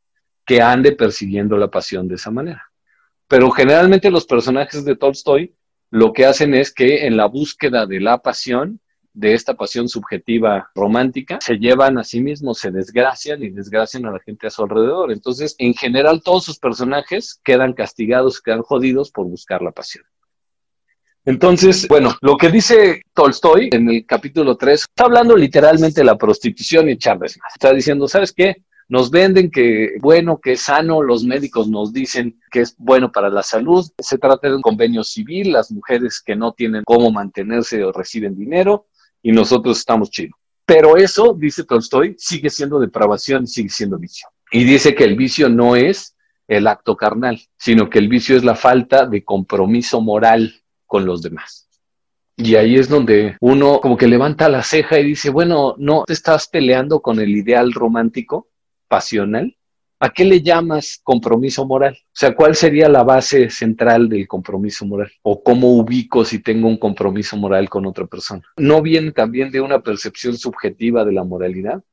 que 0.45 0.61
ande 0.61 0.91
persiguiendo 0.91 1.57
la 1.57 1.69
pasión 1.69 2.07
de 2.07 2.15
esa 2.15 2.31
manera. 2.31 2.71
Pero 3.27 3.51
generalmente 3.51 4.11
los 4.11 4.25
personajes 4.25 4.85
de 4.85 4.95
Tolstoy 4.95 5.55
lo 5.91 6.13
que 6.13 6.25
hacen 6.25 6.53
es 6.53 6.71
que 6.73 7.07
en 7.07 7.17
la 7.17 7.25
búsqueda 7.25 7.85
de 7.85 7.99
la 7.99 8.19
pasión, 8.19 8.79
de 9.13 9.33
esta 9.33 9.55
pasión 9.55 9.89
subjetiva 9.89 10.69
romántica, 10.75 11.39
se 11.41 11.57
llevan 11.57 11.97
a 11.97 12.03
sí 12.03 12.21
mismos, 12.21 12.59
se 12.59 12.71
desgracian 12.71 13.43
y 13.43 13.49
desgracian 13.49 14.05
a 14.05 14.11
la 14.11 14.19
gente 14.19 14.47
a 14.47 14.49
su 14.49 14.63
alrededor. 14.63 15.11
Entonces, 15.11 15.55
en 15.57 15.73
general, 15.73 16.21
todos 16.23 16.45
sus 16.45 16.59
personajes 16.59 17.39
quedan 17.43 17.73
castigados, 17.73 18.41
quedan 18.41 18.61
jodidos 18.61 19.11
por 19.11 19.25
buscar 19.25 19.61
la 19.61 19.71
pasión. 19.71 20.05
Entonces, 21.25 21.87
bueno, 21.87 22.15
lo 22.21 22.37
que 22.37 22.49
dice 22.49 23.03
Tolstoy 23.13 23.69
en 23.71 23.89
el 23.89 24.05
capítulo 24.05 24.55
3, 24.55 24.81
está 24.81 25.03
hablando 25.03 25.35
literalmente 25.35 26.01
de 26.01 26.05
la 26.05 26.17
prostitución 26.17 26.87
y 26.89 26.93
echarles 26.93 27.37
más. 27.37 27.53
Está 27.53 27.73
diciendo, 27.73 28.07
¿sabes 28.07 28.31
qué? 28.31 28.63
Nos 28.87 29.11
venden 29.11 29.51
que 29.51 29.97
bueno, 30.01 30.39
que 30.39 30.53
es 30.53 30.61
sano, 30.61 31.03
los 31.03 31.23
médicos 31.23 31.69
nos 31.69 31.93
dicen 31.93 32.39
que 32.49 32.61
es 32.61 32.75
bueno 32.77 33.11
para 33.11 33.29
la 33.29 33.43
salud. 33.43 33.85
Se 33.99 34.17
trata 34.17 34.49
de 34.49 34.55
un 34.55 34.63
convenio 34.63 35.03
civil, 35.03 35.51
las 35.51 35.71
mujeres 35.71 36.23
que 36.25 36.35
no 36.35 36.53
tienen 36.53 36.83
cómo 36.85 37.11
mantenerse 37.11 37.83
o 37.83 37.91
reciben 37.91 38.35
dinero 38.35 38.87
y 39.21 39.31
nosotros 39.31 39.79
estamos 39.79 40.09
chidos. 40.09 40.39
Pero 40.65 40.97
eso, 40.97 41.35
dice 41.37 41.63
Tolstoy, 41.63 42.15
sigue 42.17 42.49
siendo 42.49 42.79
depravación, 42.79 43.47
sigue 43.47 43.69
siendo 43.69 43.97
vicio. 43.97 44.27
Y 44.51 44.63
dice 44.63 44.95
que 44.95 45.03
el 45.03 45.15
vicio 45.15 45.49
no 45.49 45.75
es 45.75 46.15
el 46.47 46.67
acto 46.67 46.95
carnal, 46.95 47.41
sino 47.57 47.89
que 47.89 47.99
el 47.99 48.07
vicio 48.07 48.35
es 48.35 48.43
la 48.43 48.55
falta 48.55 49.05
de 49.05 49.23
compromiso 49.23 50.01
moral 50.01 50.61
con 50.85 51.05
los 51.05 51.21
demás. 51.21 51.69
Y 52.35 52.55
ahí 52.55 52.75
es 52.75 52.87
donde 52.87 53.35
uno 53.41 53.81
como 53.81 53.97
que 53.97 54.07
levanta 54.07 54.47
la 54.47 54.63
ceja 54.63 54.99
y 54.99 55.03
dice, 55.03 55.29
bueno, 55.29 55.75
no 55.77 56.05
te 56.05 56.13
estás 56.13 56.47
peleando 56.47 57.01
con 57.01 57.19
el 57.19 57.35
ideal 57.35 57.73
romántico, 57.73 58.47
pasional, 58.87 59.57
¿a 59.99 60.09
qué 60.09 60.25
le 60.25 60.41
llamas 60.41 60.99
compromiso 61.03 61.65
moral? 61.65 61.97
O 62.01 62.11
sea, 62.13 62.35
¿cuál 62.35 62.55
sería 62.55 62.89
la 62.89 63.03
base 63.03 63.49
central 63.49 64.09
del 64.09 64.27
compromiso 64.27 64.85
moral? 64.85 65.11
¿O 65.21 65.43
cómo 65.43 65.69
ubico 65.73 66.23
si 66.25 66.39
tengo 66.39 66.67
un 66.67 66.77
compromiso 66.77 67.37
moral 67.37 67.69
con 67.69 67.85
otra 67.85 68.05
persona? 68.05 68.41
¿No 68.57 68.81
viene 68.81 69.11
también 69.11 69.51
de 69.51 69.61
una 69.61 69.81
percepción 69.81 70.37
subjetiva 70.37 71.05
de 71.05 71.13
la 71.13 71.23
moralidad? 71.23 71.83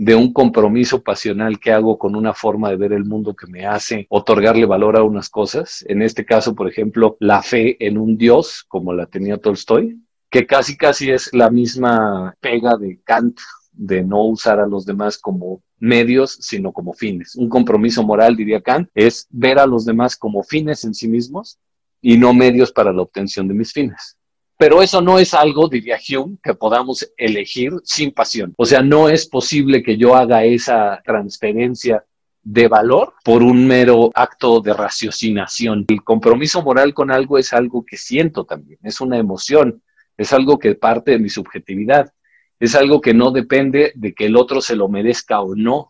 de 0.00 0.14
un 0.14 0.32
compromiso 0.32 1.02
pasional 1.02 1.60
que 1.60 1.72
hago 1.72 1.98
con 1.98 2.16
una 2.16 2.32
forma 2.32 2.70
de 2.70 2.76
ver 2.76 2.94
el 2.94 3.04
mundo 3.04 3.36
que 3.36 3.46
me 3.46 3.66
hace 3.66 4.06
otorgarle 4.08 4.64
valor 4.64 4.96
a 4.96 5.02
unas 5.02 5.28
cosas. 5.28 5.84
En 5.88 6.00
este 6.00 6.24
caso, 6.24 6.54
por 6.54 6.70
ejemplo, 6.70 7.18
la 7.20 7.42
fe 7.42 7.76
en 7.86 7.98
un 7.98 8.16
Dios, 8.16 8.64
como 8.66 8.94
la 8.94 9.04
tenía 9.04 9.36
Tolstoy, 9.36 10.00
que 10.30 10.46
casi 10.46 10.78
casi 10.78 11.10
es 11.10 11.28
la 11.34 11.50
misma 11.50 12.34
pega 12.40 12.78
de 12.78 12.98
Kant 13.04 13.40
de 13.80 14.02
no 14.02 14.24
usar 14.24 14.60
a 14.60 14.66
los 14.66 14.84
demás 14.84 15.16
como 15.16 15.62
medios, 15.78 16.36
sino 16.42 16.70
como 16.70 16.92
fines. 16.92 17.34
Un 17.34 17.48
compromiso 17.48 18.02
moral, 18.02 18.36
diría 18.36 18.60
Kant, 18.60 18.90
es 18.94 19.26
ver 19.30 19.58
a 19.58 19.66
los 19.66 19.86
demás 19.86 20.16
como 20.16 20.42
fines 20.42 20.84
en 20.84 20.92
sí 20.92 21.08
mismos 21.08 21.58
y 22.02 22.18
no 22.18 22.34
medios 22.34 22.72
para 22.72 22.92
la 22.92 23.00
obtención 23.00 23.48
de 23.48 23.54
mis 23.54 23.72
fines. 23.72 24.18
Pero 24.58 24.82
eso 24.82 25.00
no 25.00 25.18
es 25.18 25.32
algo, 25.32 25.66
diría 25.66 25.98
Hume, 25.98 26.36
que 26.42 26.52
podamos 26.52 27.10
elegir 27.16 27.72
sin 27.82 28.12
pasión. 28.12 28.52
O 28.58 28.66
sea, 28.66 28.82
no 28.82 29.08
es 29.08 29.26
posible 29.26 29.82
que 29.82 29.96
yo 29.96 30.14
haga 30.14 30.44
esa 30.44 31.00
transferencia 31.02 32.04
de 32.42 32.68
valor 32.68 33.14
por 33.24 33.42
un 33.42 33.66
mero 33.66 34.10
acto 34.14 34.60
de 34.60 34.74
raciocinación. 34.74 35.86
El 35.88 36.04
compromiso 36.04 36.60
moral 36.62 36.92
con 36.92 37.10
algo 37.10 37.38
es 37.38 37.54
algo 37.54 37.82
que 37.86 37.96
siento 37.96 38.44
también, 38.44 38.78
es 38.82 39.00
una 39.00 39.16
emoción, 39.16 39.82
es 40.18 40.34
algo 40.34 40.58
que 40.58 40.74
parte 40.74 41.12
de 41.12 41.18
mi 41.18 41.30
subjetividad 41.30 42.12
es 42.60 42.74
algo 42.74 43.00
que 43.00 43.14
no 43.14 43.30
depende 43.30 43.92
de 43.96 44.12
que 44.12 44.26
el 44.26 44.36
otro 44.36 44.60
se 44.60 44.76
lo 44.76 44.88
merezca 44.88 45.40
o 45.40 45.56
no. 45.56 45.88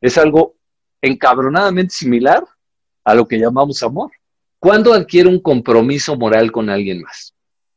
Es 0.00 0.16
algo 0.16 0.56
encabronadamente 1.02 1.94
similar 1.94 2.42
a 3.04 3.14
lo 3.14 3.28
que 3.28 3.38
llamamos 3.38 3.82
amor. 3.82 4.10
¿Cuándo 4.58 4.94
adquiero 4.94 5.28
un 5.28 5.40
compromiso 5.40 6.16
moral 6.16 6.50
con 6.50 6.70
alguien 6.70 7.02
más? 7.02 7.34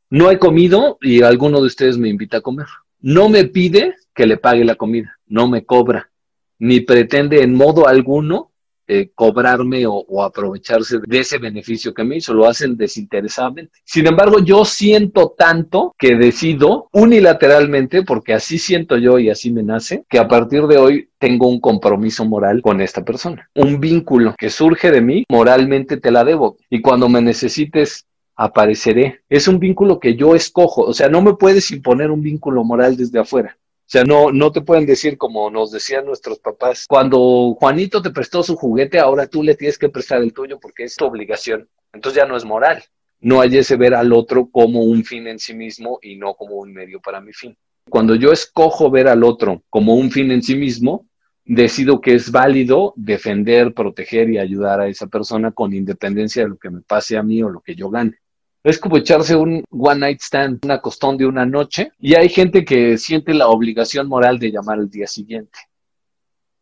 No 0.08 0.30
he 0.30 0.38
comido 0.38 0.96
y 1.02 1.22
alguno 1.22 1.60
de 1.60 1.66
ustedes 1.66 1.98
me 1.98 2.08
invita 2.08 2.38
a 2.38 2.40
comer. 2.40 2.66
No 3.00 3.28
me 3.28 3.44
pide 3.44 3.94
que 4.14 4.26
le 4.26 4.38
pague 4.38 4.64
la 4.64 4.76
comida, 4.76 5.18
no 5.26 5.46
me 5.46 5.64
cobra, 5.64 6.10
ni 6.58 6.80
pretende 6.80 7.42
en 7.42 7.54
modo 7.54 7.86
alguno 7.86 8.49
eh, 8.92 9.12
cobrarme 9.14 9.86
o, 9.86 10.24
aprovecharse 10.24 10.98
de 11.06 11.20
ese 11.20 11.38
beneficio 11.38 11.94
que 11.94 12.02
me 12.02 12.16
hizo, 12.16 12.34
lo 12.34 12.48
hacen 12.48 12.76
desinteresadamente. 12.76 13.70
Sin 13.84 14.08
embargo, 14.08 14.40
yo 14.40 14.64
siento 14.64 15.32
tanto 15.38 15.94
que 15.96 16.16
decido 16.16 16.88
unilateralmente, 16.92 18.02
porque 18.02 18.34
así 18.34 18.58
siento 18.58 18.96
yo 18.96 19.20
y 19.20 19.30
así 19.30 19.52
me 19.52 19.62
nace, 19.62 20.04
que 20.08 20.18
a 20.18 20.26
partir 20.26 20.66
de 20.66 20.78
hoy 20.78 21.08
tengo 21.18 21.46
un 21.46 21.60
compromiso 21.60 22.24
moral 22.24 22.62
con 22.62 22.80
esta 22.80 23.04
persona. 23.04 23.48
Un 23.54 23.78
vínculo 23.78 24.34
que 24.36 24.50
surge 24.50 24.90
de 24.90 25.00
mí, 25.00 25.24
moralmente 25.28 25.98
te 25.98 26.10
la 26.10 26.24
debo. 26.24 26.56
Y 26.68 26.80
cuando 26.80 27.08
me 27.08 27.22
necesites 27.22 28.06
apareceré. 28.34 29.20
Es 29.28 29.46
un 29.46 29.60
vínculo 29.60 30.00
que 30.00 30.16
yo 30.16 30.34
escojo, 30.34 30.82
o 30.82 30.94
sea, 30.94 31.08
no 31.08 31.20
me 31.20 31.34
puedes 31.34 31.70
imponer 31.70 32.10
un 32.10 32.22
vínculo 32.22 32.64
moral 32.64 32.96
desde 32.96 33.20
afuera. 33.20 33.56
O 33.90 33.92
sea, 33.92 34.04
no, 34.04 34.30
no 34.30 34.52
te 34.52 34.60
pueden 34.60 34.86
decir 34.86 35.18
como 35.18 35.50
nos 35.50 35.72
decían 35.72 36.06
nuestros 36.06 36.38
papás, 36.38 36.84
cuando 36.88 37.56
Juanito 37.58 38.00
te 38.00 38.10
prestó 38.10 38.44
su 38.44 38.54
juguete, 38.54 39.00
ahora 39.00 39.26
tú 39.26 39.42
le 39.42 39.56
tienes 39.56 39.78
que 39.78 39.88
prestar 39.88 40.22
el 40.22 40.32
tuyo 40.32 40.60
porque 40.60 40.84
es 40.84 40.94
tu 40.94 41.06
obligación. 41.06 41.68
Entonces 41.92 42.22
ya 42.22 42.24
no 42.24 42.36
es 42.36 42.44
moral. 42.44 42.84
No 43.18 43.40
hay 43.40 43.58
ese 43.58 43.74
ver 43.74 43.94
al 43.94 44.12
otro 44.12 44.48
como 44.48 44.84
un 44.84 45.02
fin 45.04 45.26
en 45.26 45.40
sí 45.40 45.54
mismo 45.54 45.98
y 46.02 46.14
no 46.14 46.34
como 46.34 46.54
un 46.54 46.72
medio 46.72 47.00
para 47.00 47.20
mi 47.20 47.32
fin. 47.32 47.56
Cuando 47.88 48.14
yo 48.14 48.30
escojo 48.30 48.92
ver 48.92 49.08
al 49.08 49.24
otro 49.24 49.64
como 49.68 49.96
un 49.96 50.12
fin 50.12 50.30
en 50.30 50.44
sí 50.44 50.54
mismo, 50.54 51.08
decido 51.44 52.00
que 52.00 52.14
es 52.14 52.30
válido 52.30 52.94
defender, 52.94 53.74
proteger 53.74 54.30
y 54.30 54.38
ayudar 54.38 54.82
a 54.82 54.86
esa 54.86 55.08
persona 55.08 55.50
con 55.50 55.74
independencia 55.74 56.44
de 56.44 56.50
lo 56.50 56.58
que 56.58 56.70
me 56.70 56.82
pase 56.82 57.16
a 57.16 57.24
mí 57.24 57.42
o 57.42 57.48
lo 57.48 57.60
que 57.60 57.74
yo 57.74 57.90
gane. 57.90 58.18
Es 58.62 58.78
como 58.78 58.98
echarse 58.98 59.34
un 59.34 59.64
one 59.70 60.00
night 60.00 60.20
stand, 60.20 60.64
una 60.64 60.80
costón 60.80 61.16
de 61.16 61.26
una 61.26 61.46
noche, 61.46 61.92
y 61.98 62.14
hay 62.14 62.28
gente 62.28 62.64
que 62.64 62.98
siente 62.98 63.32
la 63.32 63.48
obligación 63.48 64.06
moral 64.06 64.38
de 64.38 64.52
llamar 64.52 64.78
al 64.78 64.90
día 64.90 65.06
siguiente. 65.06 65.58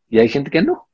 Y 0.09 0.19
hay 0.19 0.29
gente 0.29 0.51
que 0.51 0.63
no. 0.63 0.89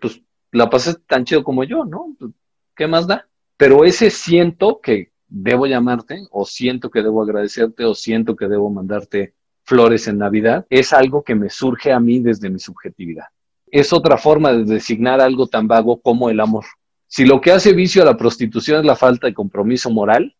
Pues 0.00 0.20
la 0.52 0.68
pasas 0.68 1.00
tan 1.06 1.24
chido 1.24 1.42
como 1.42 1.64
yo, 1.64 1.84
¿no? 1.84 2.14
Pues, 2.18 2.32
¿Qué 2.74 2.86
más 2.86 3.06
da? 3.06 3.26
Pero 3.56 3.84
ese 3.84 4.10
siento 4.10 4.80
que 4.82 5.12
debo 5.28 5.66
llamarte, 5.66 6.26
o 6.30 6.44
siento 6.44 6.90
que 6.90 7.02
debo 7.02 7.22
agradecerte, 7.22 7.84
o 7.84 7.94
siento 7.94 8.36
que 8.36 8.46
debo 8.46 8.70
mandarte 8.70 9.34
flores 9.64 10.06
en 10.06 10.18
Navidad, 10.18 10.66
es 10.68 10.92
algo 10.92 11.24
que 11.24 11.34
me 11.34 11.48
surge 11.50 11.92
a 11.92 11.98
mí 11.98 12.20
desde 12.20 12.50
mi 12.50 12.58
subjetividad. 12.58 13.24
Es 13.66 13.92
otra 13.92 14.18
forma 14.18 14.52
de 14.52 14.64
designar 14.64 15.20
algo 15.20 15.46
tan 15.46 15.66
vago 15.66 16.00
como 16.00 16.30
el 16.30 16.40
amor. 16.40 16.64
Si 17.08 17.24
lo 17.24 17.40
que 17.40 17.52
hace 17.52 17.72
vicio 17.72 18.02
a 18.02 18.04
la 18.04 18.16
prostitución 18.16 18.80
es 18.80 18.84
la 18.84 18.96
falta 18.96 19.26
de 19.26 19.34
compromiso 19.34 19.90
moral, 19.90 20.34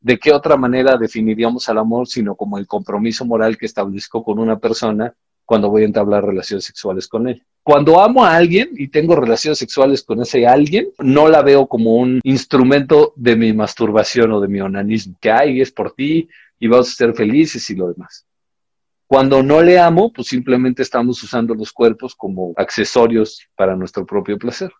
¿de 0.00 0.18
qué 0.18 0.32
otra 0.32 0.56
manera 0.56 0.96
definiríamos 0.96 1.68
al 1.68 1.78
amor 1.78 2.06
sino 2.06 2.34
como 2.34 2.58
el 2.58 2.66
compromiso 2.66 3.24
moral 3.24 3.58
que 3.58 3.66
establezco 3.66 4.24
con 4.24 4.38
una 4.38 4.58
persona 4.58 5.14
cuando 5.44 5.70
voy 5.70 5.82
a 5.82 5.86
entablar 5.86 6.24
relaciones 6.24 6.64
sexuales 6.64 7.06
con 7.08 7.28
él? 7.28 7.44
Cuando 7.62 8.00
amo 8.00 8.24
a 8.24 8.34
alguien 8.34 8.70
y 8.76 8.88
tengo 8.88 9.14
relaciones 9.14 9.58
sexuales 9.58 10.02
con 10.02 10.22
ese 10.22 10.46
alguien, 10.46 10.88
no 10.98 11.28
la 11.28 11.42
veo 11.42 11.66
como 11.66 11.96
un 11.96 12.20
instrumento 12.24 13.12
de 13.14 13.36
mi 13.36 13.52
masturbación 13.52 14.32
o 14.32 14.40
de 14.40 14.48
mi 14.48 14.60
onanismo, 14.60 15.16
que 15.20 15.30
hay 15.30 15.60
es 15.60 15.70
por 15.70 15.92
ti 15.92 16.28
y 16.58 16.66
vamos 16.66 16.88
a 16.88 16.94
ser 16.94 17.14
felices 17.14 17.68
y 17.68 17.76
lo 17.76 17.88
demás. 17.88 18.26
Cuando 19.06 19.42
no 19.42 19.62
le 19.62 19.78
amo, 19.78 20.10
pues 20.12 20.28
simplemente 20.28 20.82
estamos 20.82 21.22
usando 21.22 21.54
los 21.54 21.72
cuerpos 21.72 22.14
como 22.14 22.54
accesorios 22.56 23.46
para 23.54 23.76
nuestro 23.76 24.06
propio 24.06 24.38
placer. 24.38 24.72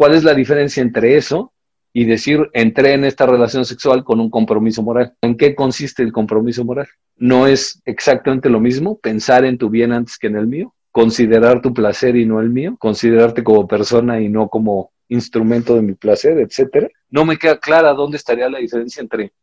¿Cuál 0.00 0.14
es 0.14 0.24
la 0.24 0.32
diferencia 0.32 0.82
entre 0.82 1.18
eso 1.18 1.52
y 1.92 2.06
decir 2.06 2.48
entré 2.54 2.94
en 2.94 3.04
esta 3.04 3.26
relación 3.26 3.66
sexual 3.66 4.02
con 4.02 4.18
un 4.18 4.30
compromiso 4.30 4.82
moral? 4.82 5.12
¿En 5.20 5.36
qué 5.36 5.54
consiste 5.54 6.02
el 6.02 6.10
compromiso 6.10 6.64
moral? 6.64 6.88
¿No 7.16 7.46
es 7.46 7.82
exactamente 7.84 8.48
lo 8.48 8.60
mismo 8.60 8.98
pensar 8.98 9.44
en 9.44 9.58
tu 9.58 9.68
bien 9.68 9.92
antes 9.92 10.16
que 10.16 10.28
en 10.28 10.36
el 10.36 10.46
mío? 10.46 10.74
¿Considerar 10.90 11.60
tu 11.60 11.74
placer 11.74 12.16
y 12.16 12.24
no 12.24 12.40
el 12.40 12.48
mío? 12.48 12.76
¿Considerarte 12.78 13.44
como 13.44 13.68
persona 13.68 14.22
y 14.22 14.30
no 14.30 14.48
como 14.48 14.90
instrumento 15.10 15.74
de 15.74 15.82
mi 15.82 15.92
placer, 15.92 16.38
etcétera? 16.38 16.88
No 17.10 17.26
me 17.26 17.36
queda 17.36 17.58
clara 17.58 17.92
dónde 17.92 18.16
estaría 18.16 18.48
la 18.48 18.58
diferencia 18.58 19.02
entre 19.02 19.34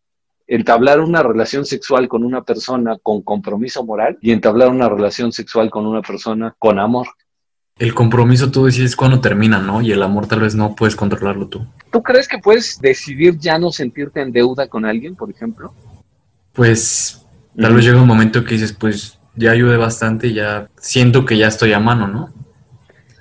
entablar 0.47 1.01
una 1.01 1.21
relación 1.21 1.65
sexual 1.65 2.07
con 2.07 2.23
una 2.23 2.41
persona 2.41 2.97
con 3.03 3.21
compromiso 3.21 3.85
moral 3.85 4.17
y 4.21 4.31
entablar 4.31 4.69
una 4.69 4.89
relación 4.89 5.31
sexual 5.31 5.69
con 5.69 5.85
una 5.85 6.01
persona 6.01 6.55
con 6.57 6.79
amor. 6.79 7.09
El 7.80 7.93
compromiso 7.93 8.49
tú 8.49 8.65
decides 8.65 8.95
cuándo 8.95 9.19
termina, 9.21 9.59
¿no? 9.59 9.82
Y 9.82 9.91
el 9.91 10.01
amor 10.01 10.28
tal 10.28 10.39
vez 10.39 10.55
no 10.55 10.75
puedes 10.75 10.95
controlarlo 10.95 11.47
tú. 11.47 11.65
¿Tú 11.91 12.01
crees 12.01 12.28
que 12.28 12.39
puedes 12.39 12.80
decidir 12.82 13.38
ya 13.38 13.59
no 13.59 13.71
sentirte 13.71 14.21
en 14.21 14.32
deuda 14.32 14.67
con 14.67 14.86
alguien, 14.86 15.15
por 15.15 15.30
ejemplo? 15.30 15.73
Pues 16.53 17.23
tal 17.59 17.75
vez 17.75 17.86
llega 17.86 18.01
un 18.01 18.07
momento 18.07 18.43
que 18.43 18.55
dices, 18.55 18.73
pues 18.73 19.19
ya 19.36 19.51
ayude 19.51 19.78
bastante, 19.78 20.34
ya 20.34 20.67
siento 20.80 21.25
que 21.25 21.38
ya 21.38 21.47
estoy 21.47 21.73
a 21.73 21.80
mano, 21.80 22.07
¿no? 22.07 22.34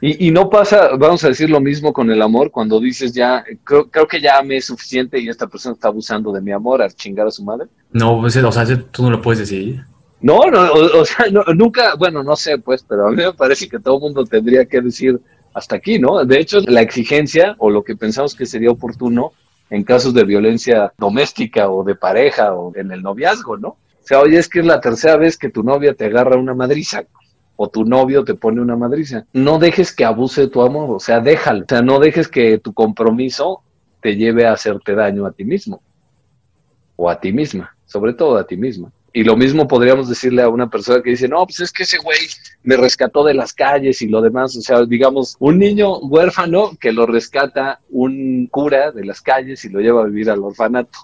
Y, 0.01 0.31
no 0.31 0.51
pasa, 0.51 0.91
vamos 0.97 1.25
a 1.25 1.29
decir 1.29 1.49
lo 1.49 1.59
mismo 1.59 1.93
con 1.93 2.11
el 2.11 2.21
amor, 2.21 2.51
cuando 2.51 2.79
dices 2.79 3.13
ya, 3.13 3.43
creo, 3.65 4.07
que 4.07 4.21
ya 4.21 4.43
me 4.43 4.59
es 4.59 4.67
suficiente 4.67 5.19
y 5.19 5.29
esta 5.29 5.47
persona 5.47 5.75
está 5.75 5.89
abusando 5.89 6.31
de 6.33 6.43
mi 6.43 6.53
amor 6.53 6.83
a 6.83 6.91
chingar 6.91 7.27
a 7.27 7.31
su 7.31 7.43
madre. 7.43 7.67
No, 7.93 8.21
pues, 8.21 8.37
o 8.37 8.53
sea, 8.53 8.65
tú 8.91 9.03
no 9.03 9.11
lo 9.11 9.23
puedes 9.23 9.41
decidir. 9.41 9.85
No, 10.27 10.41
no 10.51 10.72
o, 10.72 11.05
sea, 11.05 11.27
nunca, 11.55 11.95
bueno, 11.95 12.20
no 12.24 12.35
sé, 12.35 12.59
pues, 12.59 12.83
pero 12.83 13.07
a 13.07 13.11
mí 13.12 13.16
me 13.18 13.33
parece 13.33 13.68
que 13.68 13.79
todo 13.79 13.95
el 13.95 14.01
mundo 14.01 14.24
tendría 14.24 14.66
que 14.66 14.81
decir 14.81 15.20
hasta 15.55 15.77
aquí, 15.77 16.01
¿no? 16.01 16.24
De 16.24 16.41
hecho, 16.41 16.59
la 16.66 16.81
exigencia 16.81 17.55
o 17.59 17.70
lo 17.70 17.85
que 17.85 17.95
pensamos 17.95 18.35
que 18.35 18.45
sería 18.45 18.72
oportuno 18.72 19.31
en 19.70 19.85
casos 19.85 20.12
de 20.14 20.24
violencia 20.24 20.93
doméstica 20.99 21.70
o 21.70 21.85
de 21.85 21.95
pareja 21.95 22.55
o 22.55 22.74
en 22.74 22.91
el 22.91 23.05
noviazgo, 23.05 23.57
¿no? 23.57 23.68
O 23.68 23.79
sea, 24.03 24.18
oye, 24.18 24.39
es 24.39 24.49
que 24.49 24.59
es 24.59 24.66
la 24.66 24.81
tercera 24.81 25.16
vez 25.16 25.39
que 25.39 25.49
tu 25.49 25.62
novia 25.62 25.95
te 25.95 26.07
agarra 26.07 26.37
una 26.37 26.55
madriza 26.55 27.05
o 27.55 27.68
tu 27.68 27.85
novio 27.85 28.24
te 28.24 28.35
pone 28.35 28.61
una 28.61 28.74
madriza. 28.74 29.27
No 29.33 29.61
dejes 29.61 29.95
que 29.95 30.05
abuse 30.05 30.49
tu 30.49 30.61
amor, 30.61 30.91
o 30.91 30.99
sea, 30.99 31.20
déjalo. 31.20 31.62
O 31.62 31.68
sea, 31.68 31.83
no 31.83 32.01
dejes 32.01 32.27
que 32.27 32.59
tu 32.59 32.72
compromiso 32.72 33.61
te 34.03 34.16
lleve 34.16 34.45
a 34.45 34.55
hacerte 34.55 34.97
daño 34.97 35.24
a 35.24 35.31
ti 35.31 35.45
mismo 35.45 35.81
o 36.97 37.09
a 37.09 37.20
ti 37.20 37.33
misma, 37.33 37.77
sobre 37.87 38.12
todo 38.12 38.39
a 38.39 38.45
ti 38.45 38.57
misma. 38.57 38.91
Y 39.17 39.25
lo 39.25 39.35
mismo 39.35 39.67
podríamos 39.67 40.11
decirle 40.11 40.43
a 40.43 40.51
una 40.51 40.69
persona 40.69 41.01
que 41.01 41.09
dice, 41.09 41.27
no, 41.27 41.43
pues 41.47 41.61
es 41.61 41.73
que 41.73 41.85
ese 41.85 41.97
güey 41.97 42.19
me 42.62 42.77
rescató 42.77 43.25
de 43.25 43.33
las 43.33 43.55
calles 43.55 44.03
y 44.03 44.09
lo 44.09 44.21
demás. 44.21 44.55
O 44.59 44.61
sea, 44.61 44.85
digamos, 44.85 45.37
un 45.39 45.59
niño 45.59 46.01
huérfano 46.01 46.73
que 46.79 46.93
lo 46.93 47.07
rescata 47.07 47.79
un 47.89 48.47
cura 48.49 48.93
de 48.93 49.07
las 49.07 49.23
calles 49.23 49.64
y 49.64 49.71
lo 49.71 49.81
lleva 49.81 50.03
a 50.03 50.05
vivir 50.05 50.29
al 50.29 50.45
orfanato. 50.45 50.99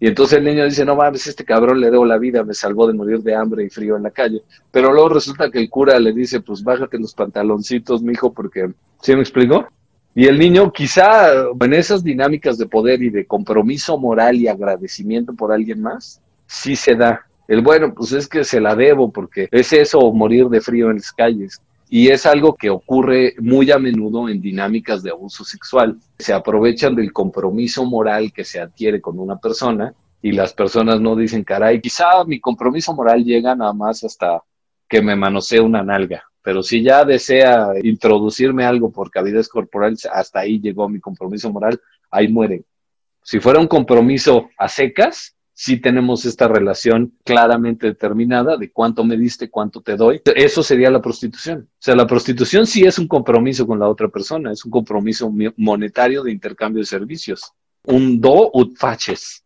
Y 0.00 0.06
entonces 0.06 0.38
el 0.38 0.46
niño 0.46 0.64
dice, 0.64 0.86
no 0.86 0.96
mames, 0.96 1.26
este 1.26 1.44
cabrón 1.44 1.78
le 1.78 1.90
debo 1.90 2.06
la 2.06 2.16
vida, 2.16 2.42
me 2.42 2.54
salvó 2.54 2.86
de 2.86 2.94
morir 2.94 3.18
de 3.18 3.34
hambre 3.34 3.64
y 3.64 3.68
frío 3.68 3.98
en 3.98 4.04
la 4.04 4.10
calle. 4.10 4.40
Pero 4.72 4.90
luego 4.90 5.10
resulta 5.10 5.50
que 5.50 5.58
el 5.58 5.68
cura 5.68 5.98
le 5.98 6.14
dice, 6.14 6.40
pues 6.40 6.64
bájate 6.64 6.98
los 6.98 7.12
pantaloncitos, 7.12 8.02
mijo, 8.02 8.32
porque, 8.32 8.72
¿sí 9.02 9.14
me 9.14 9.20
explicó? 9.20 9.68
Y 10.14 10.24
el 10.24 10.38
niño 10.38 10.72
quizá 10.72 11.34
en 11.60 11.74
esas 11.74 12.02
dinámicas 12.02 12.56
de 12.56 12.64
poder 12.64 13.02
y 13.02 13.10
de 13.10 13.26
compromiso 13.26 13.98
moral 13.98 14.36
y 14.36 14.48
agradecimiento 14.48 15.34
por 15.34 15.52
alguien 15.52 15.82
más, 15.82 16.18
sí 16.50 16.74
se 16.74 16.96
da. 16.96 17.24
El 17.46 17.62
bueno, 17.62 17.94
pues 17.94 18.12
es 18.12 18.28
que 18.28 18.44
se 18.44 18.60
la 18.60 18.74
debo 18.74 19.12
porque 19.12 19.48
es 19.50 19.72
eso 19.72 20.12
morir 20.12 20.46
de 20.46 20.60
frío 20.60 20.90
en 20.90 20.96
las 20.96 21.12
calles. 21.12 21.60
Y 21.88 22.08
es 22.08 22.26
algo 22.26 22.54
que 22.54 22.70
ocurre 22.70 23.34
muy 23.38 23.70
a 23.70 23.78
menudo 23.78 24.28
en 24.28 24.40
dinámicas 24.40 25.02
de 25.02 25.10
abuso 25.10 25.44
sexual. 25.44 25.98
Se 26.18 26.32
aprovechan 26.32 26.94
del 26.94 27.12
compromiso 27.12 27.84
moral 27.84 28.32
que 28.32 28.44
se 28.44 28.60
adquiere 28.60 29.00
con 29.00 29.18
una 29.18 29.36
persona 29.36 29.94
y 30.22 30.32
las 30.32 30.52
personas 30.52 31.00
no 31.00 31.16
dicen, 31.16 31.42
caray, 31.42 31.80
quizá 31.80 32.24
mi 32.24 32.40
compromiso 32.40 32.94
moral 32.94 33.24
llega 33.24 33.54
nada 33.54 33.72
más 33.72 34.04
hasta 34.04 34.42
que 34.88 35.02
me 35.02 35.16
manosee 35.16 35.60
una 35.60 35.82
nalga. 35.82 36.24
Pero 36.42 36.62
si 36.62 36.82
ya 36.82 37.04
desea 37.04 37.72
introducirme 37.82 38.64
algo 38.64 38.90
por 38.90 39.10
cavidades 39.10 39.48
corporales, 39.48 40.06
hasta 40.06 40.40
ahí 40.40 40.60
llegó 40.60 40.88
mi 40.88 41.00
compromiso 41.00 41.50
moral, 41.50 41.80
ahí 42.10 42.28
muere. 42.28 42.64
Si 43.22 43.40
fuera 43.40 43.60
un 43.60 43.66
compromiso 43.66 44.48
a 44.56 44.68
secas, 44.68 45.36
sí 45.60 45.78
tenemos 45.78 46.24
esta 46.24 46.48
relación 46.48 47.12
claramente 47.22 47.88
determinada 47.88 48.56
de 48.56 48.72
cuánto 48.72 49.04
me 49.04 49.18
diste, 49.18 49.50
cuánto 49.50 49.82
te 49.82 49.94
doy. 49.94 50.22
Eso 50.34 50.62
sería 50.62 50.90
la 50.90 51.02
prostitución. 51.02 51.68
O 51.70 51.82
sea, 51.82 51.94
la 51.94 52.06
prostitución 52.06 52.66
sí 52.66 52.86
es 52.86 52.98
un 52.98 53.06
compromiso 53.06 53.66
con 53.66 53.78
la 53.78 53.86
otra 53.86 54.08
persona, 54.08 54.52
es 54.52 54.64
un 54.64 54.70
compromiso 54.70 55.30
monetario 55.58 56.22
de 56.22 56.32
intercambio 56.32 56.80
de 56.80 56.86
servicios. 56.86 57.52
Un 57.84 58.22
do 58.22 58.50
ut 58.54 58.74
faches. 58.78 59.44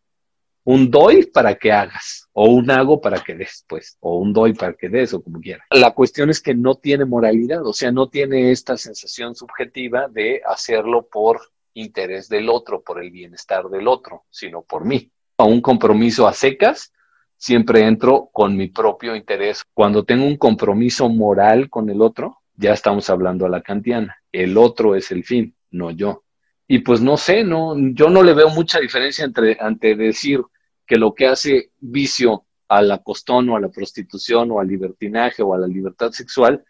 Un 0.62 0.88
doy 0.88 1.26
para 1.26 1.56
que 1.56 1.72
hagas, 1.72 2.28
o 2.32 2.48
un 2.48 2.70
hago 2.70 3.00
para 3.00 3.18
que 3.18 3.34
des, 3.34 3.64
pues, 3.68 3.98
o 3.98 4.18
un 4.18 4.32
doy 4.32 4.54
para 4.54 4.74
que 4.74 4.88
des, 4.88 5.12
o 5.14 5.20
como 5.20 5.40
quiera. 5.40 5.64
La 5.68 5.90
cuestión 5.94 6.30
es 6.30 6.40
que 6.40 6.54
no 6.54 6.76
tiene 6.76 7.04
moralidad, 7.04 7.66
o 7.66 7.72
sea, 7.72 7.90
no 7.90 8.08
tiene 8.08 8.52
esta 8.52 8.76
sensación 8.76 9.34
subjetiva 9.34 10.06
de 10.06 10.42
hacerlo 10.46 11.08
por 11.10 11.40
interés 11.74 12.28
del 12.28 12.48
otro, 12.48 12.82
por 12.82 13.02
el 13.02 13.10
bienestar 13.10 13.68
del 13.68 13.88
otro, 13.88 14.26
sino 14.30 14.62
por 14.62 14.84
mí 14.84 15.10
a 15.36 15.44
un 15.44 15.60
compromiso 15.60 16.26
a 16.26 16.32
secas, 16.32 16.92
siempre 17.36 17.86
entro 17.86 18.30
con 18.32 18.56
mi 18.56 18.68
propio 18.68 19.16
interés. 19.16 19.64
Cuando 19.74 20.04
tengo 20.04 20.24
un 20.24 20.36
compromiso 20.36 21.08
moral 21.08 21.68
con 21.68 21.90
el 21.90 22.00
otro, 22.00 22.38
ya 22.56 22.72
estamos 22.72 23.10
hablando 23.10 23.46
a 23.46 23.48
la 23.48 23.62
kantiana. 23.62 24.16
El 24.32 24.56
otro 24.56 24.94
es 24.94 25.10
el 25.10 25.24
fin, 25.24 25.54
no 25.70 25.90
yo. 25.90 26.24
Y 26.66 26.78
pues 26.78 27.00
no 27.00 27.16
sé, 27.16 27.44
no, 27.44 27.74
yo 27.92 28.08
no 28.08 28.22
le 28.22 28.32
veo 28.32 28.48
mucha 28.48 28.80
diferencia 28.80 29.24
entre 29.24 29.58
ante 29.60 29.94
decir 29.94 30.40
que 30.86 30.96
lo 30.96 31.14
que 31.14 31.26
hace 31.26 31.70
vicio 31.78 32.44
a 32.68 32.80
la 32.80 32.98
costón 32.98 33.48
o 33.50 33.56
a 33.56 33.60
la 33.60 33.68
prostitución 33.68 34.50
o 34.50 34.60
al 34.60 34.68
libertinaje 34.68 35.42
o 35.42 35.52
a 35.54 35.58
la 35.58 35.66
libertad 35.66 36.10
sexual 36.12 36.64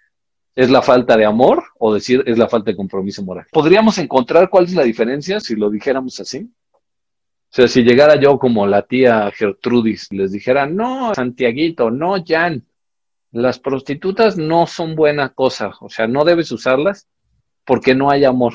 es 0.57 0.71
la 0.71 0.83
falta 0.83 1.17
de 1.17 1.25
amor 1.25 1.65
o 1.79 1.95
decir 1.95 2.23
es 2.27 2.39
la 2.39 2.49
falta 2.49 2.71
de 2.71 2.77
compromiso 2.77 3.23
moral. 3.23 3.47
¿Podríamos 3.53 3.99
encontrar 3.99 4.49
cuál 4.51 4.65
es 4.65 4.75
la 4.75 4.83
diferencia 4.83 5.41
si 5.41 5.57
lo 5.57 5.71
dijéramos 5.71 6.19
así? 6.21 6.49
O 7.55 7.57
sea, 7.57 7.69
si 7.69 7.85
llegara 7.85 8.17
yo 8.17 8.37
como 8.37 8.67
la 8.67 8.83
tía 8.83 9.31
Gertrudis, 9.31 10.09
les 10.11 10.33
dijera, 10.33 10.67
no, 10.67 11.15
Santiaguito, 11.15 11.89
no, 11.89 12.17
Jan, 12.27 12.67
las 13.31 13.61
prostitutas 13.61 14.37
no 14.37 14.67
son 14.67 14.97
buena 14.97 15.29
cosa, 15.29 15.71
o 15.81 15.89
sea, 15.89 16.09
no 16.09 16.25
debes 16.25 16.51
usarlas 16.51 17.07
porque 17.65 17.95
no 17.95 18.11
hay 18.11 18.25
amor. 18.25 18.55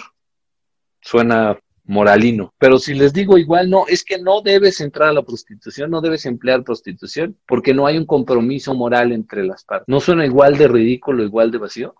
Suena 0.99 1.57
moralino. 1.85 2.53
Pero 2.57 2.77
si 2.77 2.93
les 2.93 3.13
digo 3.13 3.37
igual, 3.37 3.69
no, 3.69 3.87
es 3.87 4.03
que 4.03 4.21
no 4.21 4.41
debes 4.41 4.81
entrar 4.81 5.07
a 5.07 5.13
la 5.13 5.23
prostitución, 5.23 5.89
no 5.89 6.01
debes 6.01 6.25
emplear 6.25 6.65
prostitución, 6.65 7.37
porque 7.47 7.73
no 7.73 7.87
hay 7.87 7.97
un 7.97 8.05
compromiso 8.05 8.75
moral 8.75 9.13
entre 9.13 9.45
las 9.45 9.63
partes. 9.63 9.87
¿No 9.87 10.01
suena 10.01 10.25
igual 10.25 10.57
de 10.57 10.67
ridículo, 10.67 11.23
igual 11.23 11.51
de 11.51 11.57
vacío? 11.57 11.95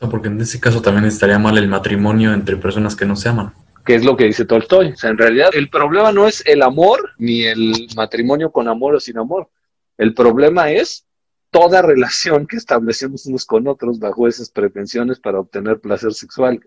No, 0.00 0.08
porque 0.08 0.28
en 0.28 0.40
ese 0.40 0.60
caso 0.60 0.80
también 0.80 1.06
estaría 1.06 1.40
mal 1.40 1.58
el 1.58 1.66
matrimonio 1.66 2.32
entre 2.32 2.56
personas 2.56 2.94
que 2.94 3.06
no 3.06 3.16
se 3.16 3.28
aman 3.28 3.54
que 3.90 3.96
es 3.96 4.04
lo 4.04 4.16
que 4.16 4.26
dice 4.26 4.44
Tolstoy. 4.44 4.92
O 4.92 4.96
sea, 4.96 5.10
en 5.10 5.18
realidad 5.18 5.50
el 5.52 5.68
problema 5.68 6.12
no 6.12 6.28
es 6.28 6.46
el 6.46 6.62
amor 6.62 7.10
ni 7.18 7.42
el 7.42 7.88
matrimonio 7.96 8.52
con 8.52 8.68
amor 8.68 8.94
o 8.94 9.00
sin 9.00 9.18
amor. 9.18 9.50
El 9.98 10.14
problema 10.14 10.70
es 10.70 11.08
toda 11.50 11.82
relación 11.92 12.46
que 12.46 12.56
establecemos 12.56 13.26
unos 13.26 13.44
con 13.44 13.66
otros 13.66 13.98
bajo 13.98 14.28
esas 14.28 14.48
pretensiones 14.48 15.18
para 15.18 15.40
obtener 15.40 15.80
placer 15.80 16.14
sexual 16.14 16.60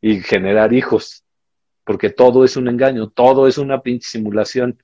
y 0.00 0.20
generar 0.20 0.72
hijos. 0.72 1.22
Porque 1.84 2.10
todo 2.10 2.44
es 2.44 2.56
un 2.56 2.66
engaño, 2.66 3.08
todo 3.08 3.46
es 3.46 3.56
una 3.56 3.80
pinche 3.80 4.08
simulación 4.08 4.82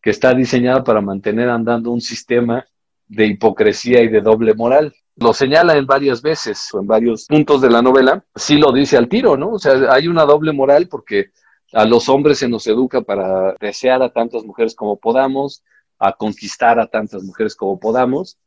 que 0.00 0.10
está 0.10 0.32
diseñada 0.32 0.84
para 0.84 1.00
mantener 1.00 1.48
andando 1.48 1.90
un 1.90 2.00
sistema 2.00 2.64
de 3.08 3.26
hipocresía 3.26 4.02
y 4.02 4.08
de 4.08 4.20
doble 4.20 4.54
moral 4.54 4.94
lo 5.16 5.32
señala 5.32 5.76
en 5.76 5.86
varias 5.86 6.20
veces 6.22 6.68
o 6.74 6.80
en 6.80 6.86
varios 6.86 7.24
puntos 7.26 7.60
de 7.62 7.70
la 7.70 7.82
novela, 7.82 8.22
sí 8.34 8.58
lo 8.58 8.70
dice 8.72 8.96
al 8.96 9.08
tiro, 9.08 9.36
¿no? 9.36 9.52
O 9.52 9.58
sea, 9.58 9.90
hay 9.90 10.08
una 10.08 10.24
doble 10.24 10.52
moral 10.52 10.88
porque 10.88 11.30
a 11.72 11.84
los 11.84 12.08
hombres 12.08 12.38
se 12.38 12.48
nos 12.48 12.66
educa 12.66 13.00
para 13.00 13.54
desear 13.58 14.02
a 14.02 14.10
tantas 14.10 14.44
mujeres 14.44 14.74
como 14.74 14.96
podamos, 14.96 15.62
a 15.98 16.12
conquistar 16.12 16.78
a 16.78 16.86
tantas 16.86 17.22
mujeres 17.22 17.56
como 17.56 17.80
podamos, 17.80 18.38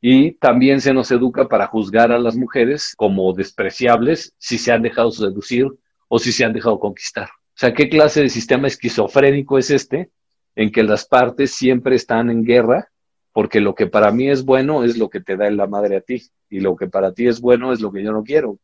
y 0.00 0.32
también 0.32 0.80
se 0.80 0.92
nos 0.92 1.10
educa 1.10 1.48
para 1.48 1.68
juzgar 1.68 2.12
a 2.12 2.18
las 2.18 2.36
mujeres 2.36 2.94
como 2.96 3.32
despreciables 3.32 4.34
si 4.38 4.58
se 4.58 4.72
han 4.72 4.82
dejado 4.82 5.10
seducir 5.10 5.68
o 6.08 6.18
si 6.18 6.32
se 6.32 6.44
han 6.44 6.52
dejado 6.52 6.78
conquistar. 6.78 7.28
O 7.28 7.58
sea, 7.58 7.72
¿qué 7.72 7.88
clase 7.88 8.22
de 8.22 8.28
sistema 8.28 8.66
esquizofrénico 8.66 9.58
es 9.58 9.70
este 9.70 10.10
en 10.54 10.70
que 10.70 10.82
las 10.82 11.06
partes 11.06 11.52
siempre 11.54 11.96
están 11.96 12.30
en 12.30 12.44
guerra 12.44 12.90
porque 13.36 13.60
lo 13.60 13.74
que 13.74 13.86
para 13.86 14.12
mí 14.12 14.30
es 14.30 14.46
bueno 14.46 14.82
es 14.82 14.96
lo 14.96 15.10
que 15.10 15.20
te 15.20 15.36
da 15.36 15.50
la 15.50 15.66
madre 15.66 15.96
a 15.96 16.00
ti, 16.00 16.22
y 16.48 16.60
lo 16.60 16.74
que 16.74 16.86
para 16.86 17.12
ti 17.12 17.26
es 17.26 17.38
bueno 17.38 17.70
es 17.70 17.82
lo 17.82 17.92
que 17.92 18.02
yo 18.02 18.10
no 18.10 18.24
quiero. 18.24 18.58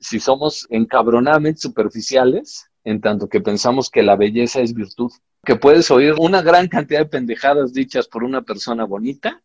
Si 0.00 0.18
somos 0.18 0.66
encabronadamente 0.70 1.60
superficiales, 1.60 2.68
en 2.82 3.00
tanto 3.00 3.28
que 3.28 3.40
pensamos 3.40 3.90
que 3.90 4.02
la 4.02 4.16
belleza 4.16 4.60
es 4.60 4.74
virtud, 4.74 5.12
que 5.44 5.54
puedes 5.54 5.88
oír 5.92 6.16
una 6.18 6.42
gran 6.42 6.66
cantidad 6.66 6.98
de 6.98 7.06
pendejadas 7.06 7.72
dichas 7.72 8.08
por 8.08 8.24
una 8.24 8.42
persona 8.42 8.86
bonita 8.86 9.40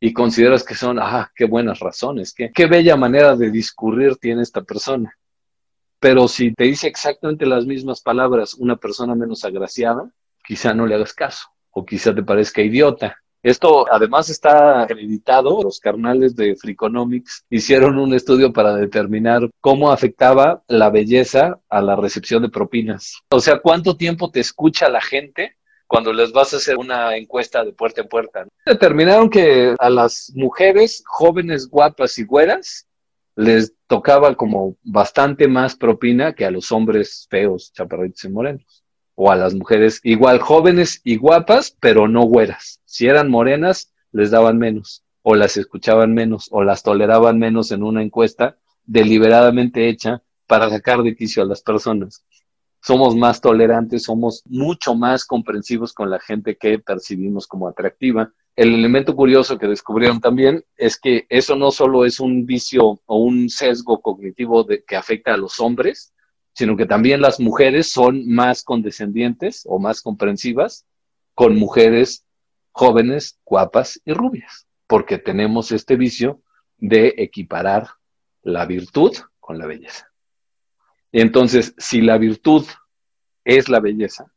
y 0.00 0.12
consideras 0.12 0.64
que 0.64 0.74
son, 0.74 0.98
ah, 0.98 1.30
qué 1.36 1.44
buenas 1.44 1.78
razones, 1.78 2.34
qué, 2.34 2.50
qué 2.52 2.66
bella 2.66 2.96
manera 2.96 3.36
de 3.36 3.52
discurrir 3.52 4.16
tiene 4.16 4.42
esta 4.42 4.62
persona. 4.62 5.16
Pero 6.00 6.26
si 6.26 6.52
te 6.54 6.64
dice 6.64 6.88
exactamente 6.88 7.46
las 7.46 7.66
mismas 7.66 8.00
palabras 8.00 8.54
una 8.54 8.74
persona 8.74 9.14
menos 9.14 9.44
agraciada, 9.44 10.10
quizá 10.44 10.74
no 10.74 10.88
le 10.88 10.96
hagas 10.96 11.12
caso 11.12 11.46
o 11.70 11.86
quizá 11.86 12.12
te 12.12 12.24
parezca 12.24 12.62
idiota 12.62 13.16
esto 13.42 13.86
además 13.90 14.28
está 14.28 14.82
acreditado. 14.82 15.62
Los 15.62 15.80
carnales 15.80 16.34
de 16.34 16.56
Freakonomics 16.56 17.44
hicieron 17.50 17.98
un 17.98 18.14
estudio 18.14 18.52
para 18.52 18.74
determinar 18.74 19.48
cómo 19.60 19.90
afectaba 19.90 20.62
la 20.68 20.90
belleza 20.90 21.60
a 21.68 21.80
la 21.80 21.96
recepción 21.96 22.42
de 22.42 22.48
propinas. 22.48 23.22
O 23.30 23.40
sea, 23.40 23.60
cuánto 23.60 23.96
tiempo 23.96 24.30
te 24.30 24.40
escucha 24.40 24.88
la 24.88 25.00
gente 25.00 25.56
cuando 25.86 26.12
les 26.12 26.32
vas 26.32 26.52
a 26.52 26.58
hacer 26.58 26.76
una 26.76 27.16
encuesta 27.16 27.64
de 27.64 27.72
puerta 27.72 28.02
en 28.02 28.08
puerta. 28.08 28.46
Determinaron 28.66 29.30
que 29.30 29.74
a 29.78 29.90
las 29.90 30.30
mujeres 30.34 31.02
jóvenes, 31.06 31.68
guapas 31.68 32.18
y 32.18 32.24
güeras 32.24 32.86
les 33.36 33.72
tocaba 33.86 34.34
como 34.34 34.76
bastante 34.82 35.48
más 35.48 35.76
propina 35.76 36.34
que 36.34 36.44
a 36.44 36.50
los 36.50 36.72
hombres 36.72 37.26
feos, 37.30 37.72
chaparritos 37.72 38.24
y 38.24 38.28
morenos. 38.28 38.77
O 39.20 39.32
a 39.32 39.36
las 39.36 39.52
mujeres 39.52 40.00
igual 40.04 40.38
jóvenes 40.38 41.00
y 41.02 41.16
guapas, 41.16 41.76
pero 41.80 42.06
no 42.06 42.22
güeras. 42.22 42.80
Si 42.84 43.08
eran 43.08 43.28
morenas, 43.28 43.92
les 44.12 44.30
daban 44.30 44.58
menos, 44.58 45.02
o 45.22 45.34
las 45.34 45.56
escuchaban 45.56 46.14
menos, 46.14 46.46
o 46.52 46.62
las 46.62 46.84
toleraban 46.84 47.36
menos 47.36 47.72
en 47.72 47.82
una 47.82 48.00
encuesta 48.00 48.58
deliberadamente 48.84 49.88
hecha 49.88 50.22
para 50.46 50.70
sacar 50.70 51.02
de 51.02 51.16
quicio 51.16 51.42
a 51.42 51.46
las 51.46 51.62
personas. 51.62 52.24
Somos 52.80 53.16
más 53.16 53.40
tolerantes, 53.40 54.04
somos 54.04 54.44
mucho 54.46 54.94
más 54.94 55.24
comprensivos 55.24 55.92
con 55.92 56.10
la 56.10 56.20
gente 56.20 56.56
que 56.56 56.78
percibimos 56.78 57.48
como 57.48 57.66
atractiva. 57.66 58.32
El 58.54 58.72
elemento 58.72 59.16
curioso 59.16 59.58
que 59.58 59.66
descubrieron 59.66 60.20
también 60.20 60.64
es 60.76 60.96
que 60.96 61.26
eso 61.28 61.56
no 61.56 61.72
solo 61.72 62.04
es 62.04 62.20
un 62.20 62.46
vicio 62.46 63.00
o 63.04 63.18
un 63.18 63.50
sesgo 63.50 64.00
cognitivo 64.00 64.62
de, 64.62 64.84
que 64.84 64.94
afecta 64.94 65.34
a 65.34 65.36
los 65.36 65.58
hombres, 65.58 66.14
sino 66.58 66.76
que 66.76 66.86
también 66.86 67.20
las 67.20 67.38
mujeres 67.38 67.92
son 67.92 68.28
más 68.28 68.64
condescendientes 68.64 69.62
o 69.68 69.78
más 69.78 70.02
comprensivas 70.02 70.84
con 71.36 71.54
mujeres 71.54 72.26
jóvenes, 72.72 73.38
guapas 73.44 74.02
y 74.04 74.12
rubias, 74.12 74.66
porque 74.88 75.18
tenemos 75.18 75.70
este 75.70 75.94
vicio 75.94 76.42
de 76.76 77.14
equiparar 77.18 77.86
la 78.42 78.66
virtud 78.66 79.12
con 79.38 79.56
la 79.56 79.66
belleza. 79.66 80.10
Entonces, 81.12 81.76
si 81.78 82.00
la 82.00 82.18
virtud 82.18 82.66
es 83.44 83.68
la 83.68 83.78
belleza, 83.78 84.32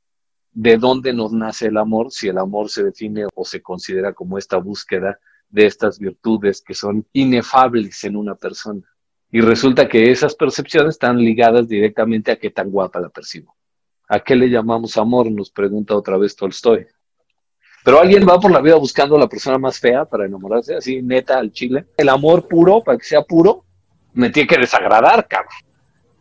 ¿de 0.51 0.77
dónde 0.77 1.13
nos 1.13 1.33
nace 1.33 1.69
el 1.69 1.77
amor 1.77 2.11
si 2.11 2.27
el 2.27 2.37
amor 2.37 2.69
se 2.69 2.83
define 2.83 3.25
o 3.33 3.43
se 3.43 3.63
considera 3.63 4.13
como 4.13 4.37
esta 4.37 4.57
búsqueda 4.57 5.19
de 5.49 5.65
estas 5.65 5.97
virtudes 5.97 6.61
que 6.61 6.75
son 6.75 7.03
inefables 7.13 8.03
en 8.03 8.15
una 8.15 8.35
persona? 8.35 8.90
Y 9.31 9.39
resulta 9.39 9.87
que 9.87 10.11
esas 10.11 10.35
percepciones 10.35 10.95
están 10.95 11.17
ligadas 11.17 11.67
directamente 11.67 12.31
a 12.31 12.35
qué 12.35 12.49
tan 12.49 12.69
guapa 12.69 12.99
la 12.99 13.09
percibo. 13.09 13.55
¿A 14.09 14.19
qué 14.19 14.35
le 14.35 14.49
llamamos 14.49 14.97
amor? 14.97 15.31
Nos 15.31 15.49
pregunta 15.49 15.95
otra 15.95 16.17
vez 16.17 16.35
Tolstoy. 16.35 16.85
Pero 17.83 17.99
alguien 17.99 18.27
va 18.27 18.39
por 18.39 18.51
la 18.51 18.59
vida 18.59 18.75
buscando 18.75 19.15
a 19.15 19.19
la 19.19 19.29
persona 19.29 19.57
más 19.57 19.79
fea 19.79 20.03
para 20.05 20.25
enamorarse, 20.25 20.75
así 20.75 21.01
neta 21.01 21.39
al 21.39 21.51
chile. 21.51 21.85
El 21.97 22.09
amor 22.09 22.47
puro, 22.47 22.83
para 22.83 22.97
que 22.97 23.05
sea 23.05 23.23
puro, 23.23 23.63
me 24.13 24.29
tiene 24.29 24.47
que 24.47 24.57
desagradar, 24.57 25.27
cabrón. 25.27 25.53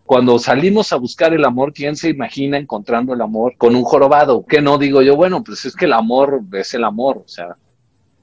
Cuando 0.06 0.38
salimos 0.38 0.92
a 0.92 0.96
buscar 0.96 1.34
el 1.34 1.44
amor, 1.44 1.72
¿quién 1.72 1.96
se 1.96 2.08
imagina 2.08 2.58
encontrando 2.58 3.12
el 3.12 3.20
amor 3.20 3.54
con 3.58 3.74
un 3.76 3.82
jorobado? 3.82 4.44
¿Qué 4.46 4.60
no 4.60 4.78
digo 4.78 5.02
yo? 5.02 5.16
Bueno, 5.16 5.42
pues 5.44 5.64
es 5.64 5.76
que 5.76 5.84
el 5.84 5.92
amor 5.92 6.42
es 6.52 6.74
el 6.74 6.84
amor. 6.84 7.18
O 7.18 7.28
sea, 7.28 7.54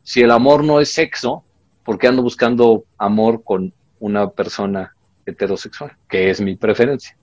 si 0.04 0.22
el 0.22 0.32
amor 0.32 0.64
no 0.64 0.80
es 0.80 0.92
sexo, 0.92 1.44
¿por 1.84 1.98
qué 1.98 2.08
ando 2.08 2.24
buscando 2.24 2.86
amor 2.98 3.44
con 3.44 3.74
una 4.00 4.30
persona 4.30 4.94
heterosexual, 5.26 5.92
que 6.10 6.30
es 6.30 6.42
mi 6.42 6.56
preferencia. 6.56 7.18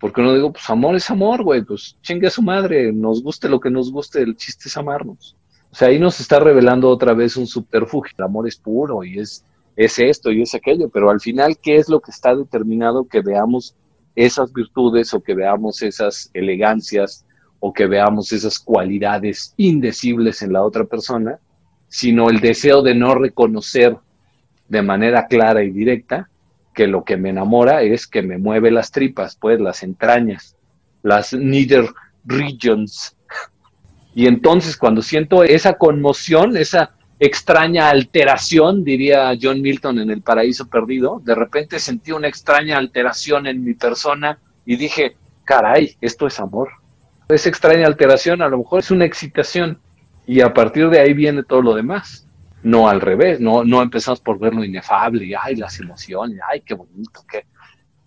Porque 0.00 0.20
uno 0.20 0.34
digo, 0.34 0.52
pues 0.52 0.68
amor 0.68 0.96
es 0.96 1.08
amor, 1.10 1.44
güey, 1.44 1.62
pues 1.62 1.96
chingue 2.02 2.26
a 2.26 2.30
su 2.30 2.42
madre, 2.42 2.92
nos 2.92 3.22
guste 3.22 3.48
lo 3.48 3.60
que 3.60 3.70
nos 3.70 3.92
guste, 3.92 4.20
el 4.20 4.36
chiste 4.36 4.68
es 4.68 4.76
amarnos. 4.76 5.36
O 5.70 5.74
sea, 5.74 5.88
ahí 5.88 5.98
nos 5.98 6.20
está 6.20 6.40
revelando 6.40 6.88
otra 6.88 7.14
vez 7.14 7.36
un 7.36 7.46
subterfugio. 7.46 8.12
El 8.18 8.24
amor 8.24 8.48
es 8.48 8.56
puro 8.56 9.04
y 9.04 9.18
es, 9.18 9.44
es 9.76 9.98
esto 9.98 10.30
y 10.30 10.42
es 10.42 10.54
aquello, 10.54 10.88
pero 10.88 11.08
al 11.08 11.20
final, 11.20 11.56
¿qué 11.56 11.76
es 11.76 11.88
lo 11.88 12.00
que 12.00 12.10
está 12.10 12.34
determinado 12.34 13.04
que 13.04 13.20
veamos 13.20 13.74
esas 14.14 14.52
virtudes 14.52 15.14
o 15.14 15.22
que 15.22 15.34
veamos 15.34 15.82
esas 15.82 16.30
elegancias 16.34 17.24
o 17.60 17.72
que 17.72 17.86
veamos 17.86 18.32
esas 18.32 18.58
cualidades 18.58 19.54
indecibles 19.56 20.42
en 20.42 20.52
la 20.52 20.62
otra 20.62 20.84
persona, 20.84 21.38
sino 21.88 22.28
el 22.28 22.40
deseo 22.40 22.82
de 22.82 22.94
no 22.94 23.14
reconocer 23.14 23.96
de 24.72 24.80
manera 24.80 25.26
clara 25.26 25.62
y 25.62 25.70
directa 25.70 26.30
que 26.74 26.86
lo 26.86 27.04
que 27.04 27.18
me 27.18 27.28
enamora 27.28 27.82
es 27.82 28.06
que 28.06 28.22
me 28.22 28.38
mueve 28.38 28.70
las 28.70 28.90
tripas, 28.90 29.36
pues 29.36 29.60
las 29.60 29.82
entrañas, 29.82 30.56
las 31.02 31.34
nether 31.34 31.84
regions. 32.24 33.14
Y 34.14 34.26
entonces 34.26 34.78
cuando 34.78 35.02
siento 35.02 35.44
esa 35.44 35.74
conmoción, 35.74 36.56
esa 36.56 36.92
extraña 37.20 37.90
alteración, 37.90 38.82
diría 38.82 39.36
John 39.40 39.60
Milton 39.60 39.98
en 39.98 40.10
El 40.10 40.22
Paraíso 40.22 40.66
Perdido, 40.70 41.20
de 41.22 41.34
repente 41.34 41.78
sentí 41.78 42.12
una 42.12 42.28
extraña 42.28 42.78
alteración 42.78 43.46
en 43.46 43.62
mi 43.62 43.74
persona 43.74 44.38
y 44.64 44.76
dije, 44.76 45.16
caray, 45.44 45.96
esto 46.00 46.26
es 46.26 46.40
amor. 46.40 46.70
Esa 47.28 47.50
extraña 47.50 47.86
alteración 47.86 48.40
a 48.40 48.48
lo 48.48 48.56
mejor 48.56 48.80
es 48.80 48.90
una 48.90 49.04
excitación 49.04 49.78
y 50.26 50.40
a 50.40 50.54
partir 50.54 50.88
de 50.88 50.98
ahí 50.98 51.12
viene 51.12 51.42
todo 51.42 51.60
lo 51.60 51.74
demás 51.74 52.26
no 52.62 52.88
al 52.88 53.00
revés, 53.00 53.40
no, 53.40 53.64
no 53.64 53.82
empezamos 53.82 54.20
por 54.20 54.38
ver 54.38 54.54
lo 54.54 54.64
inefable, 54.64 55.24
y 55.24 55.34
ay, 55.34 55.56
las 55.56 55.78
emociones, 55.80 56.38
ay, 56.50 56.60
qué 56.60 56.74
bonito, 56.74 57.24
qué, 57.30 57.46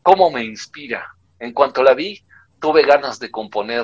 cómo 0.01 0.31
me 0.31 0.43
inspira. 0.43 1.03
En 1.39 1.51
cuanto 1.51 1.83
la 1.83 1.93
vi, 1.93 2.21
tuve 2.59 2.85
ganas 2.85 3.19
de 3.19 3.29
componer 3.29 3.83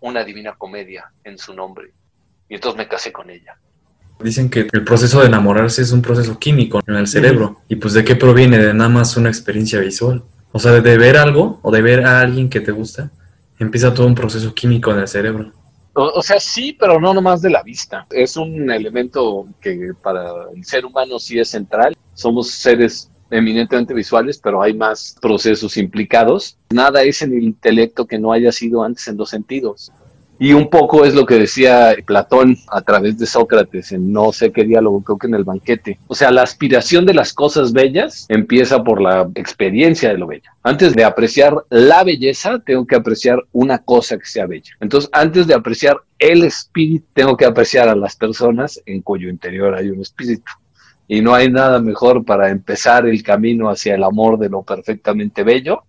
una 0.00 0.22
divina 0.22 0.54
comedia 0.56 1.10
en 1.24 1.38
su 1.38 1.54
nombre, 1.54 1.92
y 2.48 2.54
entonces 2.54 2.78
me 2.78 2.88
casé 2.88 3.12
con 3.12 3.30
ella. 3.30 3.56
Dicen 4.20 4.48
que 4.48 4.68
el 4.72 4.84
proceso 4.84 5.20
de 5.20 5.26
enamorarse 5.26 5.82
es 5.82 5.90
un 5.90 6.00
proceso 6.00 6.38
químico 6.38 6.80
en 6.86 6.94
el 6.94 7.06
cerebro, 7.06 7.60
y 7.68 7.76
pues 7.76 7.94
de 7.94 8.04
qué 8.04 8.14
proviene, 8.14 8.58
de 8.58 8.72
nada 8.72 8.90
más 8.90 9.16
una 9.16 9.28
experiencia 9.28 9.80
visual. 9.80 10.22
O 10.52 10.60
sea, 10.60 10.70
de 10.70 10.98
ver 10.98 11.16
algo 11.16 11.58
o 11.62 11.72
de 11.72 11.82
ver 11.82 12.06
a 12.06 12.20
alguien 12.20 12.48
que 12.48 12.60
te 12.60 12.70
gusta, 12.70 13.10
empieza 13.58 13.92
todo 13.92 14.06
un 14.06 14.14
proceso 14.14 14.54
químico 14.54 14.92
en 14.92 15.00
el 15.00 15.08
cerebro. 15.08 15.52
O, 15.96 16.22
sea, 16.22 16.40
sí, 16.40 16.76
pero 16.78 17.00
no 17.00 17.14
nomás 17.14 17.40
de 17.40 17.50
la 17.50 17.62
vista. 17.62 18.04
Es 18.10 18.36
un 18.36 18.70
elemento 18.70 19.46
que 19.60 19.92
para 20.02 20.50
el 20.54 20.64
ser 20.64 20.84
humano 20.84 21.20
sí 21.20 21.38
es 21.38 21.48
central. 21.50 21.96
Somos 22.14 22.50
seres 22.50 23.10
eminentemente 23.30 23.94
visuales, 23.94 24.38
pero 24.38 24.60
hay 24.60 24.74
más 24.74 25.16
procesos 25.20 25.76
implicados. 25.76 26.56
Nada 26.70 27.02
es 27.02 27.22
en 27.22 27.32
el 27.32 27.44
intelecto 27.44 28.06
que 28.06 28.18
no 28.18 28.32
haya 28.32 28.50
sido 28.50 28.82
antes 28.82 29.06
en 29.06 29.16
dos 29.16 29.30
sentidos. 29.30 29.92
Y 30.38 30.52
un 30.52 30.68
poco 30.68 31.04
es 31.04 31.14
lo 31.14 31.26
que 31.26 31.38
decía 31.38 31.94
Platón 32.04 32.56
a 32.68 32.82
través 32.82 33.18
de 33.18 33.26
Sócrates 33.26 33.92
en 33.92 34.12
no 34.12 34.32
sé 34.32 34.50
qué 34.50 34.64
diálogo, 34.64 35.02
creo 35.02 35.18
que 35.18 35.26
en 35.28 35.34
el 35.34 35.44
banquete. 35.44 35.98
O 36.08 36.14
sea, 36.14 36.32
la 36.32 36.42
aspiración 36.42 37.06
de 37.06 37.14
las 37.14 37.32
cosas 37.32 37.72
bellas 37.72 38.26
empieza 38.28 38.82
por 38.82 39.00
la 39.00 39.28
experiencia 39.36 40.08
de 40.08 40.18
lo 40.18 40.26
bello. 40.26 40.50
Antes 40.64 40.94
de 40.94 41.04
apreciar 41.04 41.54
la 41.70 42.02
belleza, 42.02 42.58
tengo 42.58 42.84
que 42.86 42.96
apreciar 42.96 43.44
una 43.52 43.78
cosa 43.78 44.18
que 44.18 44.26
sea 44.26 44.46
bella. 44.46 44.72
Entonces, 44.80 45.08
antes 45.12 45.46
de 45.46 45.54
apreciar 45.54 45.98
el 46.18 46.42
espíritu, 46.42 47.06
tengo 47.14 47.36
que 47.36 47.44
apreciar 47.44 47.88
a 47.88 47.94
las 47.94 48.16
personas 48.16 48.80
en 48.86 49.02
cuyo 49.02 49.28
interior 49.28 49.74
hay 49.74 49.90
un 49.90 50.00
espíritu. 50.00 50.50
Y 51.06 51.20
no 51.20 51.34
hay 51.34 51.50
nada 51.50 51.80
mejor 51.80 52.24
para 52.24 52.50
empezar 52.50 53.06
el 53.06 53.22
camino 53.22 53.68
hacia 53.68 53.94
el 53.94 54.02
amor 54.02 54.38
de 54.38 54.48
lo 54.48 54.62
perfectamente 54.62 55.44
bello 55.44 55.84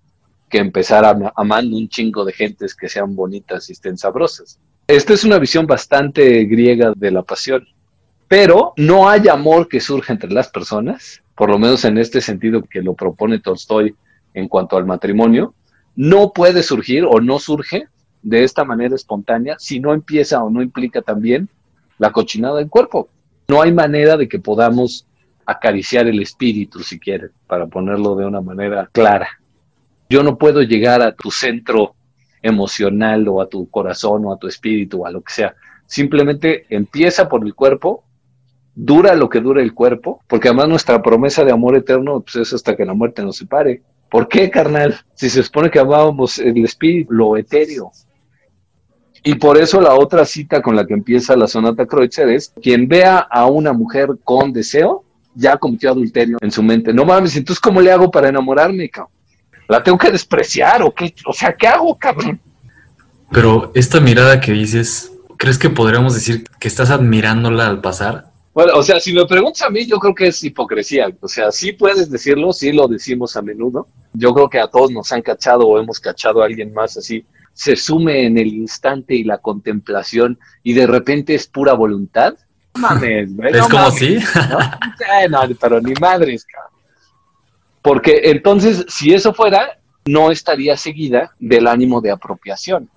que 0.49 0.57
empezar 0.59 1.03
amando 1.35 1.77
un 1.77 1.89
chingo 1.89 2.23
de 2.23 2.33
gentes 2.33 2.75
que 2.75 2.89
sean 2.89 3.15
bonitas 3.15 3.69
y 3.69 3.73
estén 3.73 3.97
sabrosas. 3.97 4.59
Esta 4.87 5.13
es 5.13 5.23
una 5.23 5.39
visión 5.39 5.65
bastante 5.65 6.45
griega 6.45 6.93
de 6.95 7.11
la 7.11 7.23
pasión, 7.23 7.67
pero 8.27 8.73
no 8.77 9.09
hay 9.09 9.27
amor 9.27 9.67
que 9.67 9.79
surja 9.79 10.13
entre 10.13 10.31
las 10.31 10.49
personas, 10.49 11.21
por 11.35 11.49
lo 11.49 11.57
menos 11.57 11.85
en 11.85 11.97
este 11.97 12.21
sentido 12.21 12.63
que 12.63 12.81
lo 12.81 12.93
propone 12.93 13.39
Tolstoy 13.39 13.95
en 14.33 14.47
cuanto 14.47 14.77
al 14.77 14.85
matrimonio, 14.85 15.53
no 15.95 16.31
puede 16.33 16.61
surgir 16.61 17.05
o 17.05 17.19
no 17.19 17.39
surge 17.39 17.87
de 18.21 18.43
esta 18.43 18.63
manera 18.63 18.95
espontánea 18.95 19.55
si 19.59 19.79
no 19.79 19.93
empieza 19.93 20.43
o 20.43 20.49
no 20.49 20.61
implica 20.61 21.01
también 21.01 21.47
la 21.97 22.11
cochinada 22.11 22.57
del 22.57 22.69
cuerpo. 22.69 23.07
No 23.47 23.61
hay 23.61 23.71
manera 23.71 24.17
de 24.17 24.27
que 24.27 24.39
podamos 24.39 25.05
acariciar 25.45 26.07
el 26.07 26.21
espíritu, 26.21 26.79
si 26.81 26.99
quieren, 26.99 27.29
para 27.47 27.67
ponerlo 27.67 28.15
de 28.15 28.25
una 28.25 28.41
manera 28.41 28.89
clara. 28.91 29.29
Yo 30.09 30.23
no 30.23 30.37
puedo 30.37 30.61
llegar 30.61 31.01
a 31.01 31.13
tu 31.13 31.31
centro 31.31 31.95
emocional 32.41 33.27
o 33.27 33.41
a 33.41 33.47
tu 33.47 33.69
corazón 33.69 34.25
o 34.25 34.33
a 34.33 34.37
tu 34.37 34.47
espíritu 34.47 35.01
o 35.01 35.05
a 35.07 35.11
lo 35.11 35.21
que 35.21 35.33
sea. 35.33 35.55
Simplemente 35.87 36.65
empieza 36.69 37.27
por 37.27 37.43
el 37.45 37.55
cuerpo, 37.55 38.03
dura 38.75 39.15
lo 39.15 39.29
que 39.29 39.39
dura 39.39 39.61
el 39.61 39.73
cuerpo, 39.73 40.21
porque 40.27 40.49
además 40.49 40.69
nuestra 40.69 41.01
promesa 41.01 41.43
de 41.43 41.51
amor 41.51 41.75
eterno 41.75 42.21
pues, 42.21 42.35
es 42.35 42.53
hasta 42.53 42.75
que 42.75 42.85
la 42.85 42.93
muerte 42.93 43.23
nos 43.23 43.37
separe. 43.37 43.81
¿Por 44.09 44.27
qué, 44.27 44.49
carnal? 44.49 44.95
Si 45.15 45.29
se 45.29 45.41
supone 45.41 45.71
que 45.71 45.79
amábamos 45.79 46.37
el 46.39 46.63
espíritu, 46.63 47.11
lo 47.11 47.37
etéreo. 47.37 47.91
Y 49.23 49.35
por 49.35 49.57
eso 49.57 49.81
la 49.81 49.95
otra 49.95 50.23
cita 50.23 50.61
con 50.61 50.75
la 50.75 50.85
que 50.85 50.93
empieza 50.93 51.35
la 51.35 51.47
sonata 51.47 51.87
Kreutzer 51.87 52.29
es, 52.29 52.53
quien 52.61 52.87
vea 52.87 53.17
a 53.17 53.47
una 53.47 53.73
mujer 53.73 54.09
con 54.23 54.53
deseo, 54.53 55.03
ya 55.33 55.57
cometió 55.57 55.89
adulterio 55.89 56.37
en 56.41 56.51
su 56.51 56.61
mente. 56.61 56.93
No 56.93 57.05
mames, 57.05 57.35
entonces 57.35 57.59
¿cómo 57.59 57.81
le 57.81 57.91
hago 57.91 58.11
para 58.11 58.29
enamorarme, 58.29 58.87
cabrón? 58.87 59.14
La 59.67 59.83
tengo 59.83 59.97
que 59.97 60.11
despreciar 60.11 60.81
o 60.83 60.93
qué, 60.93 61.13
o 61.25 61.33
sea, 61.33 61.53
¿qué 61.53 61.67
hago, 61.67 61.97
cabrón? 61.97 62.39
Pero 63.31 63.71
esta 63.75 63.99
mirada 63.99 64.39
que 64.39 64.51
dices, 64.51 65.11
¿crees 65.37 65.57
que 65.57 65.69
podríamos 65.69 66.13
decir 66.13 66.43
que 66.59 66.67
estás 66.67 66.91
admirándola 66.91 67.67
al 67.67 67.81
pasar? 67.81 68.31
Bueno, 68.53 68.71
o 68.75 68.83
sea, 68.83 69.01
si 69.01 69.13
me 69.13 69.25
preguntas 69.25 69.63
a 69.63 69.69
mí, 69.69 69.85
yo 69.85 69.99
creo 69.99 70.15
que 70.15 70.27
es 70.27 70.41
hipocresía. 70.41 71.09
O 71.19 71.27
sea, 71.27 71.51
sí 71.51 71.73
puedes 71.73 72.09
decirlo, 72.09 72.53
sí 72.53 72.71
lo 72.71 72.87
decimos 72.87 73.35
a 73.35 73.41
menudo. 73.41 73.87
Yo 74.13 74.33
creo 74.33 74.49
que 74.49 74.59
a 74.59 74.67
todos 74.67 74.91
nos 74.91 75.11
han 75.11 75.21
cachado 75.21 75.67
o 75.67 75.77
hemos 75.77 75.99
cachado 75.99 76.41
a 76.41 76.45
alguien 76.45 76.73
más 76.73 76.95
así. 76.95 77.25
Se 77.53 77.75
sume 77.75 78.25
en 78.25 78.37
el 78.37 78.47
instante 78.47 79.13
y 79.13 79.25
la 79.25 79.39
contemplación 79.39 80.39
y 80.63 80.71
de 80.71 80.87
repente 80.87 81.35
es 81.35 81.47
pura 81.47 81.73
voluntad. 81.73 82.35
Mames, 82.75 83.31
¿Es 83.51 83.67
como 83.67 83.91
si? 83.91 84.15
¿no? 85.29 85.39
pero 85.59 85.81
ni 85.81 85.93
madres, 85.95 86.45
cabrón. 86.45 86.74
Porque 87.85 88.21
entonces, 88.23 88.83
si 88.89 89.13
eso 89.13 89.31
fuera, 89.31 89.77
no 90.05 90.31
estaría 90.31 90.75
seguida 90.75 91.31
del 91.39 91.67
ánimo 91.67 92.01
de 92.01 92.09
apropiación. 92.09 92.89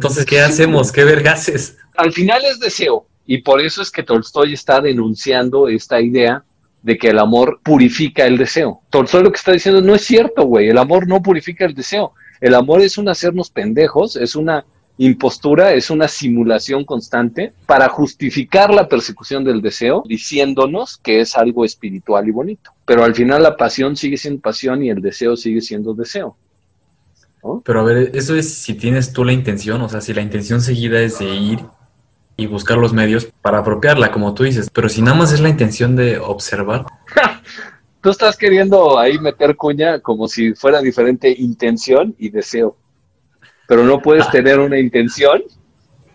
Entonces, 0.00 0.24
¿qué 0.24 0.40
hacemos? 0.40 0.90
¿Qué 0.90 1.04
vergases? 1.04 1.76
Al 1.96 2.12
final 2.12 2.44
es 2.44 2.58
deseo. 2.58 3.06
Y 3.24 3.42
por 3.42 3.60
eso 3.60 3.82
es 3.82 3.92
que 3.92 4.02
Tolstoy 4.02 4.54
está 4.54 4.80
denunciando 4.80 5.68
esta 5.68 6.00
idea 6.00 6.42
de 6.82 6.98
que 6.98 7.10
el 7.10 7.20
amor 7.20 7.60
purifica 7.62 8.26
el 8.26 8.36
deseo. 8.36 8.80
Tolstoy 8.90 9.22
lo 9.22 9.30
que 9.30 9.36
está 9.36 9.52
diciendo 9.52 9.80
no 9.80 9.94
es 9.94 10.04
cierto, 10.04 10.42
güey. 10.42 10.68
El 10.68 10.78
amor 10.78 11.06
no 11.06 11.22
purifica 11.22 11.64
el 11.64 11.74
deseo. 11.76 12.12
El 12.40 12.56
amor 12.56 12.80
es 12.80 12.98
un 12.98 13.08
hacernos 13.08 13.48
pendejos, 13.48 14.16
es 14.16 14.34
una 14.34 14.64
impostura, 14.98 15.72
es 15.72 15.90
una 15.90 16.08
simulación 16.08 16.84
constante 16.84 17.52
para 17.66 17.88
justificar 17.88 18.72
la 18.72 18.88
persecución 18.88 19.44
del 19.44 19.60
deseo, 19.60 20.04
diciéndonos 20.06 20.98
que 20.98 21.20
es 21.20 21.36
algo 21.36 21.64
espiritual 21.64 22.28
y 22.28 22.30
bonito. 22.30 22.70
Pero 22.86 23.04
al 23.04 23.14
final 23.14 23.42
la 23.42 23.56
pasión 23.56 23.96
sigue 23.96 24.16
siendo 24.16 24.40
pasión 24.40 24.82
y 24.82 24.90
el 24.90 25.00
deseo 25.00 25.36
sigue 25.36 25.60
siendo 25.60 25.94
deseo. 25.94 26.36
Pero 27.64 27.80
a 27.80 27.82
ver, 27.82 28.12
eso 28.14 28.36
es 28.36 28.54
si 28.54 28.74
tienes 28.74 29.12
tú 29.12 29.24
la 29.24 29.32
intención, 29.32 29.82
o 29.82 29.88
sea, 29.88 30.00
si 30.00 30.14
la 30.14 30.22
intención 30.22 30.60
seguida 30.60 31.00
es 31.00 31.18
de 31.18 31.34
ir 31.34 31.60
y 32.36 32.46
buscar 32.46 32.78
los 32.78 32.92
medios 32.92 33.28
para 33.42 33.58
apropiarla, 33.58 34.12
como 34.12 34.32
tú 34.34 34.44
dices, 34.44 34.70
pero 34.72 34.88
si 34.88 35.02
nada 35.02 35.16
más 35.16 35.32
es 35.32 35.40
la 35.40 35.48
intención 35.48 35.96
de 35.96 36.18
observar. 36.18 36.86
tú 38.00 38.10
estás 38.10 38.36
queriendo 38.36 38.98
ahí 38.98 39.18
meter 39.18 39.56
cuña 39.56 39.98
como 40.00 40.28
si 40.28 40.54
fuera 40.54 40.80
diferente 40.80 41.34
intención 41.36 42.14
y 42.18 42.30
deseo, 42.30 42.76
pero 43.66 43.84
no 43.84 44.00
puedes 44.00 44.28
tener 44.30 44.60
una 44.60 44.78
intención 44.78 45.42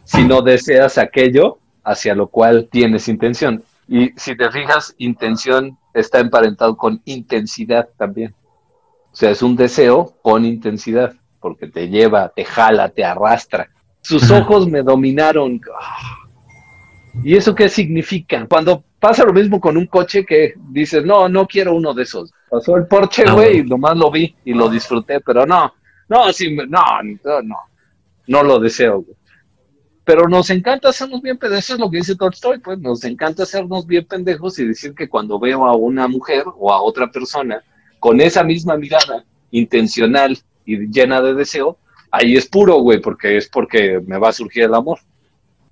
si 0.04 0.24
no 0.24 0.42
deseas 0.42 0.98
aquello 0.98 1.58
hacia 1.84 2.16
lo 2.16 2.28
cual 2.28 2.68
tienes 2.70 3.08
intención. 3.08 3.64
Y 3.88 4.12
si 4.18 4.36
te 4.36 4.52
fijas, 4.52 4.94
intención 4.98 5.78
está 5.94 6.20
emparentado 6.20 6.76
con 6.76 7.02
intensidad 7.06 7.88
también. 7.98 8.34
O 9.12 9.16
sea, 9.16 9.32
es 9.32 9.42
un 9.42 9.56
deseo 9.56 10.14
con 10.22 10.46
intensidad, 10.46 11.14
porque 11.40 11.68
te 11.68 11.88
lleva, 11.88 12.30
te 12.30 12.46
jala, 12.46 12.90
te 12.90 13.04
arrastra. 13.04 13.70
Sus 14.02 14.30
ojos 14.30 14.68
me 14.68 14.84
dominaron. 14.84 15.60
¿Y 17.24 17.36
eso 17.36 17.56
qué 17.56 17.68
significa? 17.70 18.46
Cuando 18.48 18.84
pasa 19.00 19.24
lo 19.24 19.34
mismo 19.34 19.60
con 19.60 19.78
un 19.78 19.88
coche 19.88 20.26
que 20.26 20.54
dices, 20.70 21.04
no, 21.04 21.28
no 21.30 21.48
quiero 21.48 21.76
uno 21.76 21.94
de 21.94 22.04
esos. 22.04 22.32
Pasó 22.50 22.78
el 22.78 22.88
Porsche, 22.88 23.24
ah, 23.28 23.34
güey, 23.34 23.60
y 23.60 23.64
nomás 23.64 23.98
lo 23.98 24.12
vi 24.12 24.36
y 24.46 24.54
lo 24.54 24.70
disfruté, 24.70 25.20
pero 25.22 25.46
no, 25.46 25.74
no, 26.10 26.32
sí, 26.34 26.56
no, 26.56 26.66
no, 26.66 27.42
no, 27.44 27.58
no 28.28 28.44
lo 28.44 28.60
deseo. 28.60 29.06
Pero 30.04 30.28
nos 30.30 30.50
encanta 30.50 30.90
hacernos 30.90 31.22
bien 31.22 31.38
pendejos, 31.38 31.66
eso 31.66 31.74
es 31.74 31.80
lo 31.80 31.92
que 31.92 31.98
dice 31.98 32.16
Tolstoy, 32.16 32.60
pues 32.60 32.80
nos 32.80 33.04
encanta 33.04 33.44
hacernos 33.44 33.86
bien 33.86 34.06
pendejos 34.06 34.58
y 34.60 34.66
decir 34.66 34.96
que 34.96 35.10
cuando 35.10 35.38
veo 35.38 35.66
a 35.66 35.76
una 35.76 36.08
mujer 36.08 36.46
o 36.58 36.72
a 36.72 36.82
otra 36.82 37.12
persona 37.12 37.62
con 38.00 38.22
esa 38.22 38.44
misma 38.44 38.78
mirada 38.78 39.26
intencional 39.52 40.38
y 40.66 40.88
llena 40.88 41.22
de 41.22 41.34
deseo, 41.34 41.78
ahí 42.10 42.38
es 42.38 42.48
puro, 42.48 42.76
güey, 42.76 43.02
porque 43.02 43.36
es 43.36 43.50
porque 43.50 44.02
me 44.06 44.18
va 44.18 44.30
a 44.30 44.34
surgir 44.34 44.64
el 44.64 44.74
amor. 44.76 45.00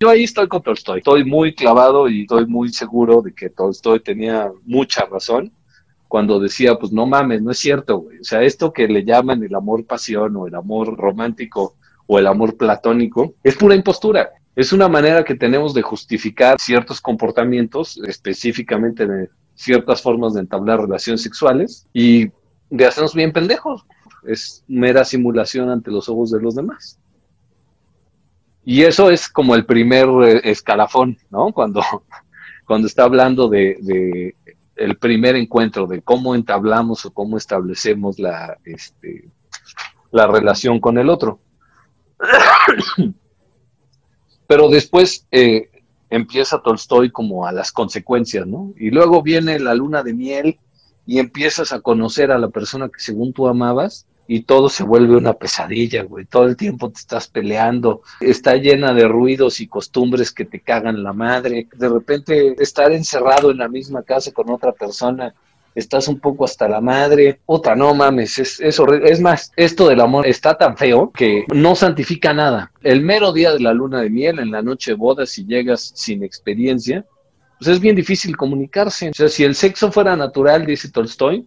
Yo 0.02 0.10
ahí 0.10 0.26
estoy 0.26 0.50
con 0.50 0.62
Tolstoy. 0.62 0.98
Estoy 0.98 1.24
muy 1.24 1.56
clavado 1.56 2.10
y 2.10 2.24
estoy 2.24 2.46
muy 2.46 2.70
seguro 2.74 3.22
de 3.22 3.34
que 3.34 3.50
Tolstoy 3.50 4.02
tenía 4.02 4.52
mucha 4.66 5.06
razón 5.06 5.52
cuando 6.08 6.40
decía, 6.40 6.76
pues 6.76 6.92
no 6.92 7.06
mames, 7.06 7.42
no 7.42 7.52
es 7.52 7.60
cierto, 7.60 8.00
güey. 8.00 8.20
O 8.20 8.24
sea, 8.24 8.44
esto 8.44 8.72
que 8.72 8.88
le 8.88 9.04
llaman 9.04 9.44
el 9.44 9.56
amor 9.56 9.86
pasión 9.86 10.36
o 10.36 10.48
el 10.48 10.56
amor 10.56 10.96
romántico 10.98 11.76
o 12.08 12.20
el 12.20 12.28
amor 12.28 12.56
platónico 12.58 13.34
es 13.44 13.56
pura 13.56 13.76
impostura. 13.76 14.30
Es 14.56 14.72
una 14.72 14.88
manera 14.88 15.24
que 15.24 15.36
tenemos 15.36 15.74
de 15.74 15.82
justificar 15.82 16.58
ciertos 16.60 17.02
comportamientos, 17.02 17.98
específicamente 18.08 19.06
de 19.06 19.30
ciertas 19.56 20.02
formas 20.02 20.34
de 20.34 20.42
entablar 20.42 20.80
relaciones 20.80 21.22
sexuales 21.22 21.86
y 21.94 22.30
de 22.70 22.86
hacernos 22.86 23.14
bien 23.14 23.34
pendejos 23.34 23.86
es 24.28 24.64
mera 24.68 25.06
simulación 25.06 25.70
ante 25.70 25.92
los 25.92 26.10
ojos 26.10 26.32
de 26.32 26.42
los 26.42 26.56
demás. 26.56 27.00
Y 28.64 28.84
eso 28.84 29.12
es 29.12 29.30
como 29.30 29.56
el 29.56 29.66
primer 29.66 30.08
eh, 30.24 30.42
escalafón, 30.46 31.18
¿no? 31.30 31.52
Cuando, 31.52 31.82
cuando 32.66 32.88
está 32.88 33.04
hablando 33.04 33.48
de, 33.48 34.34
el 34.76 34.98
primer 34.98 35.36
encuentro, 35.36 35.88
de 35.88 36.02
cómo 36.02 36.36
entablamos 36.36 37.06
o 37.06 37.12
cómo 37.12 37.38
establecemos 37.38 38.20
la, 38.20 38.58
este, 38.66 39.26
la 40.12 40.28
relación 40.28 40.80
con 40.80 40.98
el 40.98 41.10
otro. 41.10 41.40
Pero 44.48 44.70
después 44.70 45.26
eh, 45.32 45.70
empieza 46.10 46.62
Tolstoy 46.62 47.12
como 47.12 47.48
a 47.48 47.52
las 47.52 47.72
consecuencias, 47.72 48.46
¿no? 48.46 48.74
Y 48.78 48.92
luego 48.92 49.22
viene 49.22 49.60
la 49.60 49.74
luna 49.74 50.04
de 50.04 50.14
miel 50.14 50.58
y 51.06 51.20
empiezas 51.20 51.72
a 51.72 51.82
conocer 51.82 52.32
a 52.32 52.38
la 52.38 52.50
persona 52.50 52.90
que 52.90 53.00
según 53.00 53.34
tú 53.34 53.48
amabas 53.48 54.06
y 54.28 54.42
todo 54.42 54.70
se 54.70 54.84
vuelve 54.84 55.16
una 55.16 55.34
pesadilla, 55.34 56.04
güey. 56.04 56.26
Todo 56.26 56.46
el 56.46 56.58
tiempo 56.58 56.90
te 56.90 57.00
estás 57.00 57.28
peleando, 57.28 58.02
está 58.20 58.56
llena 58.56 58.94
de 58.94 59.08
ruidos 59.08 59.60
y 59.60 59.68
costumbres 59.68 60.32
que 60.32 60.46
te 60.46 60.60
cagan 60.60 61.04
la 61.04 61.14
madre. 61.14 61.68
De 61.76 61.90
repente 61.90 62.56
estar 62.62 62.92
encerrado 62.92 63.52
en 63.52 63.58
la 63.58 63.68
misma 63.68 64.04
casa 64.04 64.32
con 64.32 64.50
otra 64.50 64.72
persona, 64.72 65.34
estás 65.76 66.08
un 66.08 66.20
poco 66.20 66.46
hasta 66.46 66.68
la 66.68 66.82
madre. 66.82 67.42
Otra, 67.46 67.76
no 67.76 67.94
mames, 67.94 68.40
es, 68.40 68.60
es 68.60 68.80
horrible. 68.80 69.12
Es 69.12 69.22
más, 69.22 69.52
esto 69.56 69.88
del 69.88 70.02
amor 70.02 70.26
está 70.26 70.58
tan 70.58 70.76
feo 70.76 71.12
que 71.12 71.46
no 71.54 71.76
santifica 71.76 72.34
nada. 72.34 72.72
El 72.82 73.02
mero 73.02 73.32
día 73.32 73.54
de 73.54 73.60
la 73.60 73.74
luna 73.74 74.02
de 74.02 74.10
miel, 74.10 74.40
en 74.40 74.52
la 74.52 74.64
noche 74.64 74.92
de 74.92 74.98
boda, 74.98 75.26
si 75.26 75.46
llegas 75.46 75.92
sin 75.94 76.24
experiencia, 76.24 77.06
pues 77.60 77.70
es 77.70 77.80
bien 77.80 77.96
difícil 77.96 78.36
comunicarse. 78.36 79.10
O 79.10 79.14
sea, 79.14 79.30
si 79.30 79.44
el 79.44 79.54
sexo 79.54 79.92
fuera 79.92 80.16
natural, 80.16 80.66
dice 80.66 80.90
Tolstoy, 80.90 81.46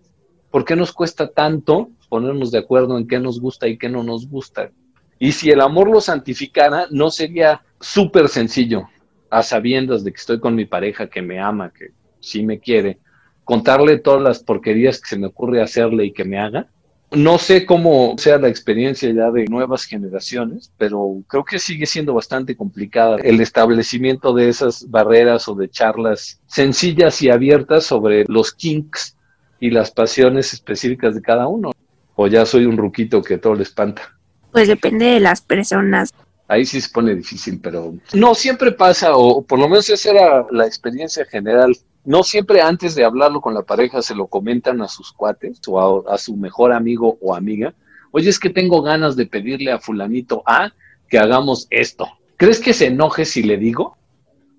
¿por 0.50 0.64
qué 0.64 0.76
nos 0.76 0.92
cuesta 0.92 1.28
tanto 1.28 1.90
ponernos 2.08 2.50
de 2.50 2.58
acuerdo 2.58 2.98
en 2.98 3.06
qué 3.06 3.18
nos 3.18 3.40
gusta 3.40 3.68
y 3.68 3.78
qué 3.78 3.88
no 3.88 4.02
nos 4.02 4.28
gusta. 4.28 4.70
Y 5.18 5.32
si 5.32 5.50
el 5.50 5.60
amor 5.60 5.90
lo 5.90 6.00
santificara, 6.00 6.86
no 6.90 7.10
sería 7.10 7.62
súper 7.80 8.28
sencillo, 8.28 8.88
a 9.30 9.42
sabiendas 9.42 10.04
de 10.04 10.12
que 10.12 10.18
estoy 10.18 10.40
con 10.40 10.54
mi 10.54 10.64
pareja 10.64 11.08
que 11.08 11.22
me 11.22 11.40
ama, 11.40 11.72
que 11.72 11.90
sí 12.20 12.44
me 12.44 12.58
quiere, 12.58 12.98
contarle 13.44 13.98
todas 13.98 14.22
las 14.22 14.42
porquerías 14.42 15.00
que 15.00 15.08
se 15.08 15.18
me 15.18 15.26
ocurre 15.26 15.62
hacerle 15.62 16.06
y 16.06 16.12
que 16.12 16.24
me 16.24 16.38
haga. 16.38 16.68
No 17.10 17.38
sé 17.38 17.64
cómo 17.64 18.14
sea 18.18 18.38
la 18.38 18.48
experiencia 18.48 19.10
ya 19.10 19.30
de 19.30 19.46
nuevas 19.46 19.84
generaciones, 19.84 20.70
pero 20.76 21.22
creo 21.26 21.44
que 21.44 21.58
sigue 21.58 21.86
siendo 21.86 22.12
bastante 22.12 22.54
complicada 22.54 23.16
el 23.16 23.40
establecimiento 23.40 24.34
de 24.34 24.50
esas 24.50 24.90
barreras 24.90 25.48
o 25.48 25.54
de 25.54 25.70
charlas 25.70 26.40
sencillas 26.46 27.22
y 27.22 27.30
abiertas 27.30 27.84
sobre 27.84 28.26
los 28.28 28.52
kinks 28.52 29.16
y 29.58 29.70
las 29.70 29.90
pasiones 29.90 30.52
específicas 30.52 31.14
de 31.14 31.22
cada 31.22 31.48
uno 31.48 31.72
o 32.20 32.26
ya 32.26 32.44
soy 32.44 32.66
un 32.66 32.76
ruquito 32.76 33.22
que 33.22 33.38
todo 33.38 33.54
le 33.54 33.62
espanta? 33.62 34.02
Pues 34.50 34.66
depende 34.66 35.04
de 35.04 35.20
las 35.20 35.40
personas. 35.40 36.12
Ahí 36.48 36.64
sí 36.64 36.80
se 36.80 36.90
pone 36.90 37.14
difícil, 37.14 37.60
pero 37.62 37.94
no 38.12 38.34
siempre 38.34 38.72
pasa, 38.72 39.16
o 39.16 39.40
por 39.42 39.60
lo 39.60 39.68
menos 39.68 39.88
esa 39.88 40.10
era 40.10 40.46
la 40.50 40.66
experiencia 40.66 41.24
general. 41.26 41.76
No 42.04 42.24
siempre 42.24 42.60
antes 42.60 42.96
de 42.96 43.04
hablarlo 43.04 43.40
con 43.40 43.54
la 43.54 43.62
pareja 43.62 44.02
se 44.02 44.16
lo 44.16 44.26
comentan 44.26 44.82
a 44.82 44.88
sus 44.88 45.12
cuates 45.12 45.60
o 45.68 46.10
a, 46.10 46.18
su 46.18 46.36
mejor 46.36 46.72
amigo 46.72 47.18
o 47.20 47.36
amiga. 47.36 47.72
Oye, 48.10 48.30
es 48.30 48.40
que 48.40 48.50
tengo 48.50 48.82
ganas 48.82 49.14
de 49.14 49.26
pedirle 49.26 49.70
a 49.70 49.78
fulanito 49.78 50.42
A 50.44 50.72
que 51.08 51.20
hagamos 51.20 51.68
esto. 51.70 52.08
¿Crees 52.36 52.58
que 52.58 52.74
se 52.74 52.86
enoje 52.86 53.26
si 53.26 53.44
le 53.44 53.58
digo? 53.58 53.96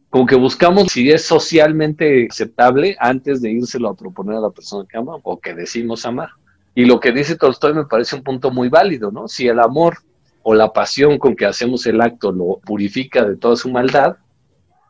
Como 0.10 0.26
que 0.26 0.36
buscamos 0.36 0.94
si 0.94 1.12
es 1.12 1.26
socialmente 1.26 2.28
aceptable 2.32 2.96
antes 3.02 3.42
de 3.42 3.52
írselo 3.52 3.90
a 3.90 3.98
proponer 3.98 4.38
a 4.38 4.42
la 4.42 4.50
persona 4.50 4.88
que 4.90 4.98
ama 4.98 5.18
o 5.24 5.38
que 5.42 5.54
decimos 5.54 6.06
amar. 6.06 6.30
Y 6.76 6.86
lo 6.86 7.00
que 7.00 7.12
dice 7.12 7.36
Tolstoy 7.36 7.74
me 7.74 7.86
parece 7.86 8.16
un 8.16 8.24
punto 8.24 8.52
muy 8.52 8.70
válido, 8.70 9.12
¿no? 9.12 9.28
Si 9.28 9.48
el 9.48 9.60
amor 9.60 9.98
o 10.44 10.54
la 10.54 10.72
pasión 10.72 11.18
con 11.18 11.36
que 11.36 11.46
hacemos 11.46 11.86
el 11.86 12.02
acto 12.02 12.32
lo 12.32 12.60
purifica 12.66 13.26
de 13.26 13.36
toda 13.36 13.56
su 13.56 13.70
maldad, 13.70 14.18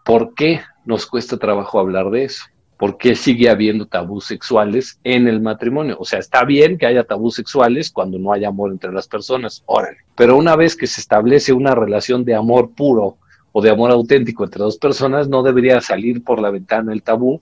¿por 0.06 0.34
qué 0.34 0.62
nos 0.86 1.06
cuesta 1.06 1.38
trabajo 1.38 1.80
hablar 1.80 2.10
de 2.10 2.26
eso? 2.26 2.44
¿Por 2.78 2.98
qué 2.98 3.16
sigue 3.16 3.50
habiendo 3.50 3.88
tabús 3.88 4.26
sexuales 4.26 5.00
en 5.04 5.28
el 5.28 5.42
matrimonio? 5.42 5.98
O 6.00 6.06
sea, 6.06 6.20
está 6.20 6.46
bien 6.46 6.78
que 6.78 6.86
haya 6.86 7.04
tabús 7.04 7.36
sexuales 7.36 7.92
cuando 7.92 8.18
no 8.18 8.32
hay 8.32 8.46
amor 8.46 8.72
entre 8.72 8.94
las 8.94 9.08
personas, 9.08 9.64
órale. 9.66 9.98
Pero 10.16 10.38
una 10.38 10.56
vez 10.56 10.76
que 10.76 10.88
se 10.88 11.02
establece 11.02 11.52
una 11.52 11.76
relación 11.76 12.24
de 12.24 12.36
amor 12.36 12.72
puro 12.76 13.18
o 13.52 13.62
de 13.62 13.70
amor 13.70 13.92
auténtico 13.92 14.46
entre 14.46 14.64
dos 14.64 14.78
personas, 14.78 15.28
no 15.28 15.44
debería 15.44 15.82
salir 15.82 16.24
por 16.24 16.40
la 16.40 16.52
ventana 16.52 16.94
el 16.94 17.04
tabú 17.04 17.42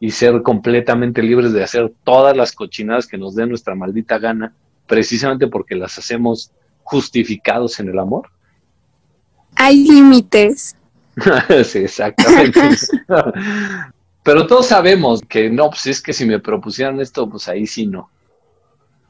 y 0.00 0.10
ser 0.10 0.42
completamente 0.42 1.22
libres 1.22 1.52
de 1.52 1.64
hacer 1.64 1.92
todas 2.04 2.36
las 2.36 2.52
cochinadas 2.52 3.06
que 3.06 3.18
nos 3.18 3.34
den 3.34 3.48
nuestra 3.48 3.74
maldita 3.74 4.18
gana, 4.18 4.54
precisamente 4.86 5.48
porque 5.48 5.74
las 5.74 5.98
hacemos 5.98 6.52
justificados 6.82 7.78
en 7.80 7.88
el 7.88 7.98
amor? 7.98 8.30
Hay 9.56 9.84
límites. 9.84 10.76
sí, 11.64 11.78
exactamente. 11.80 12.60
Pero 14.22 14.46
todos 14.46 14.66
sabemos 14.66 15.22
que 15.28 15.50
no, 15.50 15.70
pues 15.70 15.86
es 15.86 16.02
que 16.02 16.12
si 16.12 16.26
me 16.26 16.38
propusieran 16.38 17.00
esto, 17.00 17.28
pues 17.28 17.48
ahí 17.48 17.66
sí 17.66 17.86
no. 17.86 18.10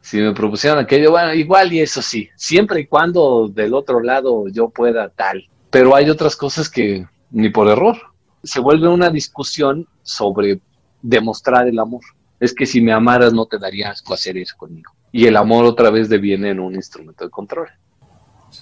Si 0.01 0.17
me 0.19 0.33
propusieran 0.33 0.79
aquello, 0.79 1.11
bueno, 1.11 1.35
igual 1.35 1.73
y 1.73 1.81
eso 1.81 2.01
sí, 2.01 2.29
siempre 2.37 2.81
y 2.81 2.87
cuando 2.87 3.49
del 3.49 3.75
otro 3.75 4.01
lado 4.01 4.49
yo 4.49 4.71
pueda 4.71 5.09
tal. 5.11 5.49
Pero 5.71 5.95
hay 5.95 6.09
otras 6.09 6.35
cosas 6.35 6.71
que 6.71 7.07
ni 7.31 7.51
por 7.51 7.69
error. 7.69 7.97
Se 8.43 8.61
vuelve 8.61 8.89
una 8.89 9.11
discusión 9.11 9.87
sobre 10.03 10.61
demostrar 11.03 11.69
el 11.69 11.79
amor. 11.79 12.03
Es 12.41 12.55
que 12.55 12.67
si 12.67 12.81
me 12.81 12.93
amaras 12.93 13.33
no 13.33 13.47
te 13.47 13.59
darías 13.59 13.93
asco 13.93 14.15
hacer 14.15 14.37
eso 14.37 14.57
conmigo. 14.57 14.93
Y 15.11 15.27
el 15.27 15.37
amor 15.37 15.65
otra 15.65 15.91
vez 15.91 16.09
deviene 16.09 16.51
en 16.51 16.61
un 16.61 16.75
instrumento 16.75 17.25
de 17.25 17.31
control. 17.31 17.69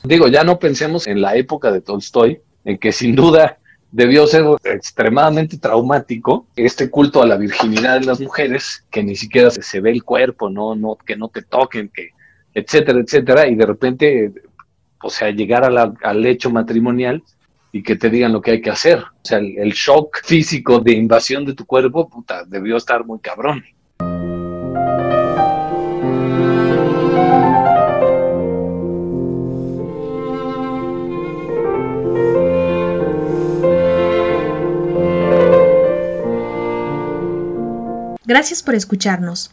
Digo, 0.03 0.29
ya 0.29 0.45
no 0.45 0.59
pensemos 0.59 1.07
en 1.07 1.21
la 1.21 1.37
época 1.37 1.71
de 1.71 1.81
Tolstoy, 1.81 2.41
en 2.65 2.79
que 2.79 2.93
sin 2.93 3.15
duda 3.15 3.59
debió 3.91 4.27
ser 4.27 4.45
extremadamente 4.65 5.59
traumático 5.59 6.47
este 6.57 6.91
culto 6.91 7.23
a 7.23 7.27
la 7.27 7.37
virginidad 7.37 8.01
de 8.01 8.07
las 8.07 8.21
mujeres, 8.21 8.85
que 8.91 9.03
ni 9.03 9.17
siquiera 9.17 9.51
se, 9.51 9.81
ve 9.81 9.91
el 9.91 10.05
cuerpo, 10.05 10.51
no, 10.51 10.75
no, 10.75 10.97
que 10.97 11.17
no 11.17 11.29
te 11.29 11.43
toquen, 11.43 11.91
que 11.95 12.11
etcétera, 12.53 13.01
etcétera, 13.01 13.47
y 13.47 13.55
de 13.55 13.67
repente, 13.67 14.33
o 15.03 15.11
sea, 15.11 15.31
llegar 15.31 15.65
al 15.65 16.23
lecho 16.23 16.51
matrimonial 16.51 17.23
y 17.77 17.83
que 17.83 17.97
te 17.97 18.09
digan 18.09 18.33
lo 18.33 18.41
que 18.41 18.53
hay 18.53 18.63
que 18.63 18.71
hacer. 18.71 19.01
O 19.01 19.21
sea, 19.23 19.37
el, 19.37 19.73
shock 19.73 20.25
físico 20.25 20.81
de 20.81 20.93
invasión 20.93 21.45
de 21.45 21.53
tu 21.53 21.67
cuerpo, 21.67 22.09
puta, 22.09 22.43
debió 22.47 22.79
estar 22.79 23.05
muy 23.05 23.19
cabrón. 23.19 23.63
Gracias 38.25 38.63
por 38.63 38.75
escucharnos. 38.75 39.51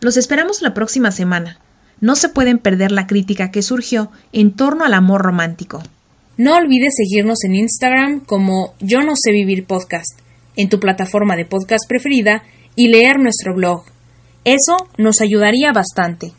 Los 0.00 0.16
esperamos 0.16 0.62
la 0.62 0.74
próxima 0.74 1.10
semana. 1.10 1.58
No 2.00 2.14
se 2.14 2.28
pueden 2.28 2.58
perder 2.58 2.92
la 2.92 3.08
crítica 3.08 3.50
que 3.50 3.62
surgió 3.62 4.12
en 4.32 4.52
torno 4.52 4.84
al 4.84 4.94
amor 4.94 5.22
romántico. 5.22 5.82
No 6.36 6.56
olvides 6.56 6.94
seguirnos 6.96 7.44
en 7.44 7.54
Instagram 7.54 8.20
como 8.20 8.74
Yo 8.80 9.02
no 9.02 9.12
sé 9.14 9.30
vivir 9.30 9.66
podcast, 9.66 10.18
en 10.56 10.68
tu 10.68 10.80
plataforma 10.80 11.36
de 11.36 11.44
podcast 11.44 11.88
preferida 11.88 12.42
y 12.74 12.88
leer 12.88 13.20
nuestro 13.20 13.54
blog. 13.54 13.84
Eso 14.44 14.76
nos 14.98 15.20
ayudaría 15.20 15.70
bastante. 15.72 16.32